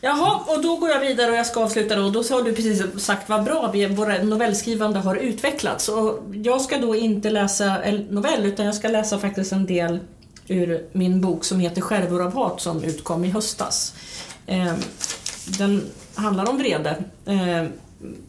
Jaha, 0.00 0.40
och 0.46 0.62
då 0.62 0.76
går 0.76 0.90
jag 0.90 1.00
vidare 1.00 1.30
och 1.30 1.36
jag 1.36 1.46
ska 1.46 1.64
avsluta 1.64 1.96
då. 1.96 2.10
Då 2.10 2.22
har 2.22 2.42
du 2.42 2.52
precis 2.52 3.04
sagt 3.04 3.28
vad 3.28 3.44
bra 3.44 3.70
vi, 3.72 3.86
våra 3.86 4.22
novellskrivande 4.22 4.98
har 4.98 5.16
utvecklats. 5.16 5.88
Och 5.88 6.18
jag 6.32 6.60
ska 6.60 6.78
då 6.78 6.96
inte 6.96 7.30
läsa 7.30 7.82
en 7.82 7.96
novell 7.96 8.46
utan 8.46 8.66
jag 8.66 8.74
ska 8.74 8.88
läsa 8.88 9.18
faktiskt 9.18 9.52
en 9.52 9.66
del 9.66 9.98
ur 10.48 10.86
min 10.92 11.20
bok 11.20 11.44
som 11.44 11.60
heter 11.60 11.80
Skärvor 11.80 12.22
av 12.22 12.34
hat 12.34 12.60
som 12.60 12.84
utkom 12.84 13.24
i 13.24 13.30
höstas. 13.30 13.94
Eh, 14.46 14.72
Den 15.58 15.82
handlar 16.14 16.50
om 16.50 16.58
vrede, 16.58 16.96
eh, 17.26 17.66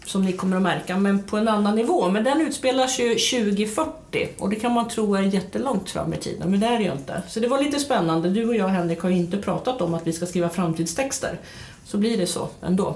som 0.05 0.25
ni 0.25 0.33
kommer 0.33 0.55
att 0.55 0.63
märka, 0.63 0.97
men 0.97 1.23
på 1.23 1.38
en 1.38 1.47
annan 1.47 1.75
nivå. 1.75 2.09
Men 2.09 2.23
den 2.23 2.41
utspelar 2.41 2.88
ju 2.88 3.09
2040 3.09 4.27
och 4.39 4.49
det 4.49 4.55
kan 4.55 4.71
man 4.71 4.88
tro 4.88 5.15
är 5.15 5.21
jättelångt 5.21 5.89
fram 5.89 6.13
i 6.13 6.17
tiden, 6.17 6.51
men 6.51 6.59
det 6.59 6.67
är 6.67 6.77
det 6.77 6.83
ju 6.83 6.91
inte. 6.91 7.21
Så 7.27 7.39
det 7.39 7.47
var 7.47 7.62
lite 7.62 7.79
spännande. 7.79 8.29
Du 8.29 8.47
och 8.47 8.55
jag, 8.55 8.67
Henrik, 8.67 8.99
har 8.99 9.09
ju 9.09 9.15
inte 9.15 9.38
pratat 9.38 9.81
om 9.81 9.93
att 9.93 10.07
vi 10.07 10.13
ska 10.13 10.25
skriva 10.25 10.49
framtidstexter. 10.49 11.39
Så 11.86 11.97
blir 11.97 12.17
det 12.17 12.27
så 12.27 12.47
ändå. 12.62 12.95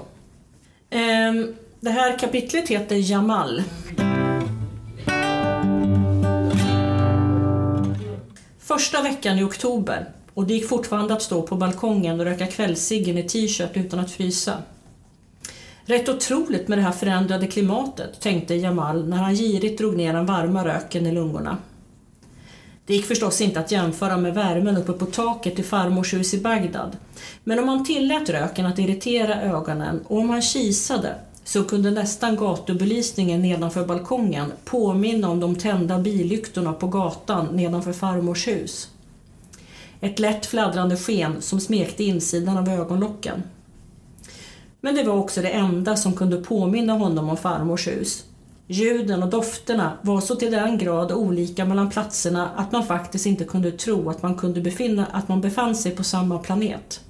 Ehm, 0.90 1.54
det 1.80 1.90
här 1.90 2.18
kapitlet 2.18 2.68
heter 2.68 3.10
Jamal. 3.10 3.62
Första 8.58 9.02
veckan 9.02 9.38
i 9.38 9.42
oktober 9.42 10.08
och 10.34 10.46
det 10.46 10.54
gick 10.54 10.68
fortfarande 10.68 11.14
att 11.14 11.22
stå 11.22 11.42
på 11.42 11.56
balkongen 11.56 12.20
och 12.20 12.26
röka 12.26 12.46
kvällsciggen 12.46 13.18
i 13.18 13.22
t-shirt 13.22 13.76
utan 13.76 14.00
att 14.00 14.10
frysa. 14.10 14.62
Rätt 15.88 16.08
otroligt 16.08 16.68
med 16.68 16.78
det 16.78 16.82
här 16.82 16.92
förändrade 16.92 17.46
klimatet, 17.46 18.20
tänkte 18.20 18.54
Jamal 18.54 19.08
när 19.08 19.16
han 19.16 19.34
girigt 19.34 19.78
drog 19.78 19.96
ner 19.96 20.12
den 20.12 20.26
varma 20.26 20.64
röken 20.64 21.06
i 21.06 21.12
lungorna. 21.12 21.56
Det 22.86 22.94
gick 22.94 23.06
förstås 23.06 23.40
inte 23.40 23.60
att 23.60 23.72
jämföra 23.72 24.16
med 24.16 24.34
värmen 24.34 24.76
uppe 24.76 24.92
på 24.92 25.06
taket 25.06 25.58
i 25.58 25.62
farmors 25.62 26.14
hus 26.14 26.34
i 26.34 26.40
Bagdad. 26.40 26.96
Men 27.44 27.58
om 27.58 27.66
man 27.66 27.84
tillät 27.84 28.30
röken 28.30 28.66
att 28.66 28.78
irritera 28.78 29.42
ögonen 29.42 30.00
och 30.06 30.18
om 30.18 30.30
han 30.30 30.42
kisade 30.42 31.14
så 31.44 31.64
kunde 31.64 31.90
nästan 31.90 32.36
gatubelysningen 32.36 33.42
nedanför 33.42 33.86
balkongen 33.86 34.52
påminna 34.64 35.28
om 35.28 35.40
de 35.40 35.56
tända 35.56 35.98
billyktorna 35.98 36.72
på 36.72 36.86
gatan 36.86 37.46
nedanför 37.46 37.92
farmors 37.92 38.48
hus. 38.48 38.88
Ett 40.00 40.18
lätt 40.18 40.46
fladdrande 40.46 40.96
sken 40.96 41.42
som 41.42 41.60
smekte 41.60 42.04
insidan 42.04 42.58
av 42.58 42.68
ögonlocken. 42.68 43.42
Men 44.80 44.94
det 44.94 45.02
var 45.02 45.14
också 45.14 45.42
det 45.42 45.48
enda 45.48 45.96
som 45.96 46.12
kunde 46.12 46.36
påminna 46.36 46.92
honom 46.92 47.28
om 47.28 47.36
farmors 47.36 47.86
hus. 47.86 48.24
Ljuden 48.66 49.22
och 49.22 49.28
dofterna 49.28 49.98
var 50.02 50.20
så 50.20 50.34
till 50.36 50.52
den 50.52 50.78
grad 50.78 51.12
olika 51.12 51.64
mellan 51.64 51.90
platserna 51.90 52.48
att 52.56 52.72
man 52.72 52.86
faktiskt 52.86 53.26
inte 53.26 53.44
kunde 53.44 53.72
tro 53.72 54.10
att 54.10 54.22
man 54.22 54.34
kunde 54.34 54.60
befinna 54.60 55.06
att 55.06 55.28
man 55.28 55.40
befann 55.40 55.74
sig 55.74 55.96
på 55.96 56.04
samma 56.04 56.38
planet. 56.38 57.00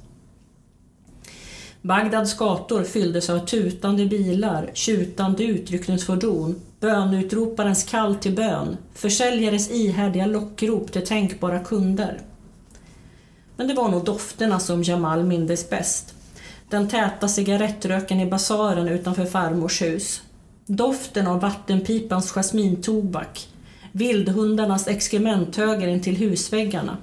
Bagdads 1.82 2.34
gator 2.36 2.84
fylldes 2.84 3.30
av 3.30 3.38
tutande 3.38 4.06
bilar, 4.06 4.70
tjutande 4.74 5.44
utryckningsfordon, 5.44 6.60
bönutroparens 6.80 7.84
kall 7.84 8.14
till 8.14 8.34
bön, 8.34 8.76
försäljares 8.94 9.70
ihärdiga 9.70 10.26
lockrop 10.26 10.92
till 10.92 11.06
tänkbara 11.06 11.58
kunder. 11.58 12.20
Men 13.56 13.68
det 13.68 13.74
var 13.74 13.88
nog 13.88 14.04
dofterna 14.04 14.60
som 14.60 14.82
Jamal 14.82 15.24
mindes 15.24 15.70
bäst. 15.70 16.14
Den 16.70 16.88
täta 16.88 17.28
cigarettröken 17.28 18.20
i 18.20 18.26
basaren 18.26 18.88
utanför 18.88 19.26
farmors 19.26 19.82
hus. 19.82 20.22
Doften 20.66 21.26
av 21.26 21.40
vattenpipans 21.40 22.32
jasmintobak. 22.32 23.48
Vildhundarnas 23.92 24.88
exkrementhögar 24.88 25.88
intill 25.88 26.16
husväggarna. 26.16 26.96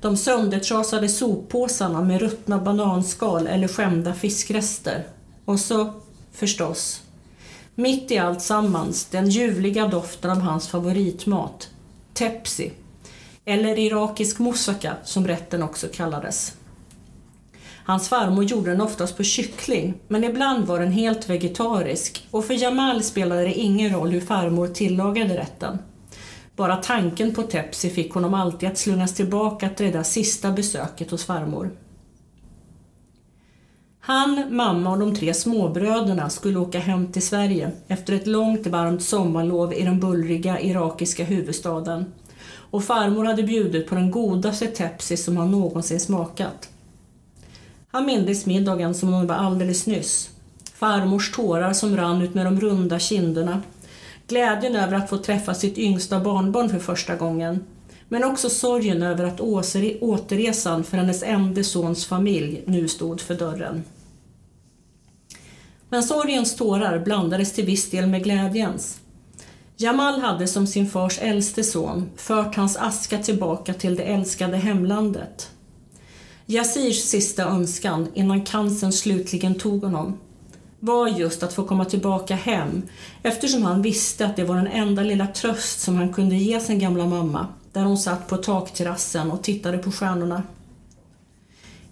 De 0.00 0.16
söndertrasade 0.16 1.08
soppåsarna 1.08 2.02
med 2.02 2.20
ruttna 2.20 2.58
bananskal 2.58 3.46
eller 3.46 3.68
skämda 3.68 4.14
fiskrester. 4.14 5.06
Och 5.44 5.60
så, 5.60 5.92
förstås, 6.32 7.02
Mitt 7.74 8.10
i 8.10 8.18
allt 8.18 8.42
sammans 8.42 9.04
den 9.04 9.28
ljuvliga 9.28 9.86
doften 9.86 10.30
av 10.30 10.40
hans 10.40 10.68
favoritmat, 10.68 11.68
tepsi, 12.14 12.72
eller 13.44 13.78
irakisk 13.78 14.38
moussaka 14.38 14.96
som 15.04 15.26
rätten 15.26 15.62
också 15.62 15.86
kallades. 15.92 16.57
Hans 17.88 18.08
farmor 18.08 18.44
gjorde 18.44 18.70
den 18.70 18.80
oftast 18.80 19.16
på 19.16 19.22
kyckling, 19.22 19.94
men 20.08 20.24
ibland 20.24 20.66
var 20.66 20.80
den 20.80 20.92
helt 20.92 21.30
vegetarisk 21.30 22.26
och 22.30 22.44
för 22.44 22.62
Jamal 22.62 23.02
spelade 23.02 23.42
det 23.42 23.54
ingen 23.54 23.92
roll 23.92 24.10
hur 24.10 24.20
farmor 24.20 24.68
tillagade 24.68 25.36
rätten. 25.36 25.78
Bara 26.56 26.76
tanken 26.76 27.34
på 27.34 27.42
Tepsi 27.42 27.90
fick 27.90 28.14
honom 28.14 28.34
alltid 28.34 28.68
att 28.68 28.78
slungas 28.78 29.14
tillbaka 29.14 29.68
till 29.68 29.86
det 29.86 29.92
där 29.92 30.02
sista 30.02 30.52
besöket 30.52 31.10
hos 31.10 31.24
farmor. 31.24 31.70
Han, 34.00 34.44
mamma 34.50 34.90
och 34.90 34.98
de 34.98 35.14
tre 35.14 35.34
småbröderna 35.34 36.30
skulle 36.30 36.58
åka 36.58 36.78
hem 36.78 37.12
till 37.12 37.26
Sverige 37.26 37.70
efter 37.86 38.12
ett 38.12 38.26
långt 38.26 38.66
varmt 38.66 39.02
sommarlov 39.02 39.72
i 39.72 39.82
den 39.82 40.00
bullriga 40.00 40.60
irakiska 40.60 41.24
huvudstaden. 41.24 42.04
Och 42.70 42.84
farmor 42.84 43.24
hade 43.24 43.42
bjudit 43.42 43.88
på 43.88 43.94
den 43.94 44.10
godaste 44.10 44.66
Tepsi 44.66 45.16
som 45.16 45.36
han 45.36 45.50
någonsin 45.50 46.00
smakat. 46.00 46.68
Han 47.90 48.06
mindes 48.06 48.46
middagen 48.46 48.94
som 48.94 49.14
om 49.14 49.20
det 49.20 49.26
var 49.26 49.34
alldeles 49.34 49.86
nyss. 49.86 50.30
Farmors 50.74 51.32
tårar 51.32 51.72
som 51.72 51.96
rann 51.96 52.22
ut 52.22 52.34
med 52.34 52.46
de 52.46 52.60
runda 52.60 52.98
kinderna. 52.98 53.62
Glädjen 54.26 54.76
över 54.76 54.96
att 54.96 55.10
få 55.10 55.18
träffa 55.18 55.54
sitt 55.54 55.78
yngsta 55.78 56.20
barnbarn 56.20 56.68
för 56.68 56.78
första 56.78 57.16
gången. 57.16 57.64
Men 58.08 58.24
också 58.24 58.50
sorgen 58.50 59.02
över 59.02 59.24
att 59.24 59.40
återresan 60.00 60.84
för 60.84 60.96
hennes 60.96 61.22
enda 61.22 61.62
sons 61.62 62.06
familj 62.06 62.62
nu 62.66 62.88
stod 62.88 63.20
för 63.20 63.34
dörren. 63.34 63.84
Men 65.88 66.02
sorgens 66.02 66.56
tårar 66.56 66.98
blandades 66.98 67.52
till 67.52 67.64
viss 67.64 67.90
del 67.90 68.06
med 68.06 68.24
glädjens. 68.24 69.00
Jamal 69.76 70.20
hade 70.20 70.46
som 70.46 70.66
sin 70.66 70.90
fars 70.90 71.18
äldste 71.22 71.64
son 71.64 72.10
fört 72.16 72.56
hans 72.56 72.76
aska 72.76 73.18
tillbaka 73.18 73.74
till 73.74 73.96
det 73.96 74.02
älskade 74.02 74.56
hemlandet. 74.56 75.50
Yazirs 76.50 77.04
sista 77.04 77.44
önskan 77.44 78.08
innan 78.14 78.44
cancern 78.44 78.92
slutligen 78.92 79.54
tog 79.54 79.82
honom 79.82 80.18
var 80.80 81.08
just 81.08 81.42
att 81.42 81.52
få 81.52 81.64
komma 81.64 81.84
tillbaka 81.84 82.34
hem 82.34 82.82
eftersom 83.22 83.62
han 83.62 83.82
visste 83.82 84.26
att 84.26 84.36
det 84.36 84.44
var 84.44 84.56
den 84.56 84.66
enda 84.66 85.02
lilla 85.02 85.26
tröst 85.26 85.80
som 85.80 85.96
han 85.96 86.12
kunde 86.12 86.36
ge 86.36 86.60
sin 86.60 86.78
gamla 86.78 87.06
mamma 87.06 87.46
där 87.72 87.82
hon 87.82 87.98
satt 87.98 88.28
på 88.28 88.36
takterrassen 88.36 89.30
och 89.30 89.42
tittade 89.42 89.78
på 89.78 89.92
stjärnorna. 89.92 90.42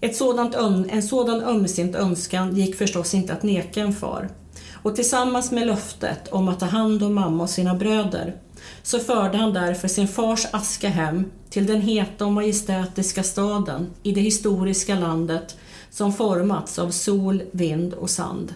Ett 0.00 0.16
sådant 0.16 0.54
en 0.90 1.02
sådan 1.02 1.42
ömsint 1.42 1.94
önskan 1.94 2.56
gick 2.56 2.76
förstås 2.76 3.14
inte 3.14 3.32
att 3.32 3.42
neka 3.42 3.80
en 3.80 3.92
far 3.92 4.28
och 4.72 4.96
tillsammans 4.96 5.50
med 5.50 5.66
löftet 5.66 6.28
om 6.28 6.48
att 6.48 6.60
ta 6.60 6.66
hand 6.66 7.02
om 7.02 7.14
mamma 7.14 7.42
och 7.42 7.50
sina 7.50 7.74
bröder 7.74 8.36
så 8.82 8.98
förde 8.98 9.38
han 9.38 9.52
därför 9.52 9.88
sin 9.88 10.08
fars 10.08 10.46
aska 10.50 10.88
hem 10.88 11.30
till 11.50 11.66
den 11.66 11.80
heta 11.80 12.26
och 12.26 12.32
majestätiska 12.32 13.22
staden 13.22 13.90
i 14.02 14.12
det 14.12 14.20
historiska 14.20 14.94
landet 14.94 15.56
som 15.90 16.12
formats 16.12 16.78
av 16.78 16.90
sol, 16.90 17.42
vind 17.52 17.94
och 17.94 18.10
sand. 18.10 18.54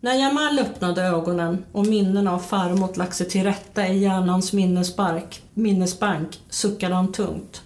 När 0.00 0.14
Jamal 0.14 0.58
öppnade 0.58 1.02
ögonen 1.02 1.64
och 1.72 1.86
minnen 1.86 2.28
av 2.28 2.38
farmor 2.38 2.90
lagt 2.94 3.16
sig 3.16 3.28
till 3.28 3.42
rätta 3.42 3.88
i 3.88 3.98
hjärnans 3.98 4.52
minnesbank, 4.52 5.42
minnesbank 5.54 6.40
suckade 6.48 6.94
han 6.94 7.12
tungt. 7.12 7.62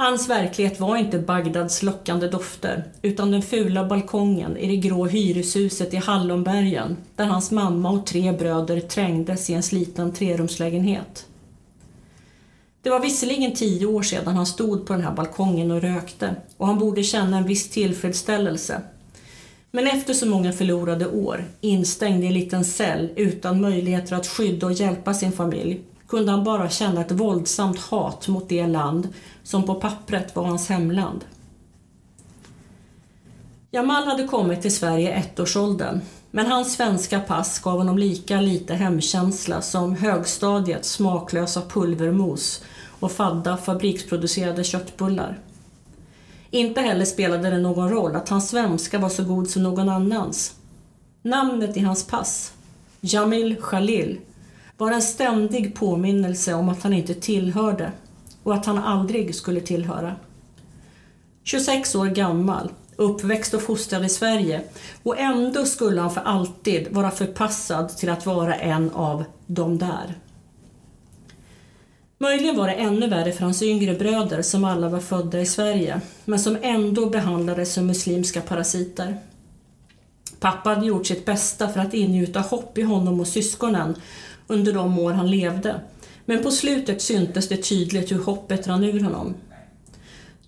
Hans 0.00 0.28
verklighet 0.28 0.80
var 0.80 0.96
inte 0.96 1.18
Bagdads 1.18 1.82
lockande 1.82 2.28
dofter, 2.28 2.84
utan 3.02 3.30
den 3.30 3.42
fula 3.42 3.84
balkongen 3.84 4.56
i 4.56 4.66
det 4.66 4.76
grå 4.76 5.06
hyreshuset 5.06 5.94
i 5.94 5.96
Hallonbergen, 5.96 6.96
där 7.16 7.24
hans 7.24 7.50
mamma 7.50 7.90
och 7.90 8.06
tre 8.06 8.32
bröder 8.32 8.80
trängdes 8.80 9.50
i 9.50 9.54
en 9.54 9.62
sliten 9.62 10.12
trerumslägenhet. 10.12 11.26
Det 12.82 12.90
var 12.90 13.00
visserligen 13.00 13.54
tio 13.54 13.86
år 13.86 14.02
sedan 14.02 14.36
han 14.36 14.46
stod 14.46 14.86
på 14.86 14.92
den 14.92 15.02
här 15.02 15.14
balkongen 15.14 15.70
och 15.70 15.82
rökte, 15.82 16.34
och 16.56 16.66
han 16.66 16.78
borde 16.78 17.02
känna 17.02 17.38
en 17.38 17.46
viss 17.46 17.70
tillfredsställelse. 17.70 18.82
Men 19.70 19.86
efter 19.86 20.14
så 20.14 20.26
många 20.26 20.52
förlorade 20.52 21.06
år, 21.06 21.44
instängd 21.60 22.24
i 22.24 22.26
en 22.26 22.34
liten 22.34 22.64
cell 22.64 23.08
utan 23.16 23.60
möjligheter 23.60 24.16
att 24.16 24.26
skydda 24.26 24.66
och 24.66 24.72
hjälpa 24.72 25.14
sin 25.14 25.32
familj, 25.32 25.80
kunde 26.10 26.32
han 26.32 26.44
bara 26.44 26.68
känna 26.68 27.00
ett 27.00 27.10
våldsamt 27.10 27.78
hat 27.78 28.28
mot 28.28 28.48
det 28.48 28.66
land 28.66 29.08
som 29.42 29.62
på 29.62 29.74
pappret 29.74 30.36
var 30.36 30.44
hans 30.44 30.68
hemland. 30.68 31.24
Jamal 33.70 34.04
hade 34.04 34.26
kommit 34.26 34.62
till 34.62 34.74
Sverige 34.74 35.10
i 35.10 35.12
ettårsåldern, 35.12 36.00
men 36.30 36.46
hans 36.46 36.72
svenska 36.74 37.20
pass 37.20 37.58
gav 37.58 37.78
honom 37.78 37.98
lika 37.98 38.40
lite 38.40 38.74
hemkänsla 38.74 39.62
som 39.62 39.96
högstadiets 39.96 40.90
smaklösa 40.90 41.62
pulvermos 41.68 42.64
och 43.00 43.12
fadda 43.12 43.56
fabriksproducerade 43.56 44.64
köttbullar. 44.64 45.38
Inte 46.50 46.80
heller 46.80 47.04
spelade 47.04 47.50
det 47.50 47.58
någon 47.58 47.90
roll 47.90 48.16
att 48.16 48.28
hans 48.28 48.48
svenska 48.48 48.98
var 48.98 49.08
så 49.08 49.24
god 49.24 49.50
som 49.50 49.62
någon 49.62 49.88
annans. 49.88 50.54
Namnet 51.22 51.76
i 51.76 51.80
hans 51.80 52.06
pass, 52.06 52.52
Jamil 53.00 53.56
Khalil, 53.62 54.18
var 54.80 54.92
en 54.92 55.02
ständig 55.02 55.74
påminnelse 55.74 56.54
om 56.54 56.68
att 56.68 56.82
han 56.82 56.92
inte 56.92 57.14
tillhörde 57.14 57.92
och 58.42 58.54
att 58.54 58.66
han 58.66 58.78
aldrig 58.78 59.34
skulle 59.34 59.60
tillhöra. 59.60 60.16
26 61.44 61.94
år 61.94 62.06
gammal, 62.06 62.70
uppväxt 62.96 63.54
och 63.54 63.62
fostrad 63.62 64.04
i 64.04 64.08
Sverige 64.08 64.62
och 65.02 65.18
ändå 65.18 65.64
skulle 65.64 66.00
han 66.00 66.10
för 66.10 66.20
alltid 66.20 66.88
vara 66.92 67.10
förpassad 67.10 67.96
till 67.96 68.10
att 68.10 68.26
vara 68.26 68.54
en 68.54 68.90
av 68.90 69.24
de 69.46 69.78
där. 69.78 70.14
Möjligen 72.18 72.56
var 72.56 72.66
det 72.66 72.74
ännu 72.74 73.08
värre 73.08 73.32
för 73.32 73.44
hans 73.44 73.62
yngre 73.62 73.94
bröder 73.94 74.42
som 74.42 74.64
alla 74.64 74.88
var 74.88 75.00
födda 75.00 75.40
i 75.40 75.46
Sverige 75.46 76.00
men 76.24 76.38
som 76.38 76.58
ändå 76.62 77.06
behandlades 77.06 77.74
som 77.74 77.86
muslimska 77.86 78.40
parasiter. 78.40 79.16
Pappa 80.40 80.68
hade 80.68 80.86
gjort 80.86 81.06
sitt 81.06 81.24
bästa 81.24 81.68
för 81.68 81.80
att 81.80 81.94
ingjuta 81.94 82.40
hopp 82.40 82.78
i 82.78 82.82
honom 82.82 83.20
och 83.20 83.26
syskonen 83.26 83.96
under 84.50 84.72
de 84.72 84.98
år 84.98 85.12
han 85.12 85.30
levde. 85.30 85.80
Men 86.24 86.42
på 86.42 86.50
slutet 86.50 87.02
syntes 87.02 87.48
det 87.48 87.56
tydligt 87.56 88.12
hur 88.12 88.22
hoppet 88.22 88.68
rann 88.68 88.84
ur 88.84 89.00
honom. 89.00 89.34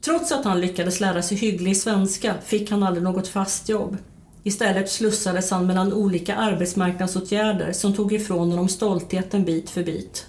Trots 0.00 0.32
att 0.32 0.44
han 0.44 0.60
lyckades 0.60 1.00
lära 1.00 1.22
sig 1.22 1.36
hygglig 1.36 1.76
svenska 1.76 2.34
fick 2.44 2.70
han 2.70 2.82
aldrig 2.82 3.02
något 3.02 3.28
fast 3.28 3.68
jobb. 3.68 3.96
Istället 4.42 4.90
slussades 4.90 5.50
han 5.50 5.66
mellan 5.66 5.92
olika 5.92 6.36
arbetsmarknadsåtgärder 6.36 7.72
som 7.72 7.94
tog 7.94 8.12
ifrån 8.12 8.50
honom 8.50 8.68
stoltheten 8.68 9.44
bit 9.44 9.70
för 9.70 9.82
bit. 9.82 10.26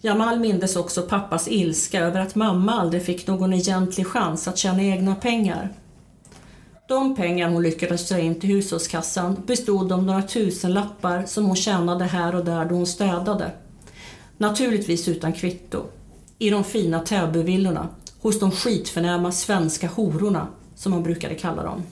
Jamal 0.00 0.40
mindes 0.40 0.76
också 0.76 1.02
pappas 1.02 1.48
ilska 1.48 2.00
över 2.00 2.20
att 2.20 2.34
mamma 2.34 2.72
aldrig 2.72 3.02
fick 3.02 3.26
någon 3.26 3.52
egentlig 3.52 4.06
chans 4.06 4.48
att 4.48 4.58
tjäna 4.58 4.82
egna 4.82 5.14
pengar. 5.14 5.72
De 6.88 7.16
pengar 7.16 7.48
hon 7.48 7.62
lyckades 7.62 8.08
dra 8.08 8.18
in 8.18 8.40
till 8.40 8.50
hushållskassan 8.50 9.42
bestod 9.46 9.92
av 9.92 10.02
några 10.02 10.22
tusenlappar 10.22 11.24
som 11.26 11.44
hon 11.44 11.56
tjänade 11.56 12.04
här 12.04 12.34
och 12.34 12.44
där 12.44 12.64
då 12.64 12.74
hon 12.74 12.86
städade. 12.86 13.50
Naturligtvis 14.38 15.08
utan 15.08 15.32
kvitto. 15.32 15.82
I 16.38 16.50
de 16.50 16.64
fina 16.64 17.00
Täbyvillorna, 17.00 17.88
hos 18.20 18.40
de 18.40 18.50
skitförnäma 18.50 19.32
svenska 19.32 19.88
hororna, 19.88 20.48
som 20.74 20.92
man 20.92 21.02
brukade 21.02 21.34
kalla 21.34 21.62
dem. 21.62 21.82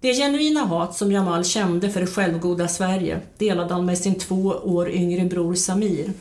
Det 0.00 0.14
genuina 0.14 0.60
hat 0.60 0.96
som 0.96 1.12
Jamal 1.12 1.44
kände 1.44 1.90
för 1.90 2.00
det 2.00 2.06
självgoda 2.06 2.68
Sverige 2.68 3.20
delade 3.38 3.74
han 3.74 3.84
med 3.84 3.98
sin 3.98 4.14
två 4.14 4.44
år 4.64 4.90
yngre 4.90 5.24
bror 5.24 5.54
Samir. 5.54 6.12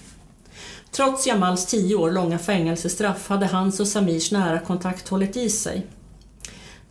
Trots 0.91 1.27
Jamals 1.27 1.65
tio 1.65 1.95
år 1.95 2.11
långa 2.11 2.39
fängelsestraff 2.39 3.29
hade 3.29 3.45
hans 3.45 3.79
och 3.79 3.87
Samirs 3.87 4.31
nära 4.31 4.59
kontakt 4.59 5.09
hållit 5.09 5.37
i 5.37 5.49
sig. 5.49 5.85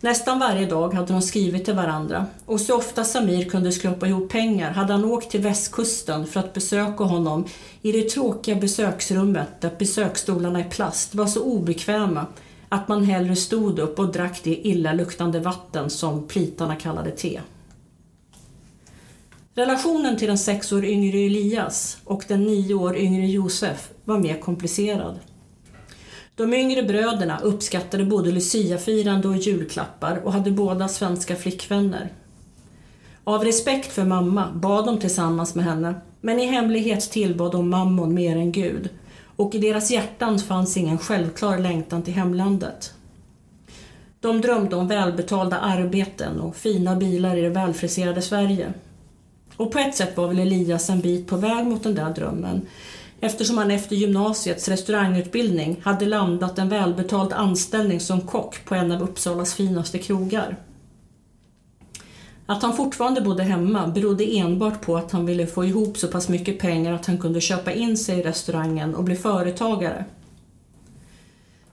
Nästan 0.01 0.39
varje 0.39 0.65
dag 0.65 0.93
hade 0.93 1.13
de 1.13 1.21
skrivit 1.21 1.65
till 1.65 1.73
varandra 1.73 2.25
och 2.45 2.61
så 2.61 2.77
ofta 2.77 3.03
Samir 3.03 3.49
kunde 3.49 3.71
skrapa 3.71 4.07
ihop 4.07 4.29
pengar 4.29 4.71
hade 4.71 4.93
han 4.93 5.05
åkt 5.05 5.31
till 5.31 5.41
västkusten 5.41 6.27
för 6.27 6.39
att 6.39 6.53
besöka 6.53 7.03
honom 7.03 7.45
i 7.81 7.91
det 7.91 8.09
tråkiga 8.09 8.55
besöksrummet 8.55 9.61
där 9.61 9.71
besöksstolarna 9.79 10.59
i 10.59 10.63
plast 10.63 11.15
var 11.15 11.25
så 11.25 11.43
obekväma 11.43 12.25
att 12.69 12.87
man 12.87 13.03
hellre 13.03 13.35
stod 13.35 13.79
upp 13.79 13.99
och 13.99 14.11
drack 14.11 14.41
det 14.43 14.67
illaluktande 14.67 15.39
vatten 15.39 15.89
som 15.89 16.27
plitarna 16.27 16.75
kallade 16.75 17.11
te. 17.11 17.41
Relationen 19.53 20.17
till 20.17 20.27
den 20.27 20.37
sex 20.37 20.71
år 20.71 20.85
yngre 20.85 21.17
Elias 21.17 21.97
och 22.03 22.23
den 22.27 22.43
nio 22.43 22.73
år 22.73 22.97
yngre 22.97 23.27
Josef 23.27 23.89
var 24.03 24.19
mer 24.19 24.39
komplicerad. 24.39 25.19
De 26.37 26.53
yngre 26.53 26.83
bröderna 26.83 27.39
uppskattade 27.39 28.05
både 28.05 28.31
luciafirande 28.31 29.27
och 29.27 29.37
julklappar 29.37 30.17
och 30.17 30.33
hade 30.33 30.51
båda 30.51 30.87
svenska 30.87 31.35
flickvänner. 31.35 32.13
Av 33.23 33.43
respekt 33.43 33.93
för 33.93 34.03
mamma 34.03 34.51
bad 34.53 34.85
de 34.85 34.99
tillsammans 34.99 35.55
med 35.55 35.65
henne, 35.65 35.95
men 36.21 36.39
i 36.39 36.45
hemlighet 36.45 37.11
tillbad 37.11 37.51
de 37.51 37.69
mammon 37.69 38.13
mer 38.13 38.35
än 38.35 38.51
Gud 38.51 38.89
och 39.35 39.55
i 39.55 39.57
deras 39.57 39.91
hjärtan 39.91 40.39
fanns 40.39 40.77
ingen 40.77 40.97
självklar 40.97 41.57
längtan 41.57 42.03
till 42.03 42.13
hemlandet. 42.13 42.93
De 44.19 44.41
drömde 44.41 44.75
om 44.75 44.87
välbetalda 44.87 45.57
arbeten 45.57 46.39
och 46.39 46.55
fina 46.55 46.95
bilar 46.95 47.37
i 47.37 47.41
det 47.41 47.49
välfriserade 47.49 48.21
Sverige. 48.21 48.73
Och 49.55 49.71
på 49.71 49.79
ett 49.79 49.95
sätt 49.95 50.17
var 50.17 50.27
väl 50.27 50.39
Elias 50.39 50.89
en 50.89 51.01
bit 51.01 51.27
på 51.27 51.37
väg 51.37 51.65
mot 51.65 51.83
den 51.83 51.95
där 51.95 52.13
drömmen 52.13 52.61
eftersom 53.19 53.57
han 53.57 53.71
efter 53.71 53.95
gymnasiets 53.95 54.67
restaurangutbildning 54.67 55.81
hade 55.83 56.05
landat 56.05 56.59
en 56.59 56.69
välbetald 56.69 57.33
anställning 57.33 57.99
som 57.99 58.21
kock 58.21 58.65
på 58.65 58.75
en 58.75 58.91
av 58.91 59.01
Uppsalas 59.01 59.53
finaste 59.53 59.97
krogar. 59.97 60.57
Att 62.45 62.63
han 62.63 62.77
fortfarande 62.77 63.21
bodde 63.21 63.43
hemma 63.43 63.87
berodde 63.87 64.37
enbart 64.37 64.81
på 64.81 64.97
att 64.97 65.11
han 65.11 65.25
ville 65.25 65.47
få 65.47 65.65
ihop 65.65 65.97
så 65.97 66.07
pass 66.07 66.29
mycket 66.29 66.59
pengar 66.59 66.93
att 66.93 67.05
han 67.05 67.17
kunde 67.17 67.41
köpa 67.41 67.71
in 67.71 67.97
sig 67.97 68.19
i 68.19 68.23
restaurangen 68.23 68.95
och 68.95 69.03
bli 69.03 69.15
företagare. 69.15 70.05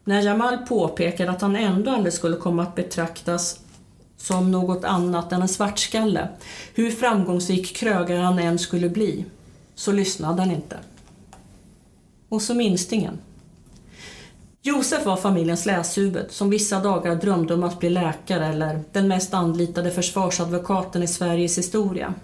När 0.04 0.22
Jamal 0.22 0.58
påpekade 0.58 1.30
att 1.30 1.40
han 1.40 1.56
ändå 1.56 1.90
aldrig 1.90 2.12
skulle 2.12 2.36
komma 2.36 2.62
att 2.62 2.74
betraktas 2.74 3.60
som 4.16 4.50
något 4.50 4.84
annat 4.84 5.32
än 5.32 5.42
en 5.42 5.48
svartskalle, 5.48 6.28
hur 6.74 6.90
framgångsrik 6.90 7.76
krögare 7.76 8.18
han 8.18 8.38
än 8.38 8.58
skulle 8.58 8.88
bli, 8.88 9.24
så 9.74 9.92
lyssnade 9.92 10.42
han 10.42 10.50
inte. 10.50 10.76
Och 12.34 12.42
så 12.42 12.54
minstingen. 12.54 13.18
Josef 14.62 15.06
var 15.06 15.16
familjens 15.16 15.66
läshuvud 15.66 16.26
som 16.30 16.50
vissa 16.50 16.80
dagar 16.80 17.14
drömde 17.16 17.54
om 17.54 17.62
att 17.62 17.80
bli 17.80 17.90
läkare 17.90 18.46
eller 18.46 18.80
den 18.92 19.08
mest 19.08 19.34
anlitade 19.34 19.90
försvarsadvokaten 19.90 21.02
i 21.02 21.06
Sveriges 21.06 21.58
historia. 21.58 22.14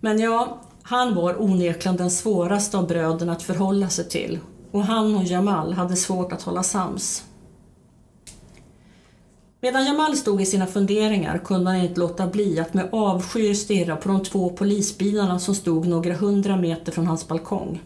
Men 0.00 0.18
ja, 0.18 0.60
han 0.82 1.14
var 1.14 1.42
onekligen 1.42 1.96
den 1.96 2.10
svåraste 2.10 2.78
av 2.78 2.86
bröderna 2.86 3.32
att 3.32 3.42
förhålla 3.42 3.88
sig 3.88 4.08
till 4.08 4.38
och 4.70 4.84
han 4.84 5.14
och 5.14 5.24
Jamal 5.24 5.72
hade 5.72 5.96
svårt 5.96 6.32
att 6.32 6.42
hålla 6.42 6.62
sams. 6.62 7.24
Medan 9.60 9.84
Jamal 9.84 10.16
stod 10.16 10.40
i 10.40 10.46
sina 10.46 10.66
funderingar 10.66 11.38
kunde 11.38 11.70
han 11.70 11.80
inte 11.80 12.00
låta 12.00 12.26
bli 12.26 12.60
att 12.60 12.74
med 12.74 12.88
avsky 12.92 13.54
stirra 13.54 13.96
på 13.96 14.08
de 14.08 14.22
två 14.22 14.50
polisbilarna 14.50 15.38
som 15.38 15.54
stod 15.54 15.86
några 15.86 16.14
hundra 16.14 16.56
meter 16.56 16.92
från 16.92 17.06
hans 17.06 17.28
balkong. 17.28 17.80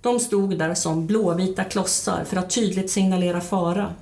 De 0.00 0.20
stod 0.20 0.58
där 0.58 0.74
som 0.74 1.06
blåvita 1.06 1.64
klossar 1.64 2.24
för 2.24 2.36
att 2.36 2.50
tydligt 2.50 2.90
signalera 2.90 3.40
fara. 3.40 3.94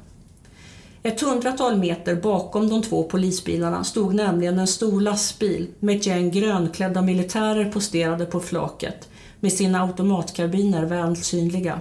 Ett 1.03 1.21
hundratal 1.21 1.79
meter 1.79 2.15
bakom 2.15 2.69
de 2.69 2.83
två 2.83 3.03
polisbilarna 3.03 3.85
stod 3.85 4.15
nämligen 4.15 4.59
en 4.59 4.67
stor 4.67 5.01
lastbil 5.01 5.69
med 5.79 5.97
ett 5.97 6.07
gäng 6.07 6.31
grönklädda 6.31 7.03
militärer 7.03 7.73
posterade 7.73 8.25
på 8.25 8.41
flaket 8.41 9.09
med 9.41 9.53
sina 9.53 9.83
automatkarbiner 9.83 10.85
väl 10.85 11.17
synliga. 11.17 11.81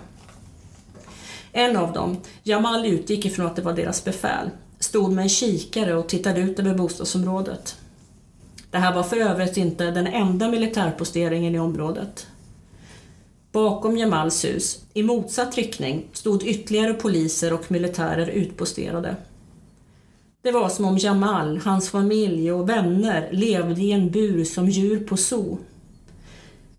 En 1.52 1.78
av 1.78 1.94
dem, 1.94 2.18
Jamal 2.44 2.86
utgick 2.86 3.26
ifrån 3.26 3.46
att 3.46 3.56
det 3.56 3.62
var 3.62 3.74
deras 3.74 4.04
befäl, 4.04 4.50
stod 4.80 5.12
med 5.12 5.24
en 5.24 5.30
kikare 5.30 5.96
och 5.96 6.10
tittade 6.10 6.42
ut 6.42 6.60
över 6.60 6.74
bostadsområdet. 6.74 7.76
Det 8.72 8.78
här 8.78 8.96
var 8.96 9.04
för 9.04 9.18
övrigt 9.18 9.58
inte 9.58 9.92
den 9.92 10.08
enda 10.08 10.48
militärposteringen 10.48 11.56
i 11.56 11.60
området. 11.60 12.28
Bakom 13.56 13.98
Jamals 13.98 14.46
hus, 14.46 14.86
i 14.94 15.04
motsatt 15.04 15.56
riktning, 15.56 16.06
stod 16.14 16.44
ytterligare 16.44 16.94
poliser 16.94 17.54
och 17.54 17.72
militärer 17.72 18.28
utposterade. 18.28 19.16
Det 20.42 20.52
var 20.52 20.70
som 20.70 20.86
om 20.86 20.98
Jamal, 20.98 21.58
hans 21.58 21.90
familj 21.90 22.52
och 22.52 22.70
vänner 22.70 23.30
levde 23.32 23.82
i 23.82 23.92
en 23.92 24.12
bur 24.12 24.44
som 24.44 24.70
djur 24.70 25.00
på 25.00 25.18
zoo. 25.18 25.58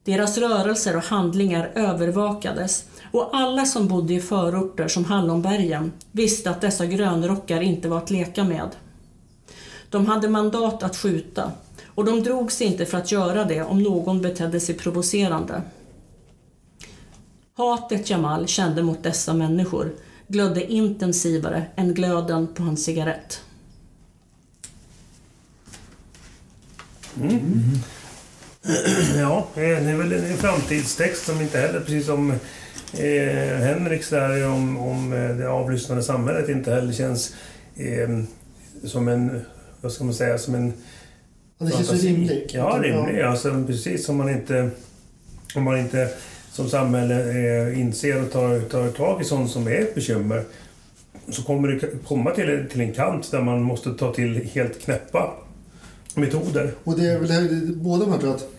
Deras 0.04 0.38
rörelser 0.38 0.96
och 0.96 1.02
handlingar 1.02 1.72
övervakades 1.74 2.84
och 3.12 3.30
alla 3.32 3.64
som 3.64 3.88
bodde 3.88 4.14
i 4.14 4.20
förorter 4.20 4.88
som 4.88 5.04
Hallonbergen 5.04 5.92
visste 6.12 6.50
att 6.50 6.60
dessa 6.60 6.86
grönrockar 6.86 7.60
inte 7.60 7.88
var 7.88 7.98
att 7.98 8.10
leka 8.10 8.44
med. 8.44 8.68
De 9.90 10.06
hade 10.06 10.28
mandat 10.28 10.82
att 10.82 10.96
skjuta 10.96 11.52
och 11.86 12.04
de 12.04 12.22
drog 12.22 12.52
sig 12.52 12.66
inte 12.66 12.86
för 12.86 12.98
att 12.98 13.12
göra 13.12 13.44
det 13.44 13.62
om 13.62 13.82
någon 13.82 14.22
betedde 14.22 14.60
sig 14.60 14.74
provocerande. 14.74 15.62
Hatet 17.56 18.10
Jamal 18.10 18.46
kände 18.46 18.82
mot 18.82 19.02
dessa 19.02 19.34
människor 19.34 19.92
glödde 20.28 20.72
intensivare 20.72 21.66
än 21.76 21.94
glöden 21.94 22.54
på 22.54 22.62
hans 22.62 22.84
cigarett. 22.84 23.40
Mm. 27.20 27.52
Ja, 29.16 29.46
det 29.54 29.64
är 29.64 29.96
väl 29.96 30.12
en 30.12 30.36
framtidstext 30.36 31.26
som 31.26 31.40
inte 31.40 31.58
heller, 31.58 31.80
precis 31.80 32.06
som 32.06 32.30
eh, 32.92 33.58
Henriks 33.58 34.10
där 34.10 34.48
om, 34.48 34.78
om 34.78 35.12
eh, 35.12 35.36
det 35.36 35.48
avlyssnande 35.48 36.02
samhället, 36.02 36.48
inte 36.48 36.70
heller 36.70 36.92
känns 36.92 37.34
eh, 37.76 38.08
som 38.84 39.08
en, 39.08 39.40
vad 39.80 39.92
ska 39.92 40.04
man 40.04 40.14
säga, 40.14 40.38
som 40.38 40.54
en... 40.54 40.72
Det 41.58 41.70
känns 41.70 41.88
så 41.88 41.94
rimligt. 41.94 42.54
Ja, 42.54 42.78
rimlig. 42.82 43.22
Alltså, 43.22 43.64
precis 43.66 44.06
som 44.06 44.16
man 44.16 44.28
inte... 44.28 44.70
Om 45.54 45.62
man 45.62 45.78
inte 45.78 46.10
som 46.56 46.70
samhälle 46.70 47.14
eh, 47.30 47.80
inser 47.80 48.22
och 48.22 48.32
tar, 48.32 48.60
tar 48.60 48.88
tag 48.88 49.20
i 49.20 49.24
sånt 49.24 49.50
som 49.50 49.66
är 49.66 49.80
ett 49.80 49.94
bekymmer 49.94 50.44
så 51.28 51.42
kommer 51.42 51.68
det 51.68 52.04
komma 52.04 52.30
till, 52.30 52.64
till 52.70 52.80
en 52.80 52.92
kant 52.92 53.30
där 53.30 53.42
man 53.42 53.62
måste 53.62 53.94
ta 53.94 54.14
till 54.14 54.44
helt 54.44 54.80
knäppa 54.80 55.34
metoder. 56.14 56.74
Och 56.84 56.98
det 56.98 57.06
är 57.06 57.18
väl 57.18 57.30
här, 57.30 57.74
båda 57.74 58.04
de 58.04 58.12
här 58.12 58.18
tror 58.18 58.30
jag 58.30 58.36
att, 58.36 58.50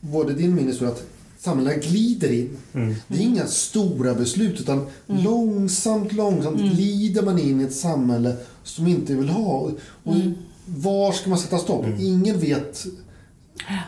både 0.00 0.34
din 0.34 0.54
minne 0.54 0.72
att 0.88 1.02
samhället 1.38 1.84
glider 1.84 2.32
in. 2.32 2.56
Mm. 2.74 2.94
Det 3.08 3.18
är 3.18 3.22
inga 3.22 3.46
stora 3.46 4.14
beslut 4.14 4.60
utan 4.60 4.86
mm. 5.08 5.24
långsamt, 5.24 6.12
långsamt 6.12 6.60
mm. 6.60 6.74
glider 6.74 7.22
man 7.22 7.38
in 7.38 7.60
i 7.60 7.64
ett 7.64 7.74
samhälle 7.74 8.36
som 8.62 8.86
inte 8.86 9.14
vill 9.14 9.28
ha. 9.28 9.70
Och 10.02 10.14
mm. 10.14 10.34
Var 10.66 11.12
ska 11.12 11.30
man 11.30 11.38
sätta 11.38 11.58
stopp? 11.58 11.84
Mm. 11.84 12.00
Ingen 12.00 12.40
vet 12.40 12.86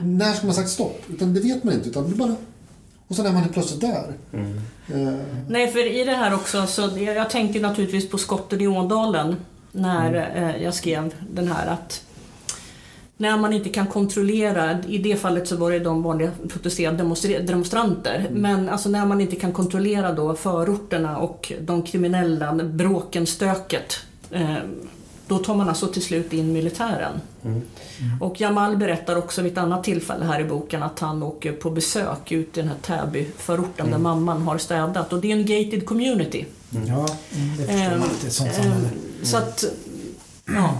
när 0.02 0.32
ska 0.32 0.46
man 0.46 0.54
sätta 0.54 0.68
stopp. 0.68 1.02
Utan 1.10 1.34
det 1.34 1.40
vet 1.40 1.64
man 1.64 1.74
inte. 1.74 1.88
Utan 1.88 2.10
det 2.10 2.16
bara 2.16 2.36
och 3.08 3.16
sen 3.16 3.26
är 3.26 3.32
man 3.32 3.48
plötsligt 3.48 3.80
där. 3.80 4.12
Mm. 4.32 4.60
Uh. 4.94 5.20
Nej, 5.48 5.72
för 5.72 6.00
i 6.00 6.04
det 6.04 6.14
här 6.16 6.34
också, 6.34 6.66
så 6.66 6.90
jag 6.98 7.30
tänkte 7.30 7.60
naturligtvis 7.60 8.10
på 8.10 8.18
skotten 8.18 8.60
i 8.60 8.66
Ådalen 8.66 9.36
när 9.72 10.14
mm. 10.14 10.62
jag 10.62 10.74
skrev 10.74 11.14
den 11.30 11.48
här 11.48 11.66
att 11.66 12.04
när 13.16 13.36
man 13.36 13.52
inte 13.52 13.68
kan 13.68 13.86
kontrollera, 13.86 14.82
i 14.82 14.98
det 14.98 15.16
fallet 15.16 15.48
så 15.48 15.56
var 15.56 15.70
det 15.70 15.78
de 15.78 16.02
vanliga 16.02 16.30
protesterande 16.48 17.14
demonstranter, 17.40 18.26
mm. 18.28 18.42
men 18.42 18.68
alltså 18.68 18.88
när 18.88 19.06
man 19.06 19.20
inte 19.20 19.36
kan 19.36 19.52
kontrollera 19.52 20.12
då 20.12 20.34
förorterna 20.34 21.18
och 21.18 21.52
de 21.60 21.82
kriminella, 21.82 22.54
bråken, 22.54 23.26
stöket, 23.26 23.96
eh, 24.30 24.56
då 25.26 25.38
tar 25.38 25.54
man 25.54 25.68
alltså 25.68 25.86
till 25.86 26.02
slut 26.02 26.32
in 26.32 26.52
militären. 26.52 27.20
Mm. 27.44 27.62
Mm. 28.00 28.22
Och 28.22 28.40
Jamal 28.40 28.76
berättar 28.76 29.16
också 29.16 29.42
vid 29.42 29.52
ett 29.52 29.58
annat 29.58 29.84
tillfälle 29.84 30.24
här 30.24 30.40
i 30.40 30.44
boken 30.44 30.82
att 30.82 30.98
han 30.98 31.22
åker 31.22 31.52
på 31.52 31.70
besök 31.70 32.32
ut 32.32 32.58
i 32.58 32.60
den 32.60 32.68
här 32.68 32.76
Täby-förorten 32.82 33.86
mm. 33.86 33.90
där 33.90 33.98
mamman 33.98 34.42
har 34.42 34.58
städat. 34.58 35.12
Och 35.12 35.20
det 35.20 35.32
är 35.32 35.36
en 35.36 35.46
gated 35.46 35.86
community. 35.86 36.46
Mm. 36.74 36.88
Ja, 36.88 37.06
det 37.30 37.66
förstår 37.66 37.98
man. 37.98 38.08
Det 38.20 38.24
är 38.24 38.26
ett 38.26 38.32
sånt 38.32 38.54
samhälle. 38.54 38.88
Så 39.22 39.36
att, 39.36 39.64
ja. 40.46 40.78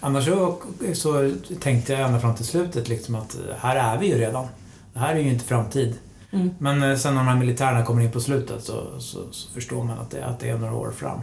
Annars 0.00 0.24
så, 0.24 0.58
så 0.94 1.32
tänkte 1.60 1.92
jag 1.92 2.02
ända 2.02 2.20
fram 2.20 2.34
till 2.34 2.44
slutet 2.44 2.88
liksom 2.88 3.14
att 3.14 3.36
här 3.58 3.76
är 3.76 3.98
vi 3.98 4.06
ju 4.06 4.18
redan. 4.18 4.46
Det 4.92 4.98
här 4.98 5.14
är 5.14 5.18
ju 5.18 5.30
inte 5.30 5.44
framtid. 5.44 5.94
Mm. 6.30 6.50
Men 6.58 6.82
eh, 6.82 6.96
sen 6.96 7.14
när 7.14 7.20
de 7.20 7.28
här 7.28 7.36
militärerna 7.36 7.84
kommer 7.84 8.02
in 8.02 8.10
på 8.10 8.20
slutet 8.20 8.64
så, 8.64 9.00
så, 9.00 9.18
så, 9.30 9.50
förstår 9.50 9.84
man 9.84 9.98
att 9.98 10.10
det, 10.10 10.24
att 10.24 10.40
det 10.40 10.48
är 10.48 10.58
några 10.58 10.74
år 10.74 10.92
fram. 10.96 11.20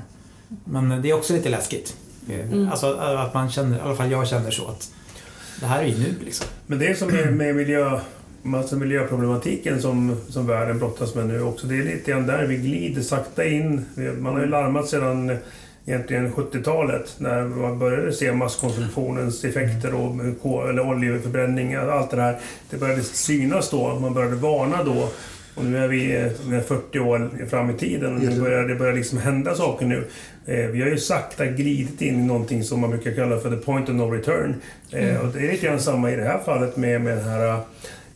Men 0.65 1.01
det 1.01 1.09
är 1.09 1.13
också 1.13 1.33
lite 1.33 1.49
läskigt. 1.49 1.97
Mm. 2.29 2.69
Alltså 2.71 2.93
att 2.93 3.33
man 3.33 3.49
känner, 3.49 3.77
i 3.77 3.81
alla 3.81 3.95
fall 3.95 4.11
jag 4.11 4.27
känner 4.27 4.51
så 4.51 4.67
att 4.67 4.91
det 5.59 5.65
här 5.65 5.81
är 5.83 5.87
ju 5.87 5.97
nu 5.97 6.15
liksom. 6.25 6.47
Men 6.67 6.79
det 6.79 6.97
som 6.97 7.09
är 7.09 7.31
med 7.31 7.55
miljö, 7.55 7.99
alltså 8.55 8.75
miljöproblematiken 8.75 9.81
som, 9.81 10.17
som 10.29 10.47
världen 10.47 10.79
brottas 10.79 11.15
med 11.15 11.27
nu 11.27 11.41
också, 11.41 11.67
det 11.67 11.77
är 11.77 11.83
lite 11.83 12.11
grann 12.11 12.27
där 12.27 12.45
vi 12.45 12.57
glider 12.57 13.01
sakta 13.01 13.45
in. 13.45 13.85
Man 14.19 14.33
har 14.33 14.39
ju 14.39 14.47
larmat 14.47 14.87
sedan 14.87 15.37
egentligen 15.85 16.33
70-talet 16.33 17.15
när 17.17 17.43
man 17.43 17.79
började 17.79 18.13
se 18.13 18.33
masskonsumtionens 18.33 19.43
effekter 19.43 19.93
och 20.41 20.69
eller 20.69 20.89
oljeförbränning, 20.89 21.75
allt 21.75 22.11
det 22.11 22.21
här. 22.21 22.39
Det 22.69 22.77
började 22.77 23.03
synas 23.03 23.69
då, 23.69 23.99
man 23.99 24.13
började 24.13 24.35
varna 24.35 24.83
då. 24.83 25.09
Och 25.55 25.65
nu 25.65 25.77
är 25.77 25.87
vi 25.87 26.29
40 26.67 26.99
år 26.99 27.45
fram 27.49 27.69
i 27.69 27.73
tiden 27.73 28.15
och 28.15 28.21
nu 28.21 28.41
börjar 28.41 28.63
det 28.63 28.75
börjar 28.75 28.93
liksom 28.93 29.17
hända 29.17 29.55
saker 29.55 29.85
nu. 29.85 30.07
Eh, 30.45 30.65
vi 30.65 30.81
har 30.81 30.89
ju 30.89 30.97
sakta 30.97 31.45
glidit 31.45 32.01
in 32.01 32.19
i 32.19 32.23
någonting 32.23 32.63
som 32.63 32.79
man 32.79 32.89
brukar 32.89 33.11
kalla 33.15 33.39
för 33.39 33.49
the 33.49 33.65
point 33.65 33.89
of 33.89 33.95
no 33.95 34.11
return. 34.11 34.55
Eh, 34.91 35.09
mm. 35.09 35.21
Och 35.21 35.33
det 35.33 35.39
är 35.39 35.51
lite 35.51 35.65
grann 35.65 35.79
samma 35.79 36.11
i 36.11 36.15
det 36.15 36.23
här 36.23 36.39
fallet 36.39 36.77
med, 36.77 37.01
med 37.01 37.17
den 37.17 37.25
här... 37.25 37.59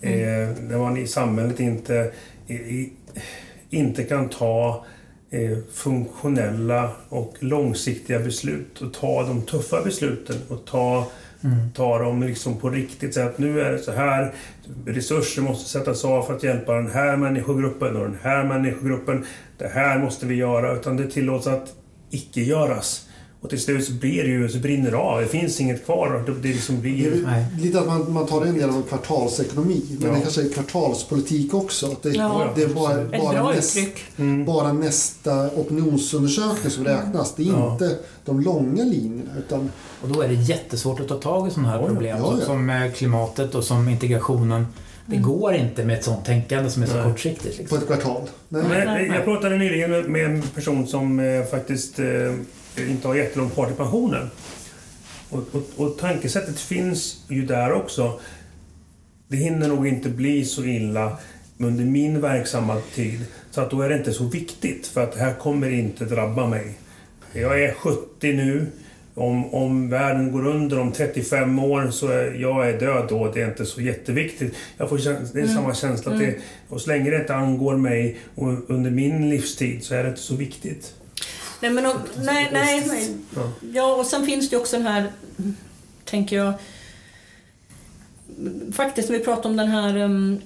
Eh, 0.02 0.12
mm. 0.12 0.54
När 0.68 0.78
man 0.78 0.98
i 0.98 1.08
samhället 1.08 1.60
inte, 1.60 2.12
i, 2.48 2.90
inte 3.70 4.04
kan 4.04 4.30
ta 4.30 4.86
eh, 5.32 5.58
funktionella 5.74 6.92
och 7.10 7.36
långsiktiga 7.40 8.20
beslut 8.20 8.82
och 8.82 8.94
ta 8.94 9.24
de 9.24 9.42
tuffa 9.42 9.82
besluten 9.82 10.38
och 10.48 10.66
ta 10.66 11.08
Mm. 11.46 11.72
Ta 11.74 12.00
dem 12.00 12.24
liksom 12.24 12.58
på 12.58 12.70
riktigt. 12.70 13.14
Säga 13.14 13.26
att 13.26 13.38
nu 13.38 13.62
är 13.62 13.72
det 13.72 13.80
så 13.80 13.92
här. 13.92 14.34
Resurser 14.86 15.42
måste 15.42 15.70
sättas 15.70 16.06
av 16.06 16.24
för 16.24 16.36
att 16.36 16.44
hjälpa 16.44 16.74
den 16.74 16.92
här 16.92 17.18
människogruppen 17.18 17.96
och 17.96 18.04
den 18.04 18.18
här 18.22 18.44
människogruppen. 18.44 19.26
Det 19.58 19.68
här 19.68 20.00
måste 20.00 20.26
vi 20.26 20.36
göra. 20.36 20.74
Utan 20.74 20.98
det 20.98 21.12
tillåts 21.12 21.48
att 21.48 21.74
icke-göras. 22.10 23.05
Och 23.46 23.50
till 23.50 23.62
slut 23.62 23.86
så 23.86 23.92
blir 23.94 24.24
det 24.24 24.30
ju, 24.30 24.50
så 24.50 24.58
brinner 24.58 24.92
det 24.92 24.98
av. 24.98 25.22
Det 25.22 25.28
finns 25.28 25.62
inget 25.62 25.86
kvar. 25.86 26.24
Det, 26.26 26.34
det 26.42 26.48
liksom 26.48 26.76
Det 26.82 26.90
är 26.90 26.94
blir... 27.12 27.22
Nej. 27.26 27.46
lite 27.60 27.80
att 27.80 27.88
man, 27.88 28.14
man 28.14 28.26
tar 28.26 28.46
en 28.46 28.58
del 28.58 28.70
av 28.70 28.84
kvartalsekonomi, 28.90 29.82
men 30.00 30.10
Ja. 30.10 30.16
det 30.16 30.22
kanske 30.22 30.42
är 30.42 30.50
kvartalspolitik 30.50 31.54
också. 31.54 31.92
Att 31.92 32.04
det, 32.04 32.10
Ja. 32.10 32.50
det 32.56 32.64
är 32.64 32.68
bara, 32.68 33.02
Ett 33.02 33.22
bara, 33.22 33.52
näst, 33.54 33.78
uttryck. 33.78 34.04
bara 34.46 34.74
nästa 34.74 35.50
opinionsundersökning 35.50 36.72
som 36.72 36.84
räknas. 36.86 37.36
Det 37.36 37.44
är 37.44 37.48
Ja. 37.48 37.72
inte 37.72 37.98
de 38.26 38.40
långa 38.42 38.84
linjerna. 38.84 39.32
Utan, 39.38 39.72
Och 40.02 40.10
då 40.10 40.22
är 40.22 40.28
det 40.28 40.34
jättesvårt 40.34 41.00
att 41.00 41.08
ta 41.08 41.16
tag 41.16 41.48
i 41.48 41.52
sådana 41.52 41.70
här 41.70 41.88
problem 41.88 42.18
Ja, 42.20 42.36
ja. 42.40 42.46
som 42.46 42.70
eh, 42.70 42.92
klimatet 42.92 43.56
och 43.56 43.64
som 43.64 43.90
integrationen. 43.90 44.68
Det 45.06 45.18
går 45.18 45.54
inte 45.54 45.86
med 45.86 45.98
ett 45.98 46.04
sånt 46.04 46.26
tänkande 46.26 46.70
som 46.70 46.84
är 46.84 46.88
så 46.88 46.94
Nej. 46.96 47.04
kortsiktigt. 47.04 47.56
på 47.56 47.62
Liksom. 47.62 47.78
ett 47.78 47.86
kvartal. 47.88 48.22
Nej. 48.50 48.64
Men, 48.70 48.88
nej. 48.88 49.12
jag 49.16 49.24
pratade 49.26 49.58
nyligen 49.58 49.92
med- 49.92 50.10
med 50.10 50.26
en 50.26 50.42
person 50.42 50.88
som 50.88 51.20
eh, 51.20 51.44
faktiskt 51.52 52.00
eh, 52.00 52.06
inte 52.78 53.08
har 53.08 53.16
jättelångt 53.16 53.54
kvar 53.54 53.66
till 53.66 53.76
pensionen. 53.76 54.30
Och, 55.30 55.44
och, 55.52 55.64
och 55.76 55.98
tankesättet 55.98 56.60
finns 56.60 57.26
ju 57.30 57.46
där 57.46 57.74
också. 57.74 58.20
Det 59.28 59.38
hinner 59.38 59.68
nog 59.68 59.88
inte 59.88 60.10
bli 60.10 60.46
så 60.46 60.64
illa 60.64 61.18
under 61.58 61.86
min 61.86 62.22
verksamma 62.22 62.82
tid. 62.96 63.26
Så 63.52 63.62
att 63.62 63.72
då 63.72 63.82
är 63.82 63.90
det 63.90 63.98
inte 63.98 64.14
så 64.14 64.24
viktigt, 64.24 64.88
för 64.88 65.04
att 65.04 65.12
det 65.14 65.20
här 65.20 65.34
kommer 65.34 65.70
inte 65.70 66.06
drabba 66.06 66.48
mig. 66.48 66.74
Jag 67.34 67.64
är 67.64 67.74
70 67.74 68.34
nu. 68.34 68.68
Om, 69.18 69.54
om 69.54 69.90
världen 69.90 70.32
går 70.32 70.48
under 70.48 70.80
om 70.80 70.92
35 70.92 71.60
år 71.60 71.92
så 71.92 72.08
är 72.08 72.34
jag 72.34 72.70
är 72.70 72.80
död 72.80 73.06
då. 73.10 73.32
Det 73.32 73.42
är 73.42 73.48
inte 73.48 73.66
så 73.66 73.82
jätteviktigt. 73.82 74.56
Jag 74.78 74.90
får 74.90 74.98
det 75.34 75.42
är 75.42 75.48
samma 75.48 75.74
känsla. 75.74 76.14
Att 76.14 76.20
det, 76.20 76.36
och 76.70 76.82
så 76.82 76.90
länge 76.90 77.10
det 77.10 77.18
inte 77.18 77.36
angår 77.36 77.78
mig 77.78 78.18
och 78.36 78.70
under 78.70 78.92
min 78.92 79.30
livstid 79.30 79.84
så 79.84 79.96
är 79.96 80.04
det 80.04 80.10
inte 80.10 80.22
så 80.22 80.36
viktigt. 80.36 80.94
Nej, 81.60 81.72
men 81.72 81.86
om, 81.86 81.98
nej, 82.18 82.50
nej. 82.54 83.18
Ja. 83.74 83.96
Och 83.96 84.06
sen 84.06 84.26
finns 84.26 84.50
det 84.50 84.56
ju 84.56 84.62
också 84.62 84.78
den 84.78 84.88
här, 84.88 85.12
tänker 86.06 86.36
jag, 86.36 86.54
faktiskt 88.74 89.10
när 89.10 89.18
vi 89.18 89.24
pratar 89.24 89.50
om 89.50 89.58
den 89.58 89.68
här 89.68 89.98
um, 89.98 90.42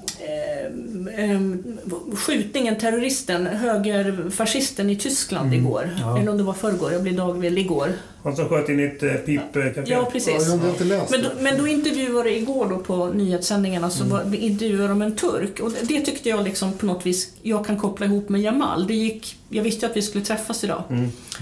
um, 1.17 1.77
skjutningen, 2.15 2.75
terroristen, 2.75 3.45
högerfascisten 3.45 4.89
i 4.89 4.95
Tyskland 4.95 5.53
igår. 5.53 5.97
Ja. 5.99 6.19
Eller 6.19 6.31
om 6.31 6.37
det 6.37 6.43
var 6.43 6.53
förrgår, 6.53 6.91
jag 6.91 7.03
blir 7.03 7.17
dagvill 7.17 7.57
igår. 7.57 7.93
Han 8.23 8.35
som 8.35 8.49
sköt 8.49 8.69
in 8.69 8.79
ett 8.79 9.03
eh, 9.03 9.13
pipcafé. 9.13 9.71
Ja, 9.75 9.83
Ja, 9.85 10.09
precis. 10.11 10.47
jag 10.49 10.57
har 10.57 10.69
inte 10.69 10.83
läst 10.83 11.11
Men 11.11 11.21
då, 11.23 11.29
det. 11.29 11.35
men 11.41 11.57
då 11.57 11.67
intervjuade 11.67 12.35
igår 12.37 12.69
då 12.69 12.77
på 12.77 13.07
nyhetssändningarna 13.07 13.89
så 13.89 14.03
var, 14.03 14.35
intervjuade 14.35 14.87
de 14.87 15.01
en 15.01 15.15
turk 15.15 15.59
och 15.59 15.71
det 15.81 16.01
tyckte 16.01 16.29
jag 16.29 16.43
liksom 16.43 16.73
på 16.73 16.85
något 16.85 17.05
vis 17.05 17.33
jag 17.41 17.65
kan 17.65 17.77
koppla 17.77 18.05
ihop 18.05 18.29
med 18.29 18.41
Jamal. 18.41 18.87
Det 18.87 18.93
gick, 18.93 19.35
jag 19.49 19.63
visste 19.63 19.85
ju 19.85 19.89
att 19.91 19.97
vi 19.97 20.01
skulle 20.01 20.25
träffas 20.25 20.63
idag. 20.63 20.83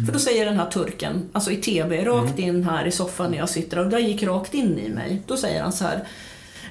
För 0.05 0.13
då 0.13 0.19
säger 0.19 0.45
den 0.45 0.55
här 0.57 0.69
turken, 0.69 1.30
alltså 1.32 1.51
i 1.51 1.55
TV, 1.55 2.05
rakt 2.05 2.39
in 2.39 2.63
här 2.63 2.86
i 2.88 2.91
soffan 2.91 3.32
när 3.32 3.38
jag 3.38 3.49
sitter 3.49 3.80
och 3.80 3.88
det 3.89 3.99
gick 3.99 4.23
rakt 4.23 4.53
in 4.53 4.80
i 4.80 4.89
mig. 4.89 5.21
Då 5.28 5.38
säger 5.38 5.61
han 5.61 5.71
så 5.73 5.84
här 5.84 6.07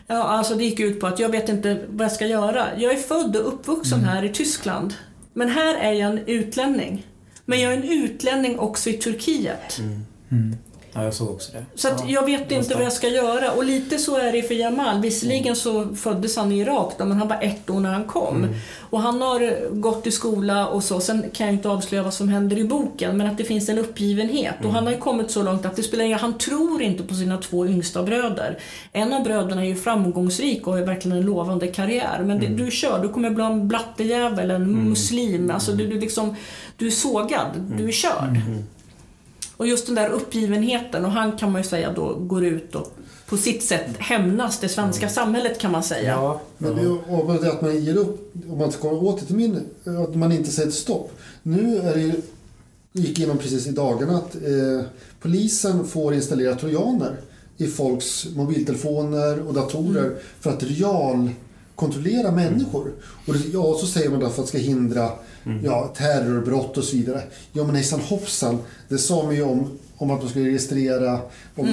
Ja, 0.06 0.22
alltså 0.22 0.54
det 0.54 0.64
gick 0.64 0.80
ut 0.80 1.00
på 1.00 1.06
att 1.06 1.18
jag 1.18 1.28
vet 1.28 1.48
inte 1.48 1.78
vad 1.88 2.04
jag 2.04 2.12
ska 2.12 2.26
göra. 2.26 2.66
Jag 2.76 2.92
är 2.92 2.96
född 2.96 3.36
och 3.36 3.48
uppvuxen 3.48 4.04
här 4.04 4.24
i 4.24 4.28
Tyskland. 4.28 4.94
Men 5.32 5.48
här 5.48 5.74
är 5.74 5.92
jag 5.92 6.10
en 6.10 6.18
utlänning. 6.26 7.06
Men 7.46 7.60
jag 7.60 7.72
är 7.72 7.76
en 7.76 7.82
utlänning 7.84 8.58
också 8.58 8.90
i 8.90 8.92
Turkiet. 8.92 9.78
Mm. 10.30 10.56
Ja, 10.96 11.04
jag 11.04 11.14
såg 11.14 11.30
också 11.30 11.52
det. 11.52 11.64
Så 11.74 11.88
ja. 11.88 12.04
jag 12.06 12.24
vet 12.24 12.52
inte 12.52 12.74
vad 12.74 12.84
jag 12.84 12.92
ska 12.92 13.08
göra. 13.08 13.52
Och 13.52 13.64
lite 13.64 13.98
så 13.98 14.16
är 14.16 14.32
det 14.32 14.42
för 14.42 14.54
Jamal. 14.54 15.00
Visserligen 15.00 15.56
så 15.56 15.94
föddes 15.94 16.36
han 16.36 16.52
i 16.52 16.58
Irak 16.58 16.94
då, 16.98 17.04
men 17.04 17.18
han 17.18 17.28
var 17.28 17.38
ett 17.40 17.70
år 17.70 17.80
när 17.80 17.92
han 17.92 18.04
kom. 18.04 18.48
Och 18.90 19.00
han 19.00 19.22
har 19.22 19.70
gått 19.74 20.06
i 20.06 20.10
skola 20.10 20.66
och 20.66 20.84
så. 20.84 21.00
Sen 21.00 21.24
kan 21.32 21.46
jag 21.46 21.54
inte 21.54 21.68
avslöja 21.68 22.02
vad 22.02 22.14
som 22.14 22.28
händer 22.28 22.58
i 22.58 22.64
boken, 22.64 23.16
men 23.16 23.26
att 23.26 23.38
det 23.38 23.44
finns 23.44 23.68
en 23.68 23.78
uppgivenhet. 23.78 24.54
Och 24.64 24.72
han 24.72 24.84
har 24.84 24.92
ju 24.92 24.98
kommit 24.98 25.30
så 25.30 25.42
långt 25.42 25.66
att 25.66 25.76
det 25.76 25.82
spelar 25.82 26.04
ingen 26.04 26.18
Han 26.18 26.38
tror 26.38 26.82
inte 26.82 27.02
på 27.02 27.14
sina 27.14 27.38
två 27.38 27.66
yngsta 27.66 28.02
bröder. 28.02 28.58
En 28.92 29.12
av 29.12 29.22
bröderna 29.22 29.64
är 29.64 29.68
ju 29.68 29.76
framgångsrik 29.76 30.66
och 30.66 30.72
har 30.72 30.80
verkligen 30.80 31.16
en 31.16 31.24
lovande 31.24 31.66
karriär. 31.66 32.22
Men 32.24 32.40
det, 32.40 32.46
du 32.46 32.70
kör, 32.70 33.02
du 33.02 33.08
kommer 33.08 33.30
bli 33.30 33.44
en 33.44 33.68
blattejävel, 33.68 34.50
en 34.50 34.88
muslim. 34.88 35.50
Alltså 35.50 35.72
du, 35.72 35.86
du, 35.86 36.00
liksom, 36.00 36.36
du 36.76 36.86
är 36.86 36.90
sågad, 36.90 37.50
du 37.76 37.88
är 37.88 37.92
körd. 37.92 38.40
Och 39.56 39.66
just 39.66 39.86
den 39.86 39.94
där 39.94 40.10
uppgivenheten, 40.10 41.04
och 41.04 41.10
han 41.10 41.32
kan 41.32 41.52
man 41.52 41.62
ju 41.62 41.68
säga 41.68 41.92
då 41.92 42.14
går 42.14 42.44
ut 42.44 42.74
och 42.74 42.92
på 43.26 43.36
sitt 43.36 43.62
sätt 43.62 43.86
hämnas 43.98 44.60
det 44.60 44.68
svenska 44.68 45.08
samhället 45.08 45.58
kan 45.58 45.72
man 45.72 45.82
säga. 45.82 46.10
Ja, 46.10 46.40
Men 46.58 46.76
det, 46.76 47.42
det 47.42 47.52
att 47.52 47.62
man 47.62 47.84
ger 47.84 47.96
upp, 47.96 48.34
om 48.50 48.58
man 48.58 48.72
ska 48.72 48.90
åter 48.90 49.26
till 49.26 49.36
min, 49.36 49.60
att 49.84 50.14
man 50.14 50.32
inte 50.32 50.50
säger 50.50 50.70
stopp. 50.70 51.12
Nu 51.42 51.78
är 51.78 51.94
det 51.94 52.14
gick 53.00 53.18
igenom 53.18 53.38
precis 53.38 53.66
i 53.66 53.70
dagarna 53.70 54.16
att 54.16 54.34
eh, 54.34 54.86
polisen 55.20 55.86
får 55.86 56.14
installera 56.14 56.54
trojaner 56.54 57.16
i 57.56 57.66
folks 57.66 58.26
mobiltelefoner 58.36 59.48
och 59.48 59.54
datorer 59.54 60.16
för 60.40 60.50
att 60.50 60.62
realkontrollera 60.62 62.30
människor. 62.30 62.92
Och 63.26 63.34
det, 63.34 63.48
ja, 63.52 63.76
så 63.80 63.86
säger 63.86 64.10
man 64.10 64.20
då 64.20 64.28
för 64.28 64.42
att 64.42 64.52
det 64.52 64.58
ska 64.58 64.68
hindra 64.68 65.10
ja, 65.64 65.94
terrorbrott 65.96 66.76
och 66.78 66.84
så 66.84 66.96
vidare. 66.96 67.22
Ja 67.52 67.64
men 67.64 67.74
hejsan 67.74 68.00
hoppsan, 68.00 68.58
det 68.88 68.98
sa 68.98 69.22
man 69.24 69.34
ju 69.34 69.42
om, 69.42 69.78
om 69.96 70.10
att 70.10 70.20
man 70.20 70.28
skulle 70.30 70.46
registrera 70.48 71.20
om, 71.54 71.66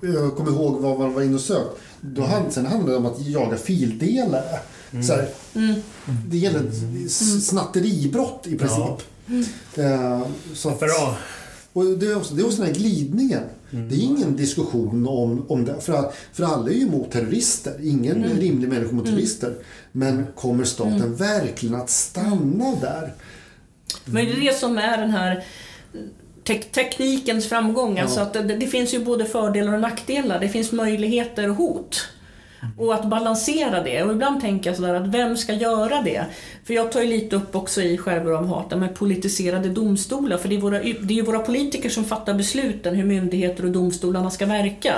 jag 0.00 0.36
kommer 0.36 0.50
ihåg 0.50 0.80
vad 0.82 0.98
man 0.98 1.14
var 1.14 1.22
inne 1.22 1.34
och 1.34 1.40
sökt. 1.40 1.70
Då 2.00 2.22
hand, 2.22 2.52
sen 2.52 2.66
handlade 2.66 2.92
det 2.92 2.96
om 2.96 3.06
att 3.06 3.20
jaga 3.26 3.56
fildelare. 3.56 4.58
Så 5.06 5.12
här, 5.12 5.28
Det 6.28 6.38
gäller 6.38 6.70
snatteribrott 7.40 8.46
i 8.46 8.56
princip. 8.58 9.08
Eh, 9.76 10.22
så 10.54 10.68
att, 10.68 10.78
och 11.72 11.84
det 11.84 12.06
är 12.06 12.16
också, 12.16 12.34
det 12.34 12.42
är 12.42 12.46
också 12.46 12.56
den 12.58 12.66
här 12.66 12.74
glidningen. 12.74 13.42
Det 13.74 13.94
är 13.94 14.02
ingen 14.02 14.36
diskussion 14.36 15.06
om, 15.08 15.46
om 15.48 15.64
det. 15.64 15.80
För, 15.80 16.10
för 16.32 16.44
alla 16.44 16.70
är 16.70 16.74
ju 16.74 16.82
emot 16.82 17.10
terrorister. 17.10 17.74
Ingen 17.82 18.24
rimlig 18.24 18.68
människa 18.68 18.92
mot 18.92 19.04
terrorister. 19.06 19.54
Men 19.92 20.26
kommer 20.36 20.64
staten 20.64 21.14
verkligen 21.16 21.74
att 21.74 21.90
stanna 21.90 22.74
där? 22.80 23.12
Men 24.04 24.24
det 24.26 24.32
är 24.32 24.40
det 24.40 24.58
som 24.58 24.78
är 24.78 24.98
den 24.98 25.10
här 25.10 25.44
tek- 26.44 26.72
teknikens 26.72 27.48
framgång. 27.48 27.98
Alltså 27.98 28.20
att 28.20 28.32
det, 28.32 28.42
det 28.42 28.66
finns 28.66 28.94
ju 28.94 29.04
både 29.04 29.24
fördelar 29.24 29.74
och 29.74 29.80
nackdelar. 29.80 30.40
Det 30.40 30.48
finns 30.48 30.72
möjligheter 30.72 31.50
och 31.50 31.56
hot. 31.56 32.00
Och 32.78 32.94
att 32.94 33.04
balansera 33.04 33.82
det. 33.82 34.02
Och 34.02 34.12
ibland 34.12 34.40
tänker 34.40 34.70
jag 34.70 34.76
sådär 34.76 34.94
att 34.94 35.06
vem 35.06 35.36
ska 35.36 35.52
göra 35.52 36.02
det? 36.02 36.24
För 36.64 36.74
jag 36.74 36.92
tar 36.92 37.00
ju 37.00 37.06
lite 37.06 37.36
upp 37.36 37.54
också 37.54 37.82
i 37.82 37.98
Skärgård 37.98 38.34
av 38.34 38.46
hat, 38.46 38.78
med 38.78 38.94
politiserade 38.94 39.68
domstolar. 39.68 40.36
För 40.36 40.48
det 40.48 40.56
är, 40.56 40.60
våra, 40.60 40.78
det 40.78 41.14
är 41.14 41.16
ju 41.16 41.22
våra 41.22 41.38
politiker 41.38 41.88
som 41.88 42.04
fattar 42.04 42.34
besluten 42.34 42.94
hur 42.94 43.04
myndigheter 43.04 43.64
och 43.64 43.70
domstolarna 43.70 44.30
ska 44.30 44.46
verka. 44.46 44.94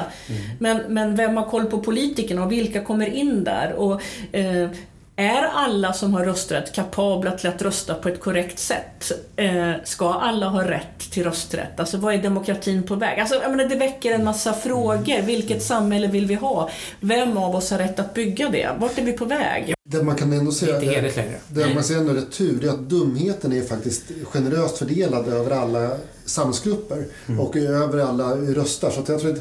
Men, 0.58 0.82
men 0.88 1.16
vem 1.16 1.36
har 1.36 1.44
koll 1.44 1.64
på 1.64 1.80
politikerna 1.80 2.44
och 2.44 2.52
vilka 2.52 2.84
kommer 2.84 3.06
in 3.06 3.44
där? 3.44 3.72
Och, 3.72 4.00
eh, 4.32 4.68
är 5.16 5.42
alla 5.42 5.92
som 5.92 6.14
har 6.14 6.24
rösträtt 6.24 6.74
kapabla 6.74 7.30
till 7.30 7.48
att 7.48 7.62
rösta 7.62 7.94
på 7.94 8.08
ett 8.08 8.20
korrekt 8.20 8.58
sätt? 8.58 9.12
Eh, 9.36 9.72
ska 9.84 10.12
alla 10.12 10.48
ha 10.48 10.68
rätt 10.70 10.98
till 11.10 11.24
rösträtt? 11.24 11.80
Alltså 11.80 11.96
vad 11.96 12.14
är 12.14 12.22
demokratin 12.22 12.82
på 12.82 12.94
väg? 12.94 13.20
Alltså, 13.20 13.34
jag 13.34 13.50
menar, 13.50 13.64
det 13.64 13.76
väcker 13.76 14.12
en 14.12 14.24
massa 14.24 14.52
frågor. 14.52 15.22
Vilket 15.22 15.62
samhälle 15.62 16.06
vill 16.06 16.26
vi 16.26 16.34
ha? 16.34 16.70
Vem 17.00 17.36
av 17.36 17.56
oss 17.56 17.70
har 17.70 17.78
rätt 17.78 17.98
att 17.98 18.14
bygga 18.14 18.48
det? 18.48 18.70
Vart 18.78 18.98
är 18.98 19.02
vi 19.02 19.12
på 19.12 19.24
väg? 19.24 19.74
Det 19.88 20.02
man 20.02 20.16
kan 20.16 20.32
ändå 20.32 20.52
säga, 20.52 20.74
inte 20.74 20.94
heligt 20.94 21.16
längre. 21.16 21.38
det 21.48 21.74
man 21.74 21.84
ändå 21.98 22.12
är 22.12 22.20
tur, 22.20 22.58
det 22.60 22.66
är 22.66 22.70
att 22.70 22.88
dumheten 22.88 23.52
är 23.52 23.62
faktiskt 23.62 24.02
generöst 24.24 24.78
fördelad 24.78 25.28
över 25.28 25.50
alla 25.50 25.90
samhällsgrupper 26.24 27.06
och 27.40 27.56
över 27.56 27.98
alla 27.98 28.36
röstar. 28.36 28.90
Så 28.90 29.00
att 29.00 29.08
jag 29.08 29.20
tror 29.20 29.32
att 29.32 29.40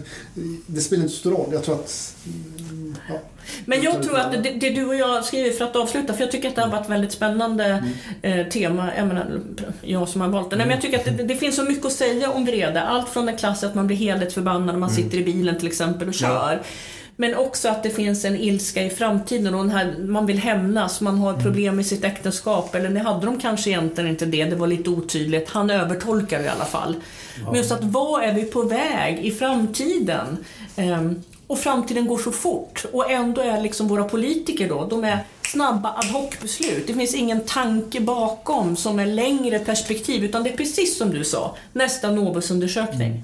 det 0.67 0.81
spelar 0.81 1.03
inte 1.03 1.13
så 1.13 1.19
stor 1.19 1.31
roll. 1.31 1.49
Jag 1.51 1.63
tror 1.63 1.75
att... 1.75 2.15
mm, 3.09 3.09
Ja. 3.09 3.15
Men 3.65 3.81
jag 3.81 4.03
tror 4.03 4.19
att 4.19 4.31
det, 4.31 4.51
det 4.51 4.69
du 4.69 4.85
och 4.85 4.95
jag 4.95 5.25
skriver 5.25 5.51
för 5.51 5.65
att 5.65 5.75
avsluta, 5.75 6.13
för 6.13 6.21
jag 6.21 6.31
tycker 6.31 6.49
att 6.49 6.55
det 6.55 6.61
har 6.61 6.69
varit 6.69 6.89
väldigt 6.89 7.11
spännande 7.11 7.83
eh, 8.21 8.47
tema. 8.47 8.89
Jag 8.97 9.07
menar, 9.07 9.41
jag 9.81 10.09
som 10.09 10.21
har 10.21 10.27
valt 10.27 10.49
det. 10.49 10.55
Nej, 10.55 10.65
men 10.65 10.73
jag 10.75 10.81
tycker 10.81 10.99
att 10.99 11.17
det, 11.17 11.23
det 11.23 11.35
finns 11.35 11.55
så 11.55 11.63
mycket 11.63 11.85
att 11.85 11.91
säga 11.91 12.31
om 12.31 12.45
vrede. 12.45 12.81
Allt 12.81 13.09
från 13.09 13.25
den 13.25 13.37
klass 13.37 13.63
att 13.63 13.75
man 13.75 13.87
blir 13.87 13.97
heligt 13.97 14.33
förbannad 14.33 14.65
när 14.65 14.79
man 14.79 14.89
sitter 14.89 15.17
i 15.17 15.23
bilen 15.23 15.57
till 15.57 15.67
exempel 15.67 16.07
och 16.07 16.13
kör. 16.13 16.61
Men 17.15 17.35
också 17.35 17.69
att 17.69 17.83
det 17.83 17.89
finns 17.89 18.25
en 18.25 18.35
ilska 18.35 18.83
i 18.83 18.89
framtiden 18.89 19.55
och 19.55 19.63
den 19.63 19.71
här, 19.71 19.95
man 19.99 20.25
vill 20.25 20.39
hämnas, 20.39 21.01
man 21.01 21.17
har 21.17 21.33
problem 21.33 21.79
i 21.79 21.83
sitt 21.83 22.03
äktenskap. 22.03 22.75
Eller 22.75 22.89
det 22.89 22.99
hade 22.99 23.25
de 23.25 23.39
kanske 23.39 23.69
egentligen 23.69 24.09
inte 24.09 24.25
det, 24.25 24.45
det 24.45 24.55
var 24.55 24.67
lite 24.67 24.89
otydligt. 24.89 25.49
Han 25.49 25.69
övertolkar 25.69 26.39
i 26.39 26.47
alla 26.47 26.65
fall. 26.65 26.95
Men 27.45 27.55
just 27.55 27.71
att 27.71 27.83
vad 27.83 28.23
är 28.23 28.33
vi 28.33 28.43
på 28.43 28.61
väg 28.61 29.25
i 29.25 29.31
framtiden? 29.31 30.37
Ehm, 30.75 31.23
och 31.47 31.59
framtiden 31.59 32.07
går 32.07 32.17
så 32.17 32.31
fort. 32.31 32.85
Och 32.91 33.11
ändå 33.11 33.41
är 33.41 33.61
liksom 33.61 33.87
våra 33.87 34.03
politiker 34.03 34.69
då, 34.69 34.85
de 34.89 35.03
är 35.03 35.17
snabba 35.47 35.89
ad 35.89 36.07
hoc-beslut. 36.13 36.87
Det 36.87 36.93
finns 36.93 37.15
ingen 37.15 37.41
tanke 37.45 37.99
bakom 38.01 38.75
som 38.75 38.99
är 38.99 39.05
längre 39.05 39.59
perspektiv, 39.59 40.23
utan 40.23 40.43
det 40.43 40.49
är 40.49 40.57
precis 40.57 40.97
som 40.97 41.11
du 41.11 41.23
sa, 41.23 41.55
nästa 41.73 42.11
Novusundersökning. 42.11 43.23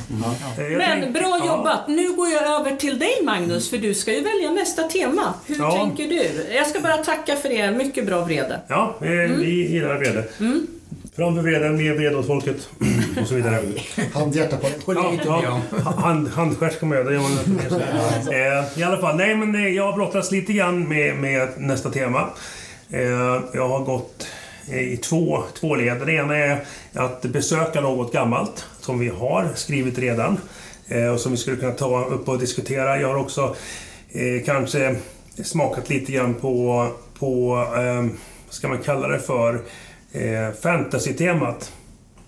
Eh, 0.58 0.64
jag 0.64 0.78
Men 0.78 1.14
bra 1.14 1.40
ja. 1.40 1.48
jobbat! 1.58 1.88
Nu 1.88 2.14
går 2.16 2.30
jag 2.30 2.44
över 2.60 2.76
till 2.76 3.00
dig 3.00 3.14
Magnus, 3.24 3.70
för 3.70 3.78
du 3.78 3.94
ska 3.94 4.14
ju 4.14 4.22
välja 4.24 4.52
nästa 4.52 4.84
tema. 4.84 5.34
Hur 5.46 5.58
Ja. 5.60 5.72
tänker 5.72 6.08
du? 6.08 6.54
Jag 6.56 6.68
ska 6.68 6.80
bara 6.80 6.98
tacka 6.98 7.36
för 7.36 7.50
det. 7.50 7.72
Mycket 7.72 8.06
bra 8.06 8.24
vrede. 8.26 8.60
Ja, 8.68 8.96
eh, 9.02 9.08
vi 9.38 9.72
gillar 9.72 9.98
vrede. 9.98 10.24
Framför 10.38 10.79
vreden, 11.42 11.78
mer 11.78 11.94
vrede 11.94 12.18
åt 12.18 12.28
folket. 12.28 12.70
och 13.22 13.28
så 13.28 13.36
vidare. 13.36 13.62
Handhjärta 14.14 14.58
på 14.58 14.68
inte 14.68 15.30
med 15.30 15.50
om. 15.50 15.62
Hand, 15.84 16.28
handskärs 16.28 16.74
ska 16.74 16.86
man 16.86 16.98
göra, 16.98 17.08
det 17.08 17.14
gör 17.14 17.22
man 17.22 17.32
eh, 18.34 18.80
I 18.80 18.84
alla 18.84 18.98
fall, 18.98 19.18
nej 19.18 19.36
men 19.36 19.56
eh, 19.56 19.68
jag 19.68 19.86
har 19.86 19.94
brottats 19.94 20.32
lite 20.32 20.54
grann 20.54 20.88
med, 20.88 21.16
med 21.16 21.50
nästa 21.58 21.90
tema. 21.90 22.30
Eh, 22.90 23.42
jag 23.54 23.70
har 23.70 23.80
gått 23.80 24.28
i 24.68 24.98
två, 24.98 25.44
två 25.60 25.76
led. 25.76 25.98
Det 26.06 26.14
ena 26.14 26.38
är 26.38 26.64
att 26.94 27.22
besöka 27.22 27.82
något 27.82 28.14
gammalt 28.14 28.66
som 28.80 29.00
vi 29.00 29.08
har 29.08 29.50
skrivit 29.56 29.98
redan 29.98 30.38
eh, 30.88 31.08
och 31.08 31.20
som 31.20 31.32
vi 31.32 31.38
skulle 31.38 31.58
kunna 31.58 31.72
ta 31.72 32.06
upp 32.06 32.30
och 32.30 32.40
diskutera. 32.40 33.02
Jag 33.02 33.08
har 33.08 33.16
också 33.16 33.56
kanske 34.46 34.96
smakat 35.44 35.90
lite 35.90 36.12
grann 36.12 36.34
på, 36.34 36.88
på 37.20 37.56
vad 38.46 38.56
ska 38.56 38.68
man 38.68 38.78
kalla 38.78 39.08
det 39.08 39.20
för, 39.20 39.60
eh, 40.12 40.53
fantasy-temat. 40.62 41.72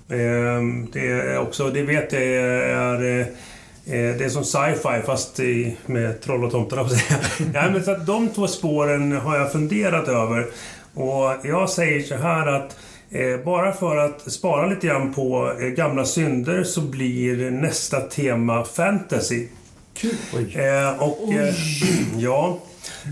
Eh, 0.09 0.61
det 0.93 1.07
är 1.07 1.39
också, 1.39 1.69
det 1.69 1.83
vet 1.83 2.13
jag 2.13 2.23
är 2.23 3.19
eh, 3.19 3.25
det 3.85 4.25
är 4.25 4.29
som 4.29 4.43
sci-fi 4.43 5.01
fast 5.05 5.39
i, 5.39 5.77
med 5.85 6.21
troll 6.21 6.43
och 6.43 6.51
tomtar, 6.51 6.77
ja, 7.53 7.69
men 7.71 7.83
så 7.83 7.91
att 7.91 8.05
De 8.05 8.29
två 8.29 8.47
spåren 8.47 9.11
har 9.11 9.37
jag 9.37 9.51
funderat 9.51 10.07
över. 10.07 10.47
Och 10.93 11.35
jag 11.43 11.69
säger 11.69 12.03
så 12.03 12.15
här 12.15 12.47
att 12.47 12.77
eh, 13.09 13.37
bara 13.45 13.73
för 13.73 13.97
att 13.97 14.31
spara 14.31 14.67
lite 14.67 14.87
grann 14.87 15.13
på 15.13 15.53
eh, 15.59 15.67
gamla 15.67 16.05
synder 16.05 16.63
så 16.63 16.81
blir 16.81 17.51
nästa 17.51 18.01
tema 18.01 18.63
fantasy. 18.63 19.47
Kul. 19.93 20.15
Eh, 20.55 21.03
och, 21.03 21.33
eh, 21.33 21.53
ja, 22.17 22.59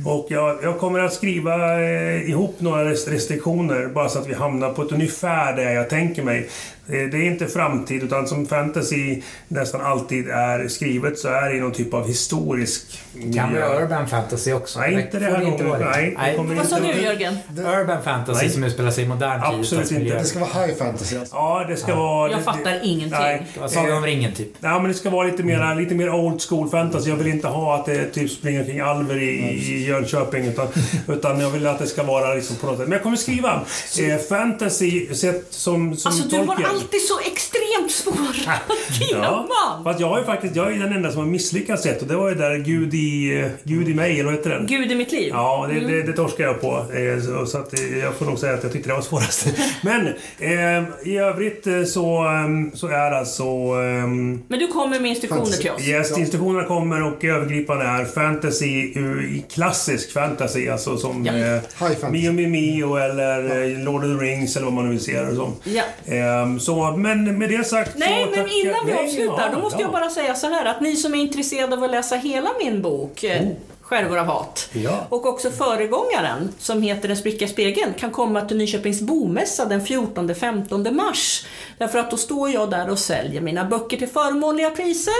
och 0.06 0.28
jag, 0.30 0.58
jag 0.64 0.80
kommer 0.80 1.00
att 1.00 1.14
skriva 1.14 1.82
eh, 1.82 2.30
ihop 2.30 2.56
några 2.60 2.90
restriktioner 2.90 3.88
bara 3.88 4.10
så 4.10 4.20
att 4.20 4.28
vi 4.28 4.34
hamnar 4.34 4.74
på 4.74 4.82
ett 4.82 4.92
ungefär 4.92 5.56
där 5.56 5.72
jag 5.72 5.90
tänker 5.90 6.24
mig. 6.24 6.50
Eh, 6.92 7.10
det 7.10 7.18
är 7.18 7.24
inte 7.26 7.48
framtid 7.48 8.04
utan 8.04 8.28
som 8.28 8.46
fantasy 8.46 9.22
nästan 9.48 9.82
alltid 9.82 10.30
är 10.30 10.68
skrivet 10.68 11.20
så 11.20 11.28
är 11.28 11.54
det 11.54 11.60
någon 11.60 11.72
typ 11.72 11.94
av 11.94 12.08
historisk 12.08 13.02
Kan 13.36 13.54
vi 13.54 13.60
urban 13.60 14.08
fantasy 14.08 14.54
också? 14.54 14.80
Nej, 14.80 14.94
inte 14.94 15.20
det 15.20 15.26
här 15.26 15.42
inte 15.42 15.64
gången. 15.64 15.80
vara. 15.80 15.92
Nej, 15.92 16.18
det 16.36 16.44
Nej. 16.44 16.56
Vad 16.58 16.68
sa 16.68 16.80
du 16.80 17.02
Jörgen? 17.02 17.38
Urban 17.58 18.04
fantasy 18.04 18.42
Nej. 18.46 18.50
som 18.54 18.64
utspelar 18.64 18.92
sig 18.92 19.04
i 19.04 19.08
modern 19.08 19.42
tid. 19.52 19.60
Absolut 19.60 19.92
inte. 19.92 20.18
Det 20.18 20.24
ska 20.26 20.40
vara 20.40 20.66
high 20.66 20.76
fantasy 20.78 21.18
alltså. 21.18 21.36
Ja, 21.36 21.66
det 21.70 21.78
ska 21.78 21.96
vara... 21.96 22.32
Jag 22.32 22.40
det- 22.40 22.44
fattar 22.44 22.72
det- 22.72 22.80
ingenting. 22.84 23.20
Nej. 23.20 23.48
Det 23.54 23.60
var 23.60 23.68
Sagan 23.68 23.98
om 23.98 24.04
ringen 24.04 24.34
typ. 24.34 24.48
Ja, 24.60 24.80
men 24.80 24.88
det 24.88 24.94
ska 24.94 25.10
vara 25.10 25.28
lite 25.28 25.44
mer, 25.44 25.76
lite 25.76 25.96
mer 25.96 26.10
old 26.14 26.42
school 26.42 26.70
fantasy. 26.70 27.10
Jag 27.10 27.18
vill 27.18 27.28
inte 27.28 27.48
ha 27.48 27.76
att 27.76 27.86
det 27.86 28.06
typ 28.06 28.32
springer 28.32 28.64
kring 28.66 28.80
alver 28.80 29.18
i, 29.24 29.30
i 29.74 29.86
Jönköping. 29.88 30.46
Utan, 30.46 30.68
utan 31.08 31.40
jag 31.40 31.50
vill 31.50 31.68
att 31.68 31.80
det 31.80 31.88
ska 31.88 32.04
vara 32.04 32.34
liksom 32.34 32.56
på 32.56 32.66
något 32.66 32.78
sätt. 32.78 32.88
Men 32.88 32.92
jag 32.94 33.04
kommer 33.04 33.18
skriva 33.18 33.62
eh, 34.00 34.18
fantasy 34.30 35.14
sett 35.14 35.46
som, 35.54 35.98
som 35.98 36.12
Alltså 36.12 36.30
Tolkien. 36.30 36.70
Alltid 36.80 37.02
så 37.02 37.20
extremt 37.20 37.92
svåra 37.92 38.56
teman. 39.00 39.48
Fast 39.84 40.00
jag 40.00 40.16
är 40.16 40.20
ju 40.20 40.26
faktiskt 40.26 40.56
jag 40.56 40.74
är 40.74 40.80
den 40.80 40.94
enda 40.94 41.12
som 41.12 41.20
har 41.22 41.28
misslyckats 41.28 41.84
sett 41.84 42.02
och 42.02 42.08
det 42.08 42.16
var 42.16 42.30
ju 42.30 42.36
där 42.36 42.58
Gud 42.58 42.94
i, 42.94 43.46
Gud 43.64 43.90
i 43.90 43.94
mig, 43.94 44.14
eller 44.14 44.24
vad 44.24 44.34
heter 44.34 44.50
den? 44.50 44.68
Gud 44.68 44.92
i 44.92 44.96
mitt 44.96 45.12
liv. 45.12 45.30
Ja, 45.34 45.66
det, 45.70 45.80
Mm. 45.80 45.92
det, 45.92 46.04
det 46.04 46.14
torskar 46.14 46.44
jag 46.44 46.62
på. 46.62 46.86
Eh, 46.94 47.22
så, 47.24 47.46
så 47.46 47.58
att, 47.58 47.74
eh, 47.80 47.98
jag 48.00 48.14
får 48.16 48.26
nog 48.26 48.40
säga 48.40 48.54
att 48.54 48.64
jag 48.64 48.72
tyckte 48.72 48.90
det 48.90 48.96
var 48.96 49.02
svårast. 49.02 49.48
Men 49.84 50.08
eh, 50.40 50.84
i 51.04 51.18
övrigt 51.18 51.68
eh, 51.68 51.84
så, 51.84 52.24
eh, 52.26 52.74
så 52.78 52.88
är 52.88 53.12
alltså... 53.12 53.44
Eh, 53.44 54.08
Men 54.48 54.60
du 54.60 54.68
kommer 54.68 55.00
med 55.00 55.10
instruktioner 55.10 55.46
till 55.58 55.72
oss. 55.72 55.88
Yes, 55.88 56.18
instruktionerna 56.18 56.68
kommer 56.68 57.04
och 57.04 57.24
övergripande 57.24 57.86
är 57.86 58.06
fantasy 58.06 58.66
i 58.66 59.44
klassisk 59.54 60.14
fantasy. 60.14 60.68
Alltså 60.70 60.98
som 60.98 61.26
Ja. 61.26 61.34
eh, 61.34 61.40
High 61.54 61.62
fantasy. 61.80 62.12
Mio 62.12 62.32
Mio 62.32 62.48
Mio 62.50 62.96
eller 62.98 63.78
Lord 63.86 64.04
of 64.06 64.20
the 64.20 64.26
Rings 64.26 64.56
eller 64.56 64.66
vad 64.66 64.74
man 64.74 64.86
nu 64.86 64.92
vill 64.92 65.00
se 65.04 65.22
det 65.22 65.36
som. 65.36 65.54
Ja. 65.64 65.84
Ehm, 66.16 66.60
så, 66.60 66.68
men 66.97 67.38
med 67.38 67.49
det 67.49 67.63
sagt 67.67 67.91
Nej, 67.97 68.24
så 68.24 68.30
men 68.30 68.47
innan 68.49 68.86
vi 68.86 68.93
avslutar, 68.93 69.49
ja, 69.49 69.55
då 69.55 69.59
måste 69.59 69.78
ja. 69.78 69.82
jag 69.82 69.91
bara 69.91 70.09
säga 70.09 70.36
så 70.36 70.47
här 70.47 70.65
att 70.65 70.82
ni 70.82 70.95
som 70.95 71.13
är 71.13 71.17
intresserade 71.17 71.76
av 71.76 71.84
att 71.84 71.91
läsa 71.91 72.15
hela 72.15 72.49
min 72.63 72.82
bok 72.82 73.24
eh, 73.24 73.47
Skärvor 73.82 74.17
av 74.17 74.26
hat 74.26 74.70
Oh. 74.76 74.84
Ja. 74.84 75.07
och 75.09 75.26
också 75.26 75.51
föregångaren 75.51 76.53
som 76.59 76.82
heter 76.82 77.09
En 77.09 77.17
spricka 77.17 77.45
i 77.45 77.47
spegeln 77.47 77.93
kan 77.93 78.11
komma 78.11 78.41
till 78.41 78.57
Nyköpings 78.57 79.01
bomässa 79.01 79.65
den 79.65 79.82
14-15 79.82 80.91
mars. 80.91 81.45
Därför 81.78 81.99
att 81.99 82.11
då 82.11 82.17
står 82.17 82.49
jag 82.49 82.70
där 82.70 82.89
och 82.89 82.99
säljer 82.99 83.41
mina 83.41 83.65
böcker 83.65 83.97
till 83.97 84.07
förmånliga 84.07 84.70
priser. 84.70 85.13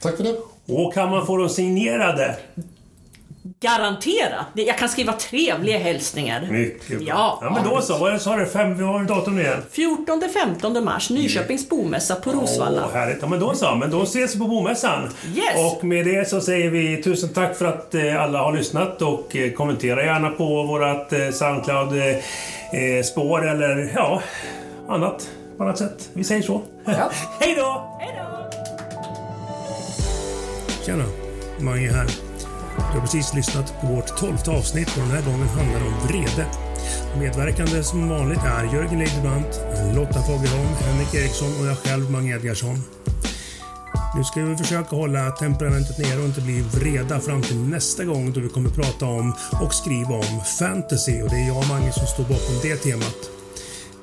Tack 0.00 0.16
för 0.16 0.24
det. 0.24 0.36
Och 0.66 0.94
kan 0.94 1.10
man 1.10 1.26
få 1.26 1.36
dem 1.36 1.48
signerade? 1.48 2.36
Garanterat! 3.60 4.46
Jag 4.54 4.78
kan 4.78 4.88
skriva 4.88 5.12
trevliga 5.12 5.78
hälsningar. 5.78 6.48
Mycket 6.50 6.88
bra. 6.88 6.98
Ja. 7.08 7.38
ja 7.42 7.50
men 7.50 7.64
då 7.64 7.80
så. 7.80 7.98
Vad 7.98 8.22
sa 8.22 8.36
du? 8.36 8.46
Fem, 8.46 8.78
vad 8.78 8.88
var 8.92 9.04
datum 9.04 9.38
igen? 9.38 9.62
14-15 9.72 10.84
mars, 10.84 11.10
Nyköpings 11.10 11.68
bomässa 11.68 12.14
på 12.14 12.32
Rosvalla. 12.32 12.82
Åh, 12.84 12.92
härligt. 12.92 13.18
Ja, 13.20 13.26
men 13.28 13.40
då 13.40 13.54
så. 13.54 13.74
Men 13.74 13.90
då 13.90 14.02
ses 14.02 14.34
vi 14.34 14.38
på 14.38 14.46
bomässan. 14.46 15.08
Yes. 15.34 15.44
Och 15.56 15.84
med 15.84 16.06
det 16.06 16.28
så 16.28 16.40
säger 16.40 16.70
vi 16.70 17.02
tusen 17.02 17.28
tack 17.28 17.56
för 17.56 17.64
att 17.64 17.94
eh, 17.94 18.22
alla 18.22 18.38
har 18.38 18.52
lyssnat 18.52 19.02
och 19.02 19.36
eh, 19.36 19.52
kommentera 19.52 20.04
gärna 20.04 20.30
på 20.30 20.62
vårat 20.62 21.12
eh, 21.12 21.30
Soundcloud-spår 21.30 23.48
eller 23.48 23.92
ja, 23.94 24.22
annat 24.88 25.30
på 25.56 25.62
annat 25.64 25.78
sätt. 25.78 26.10
Vi 26.12 26.24
säger 26.24 26.42
så. 26.42 26.62
Hej 27.40 27.54
då! 27.56 27.98
Hej 28.00 28.14
då! 28.18 28.24
Tjena, 30.84 31.04
Mange 31.60 31.90
här. 31.92 32.06
Du 32.76 32.82
har 32.82 33.00
precis 33.00 33.34
lyssnat 33.34 33.80
på 33.80 33.86
vårt 33.86 34.16
tolfte 34.16 34.50
avsnitt 34.50 34.88
och 34.96 35.02
den 35.02 35.10
här 35.10 35.22
gången 35.22 35.48
handlar 35.48 35.80
det 35.80 35.86
om 35.86 36.06
vrede. 36.08 36.46
Medverkande 37.18 37.82
som 37.82 38.08
vanligt 38.08 38.44
är 38.44 38.64
Jörgen 38.64 38.98
Leidebrant, 38.98 39.60
Lotta 39.94 40.22
Fagerholm, 40.22 40.74
Henrik 40.80 41.14
Eriksson 41.14 41.60
och 41.60 41.66
jag 41.66 41.78
själv, 41.78 42.10
Mange 42.10 42.34
Edgarsson. 42.34 42.82
Nu 44.16 44.24
ska 44.24 44.40
vi 44.40 44.56
försöka 44.56 44.96
hålla 44.96 45.30
temperamentet 45.30 45.98
nere 45.98 46.18
och 46.18 46.24
inte 46.24 46.40
bli 46.40 46.60
vreda 46.60 47.20
fram 47.20 47.42
till 47.42 47.58
nästa 47.58 48.04
gång 48.04 48.32
då 48.32 48.40
vi 48.40 48.48
kommer 48.48 48.70
prata 48.70 49.06
om 49.06 49.34
och 49.62 49.74
skriva 49.74 50.14
om 50.14 50.40
fantasy 50.58 51.22
och 51.22 51.30
det 51.30 51.36
är 51.36 51.46
jag 51.46 51.58
och 51.58 51.68
Mange 51.68 51.92
som 51.92 52.06
står 52.06 52.24
bakom 52.24 52.58
det 52.62 52.76
temat. 52.76 53.30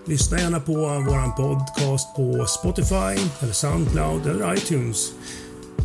Lyssna 0.05 0.39
gärna 0.39 0.59
på 0.59 0.73
våran 1.09 1.35
podcast 1.35 2.15
på 2.15 2.45
Spotify, 2.45 3.29
eller 3.39 3.53
Soundcloud 3.53 4.27
eller 4.27 4.53
iTunes. 4.53 5.11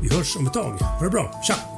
Vi 0.02 0.16
hörs 0.16 0.36
om 0.36 0.46
ett 0.46 0.52
tag. 0.52 0.72
Ha 0.80 1.04
det 1.04 1.10
bra. 1.10 1.40
Tja! 1.46 1.75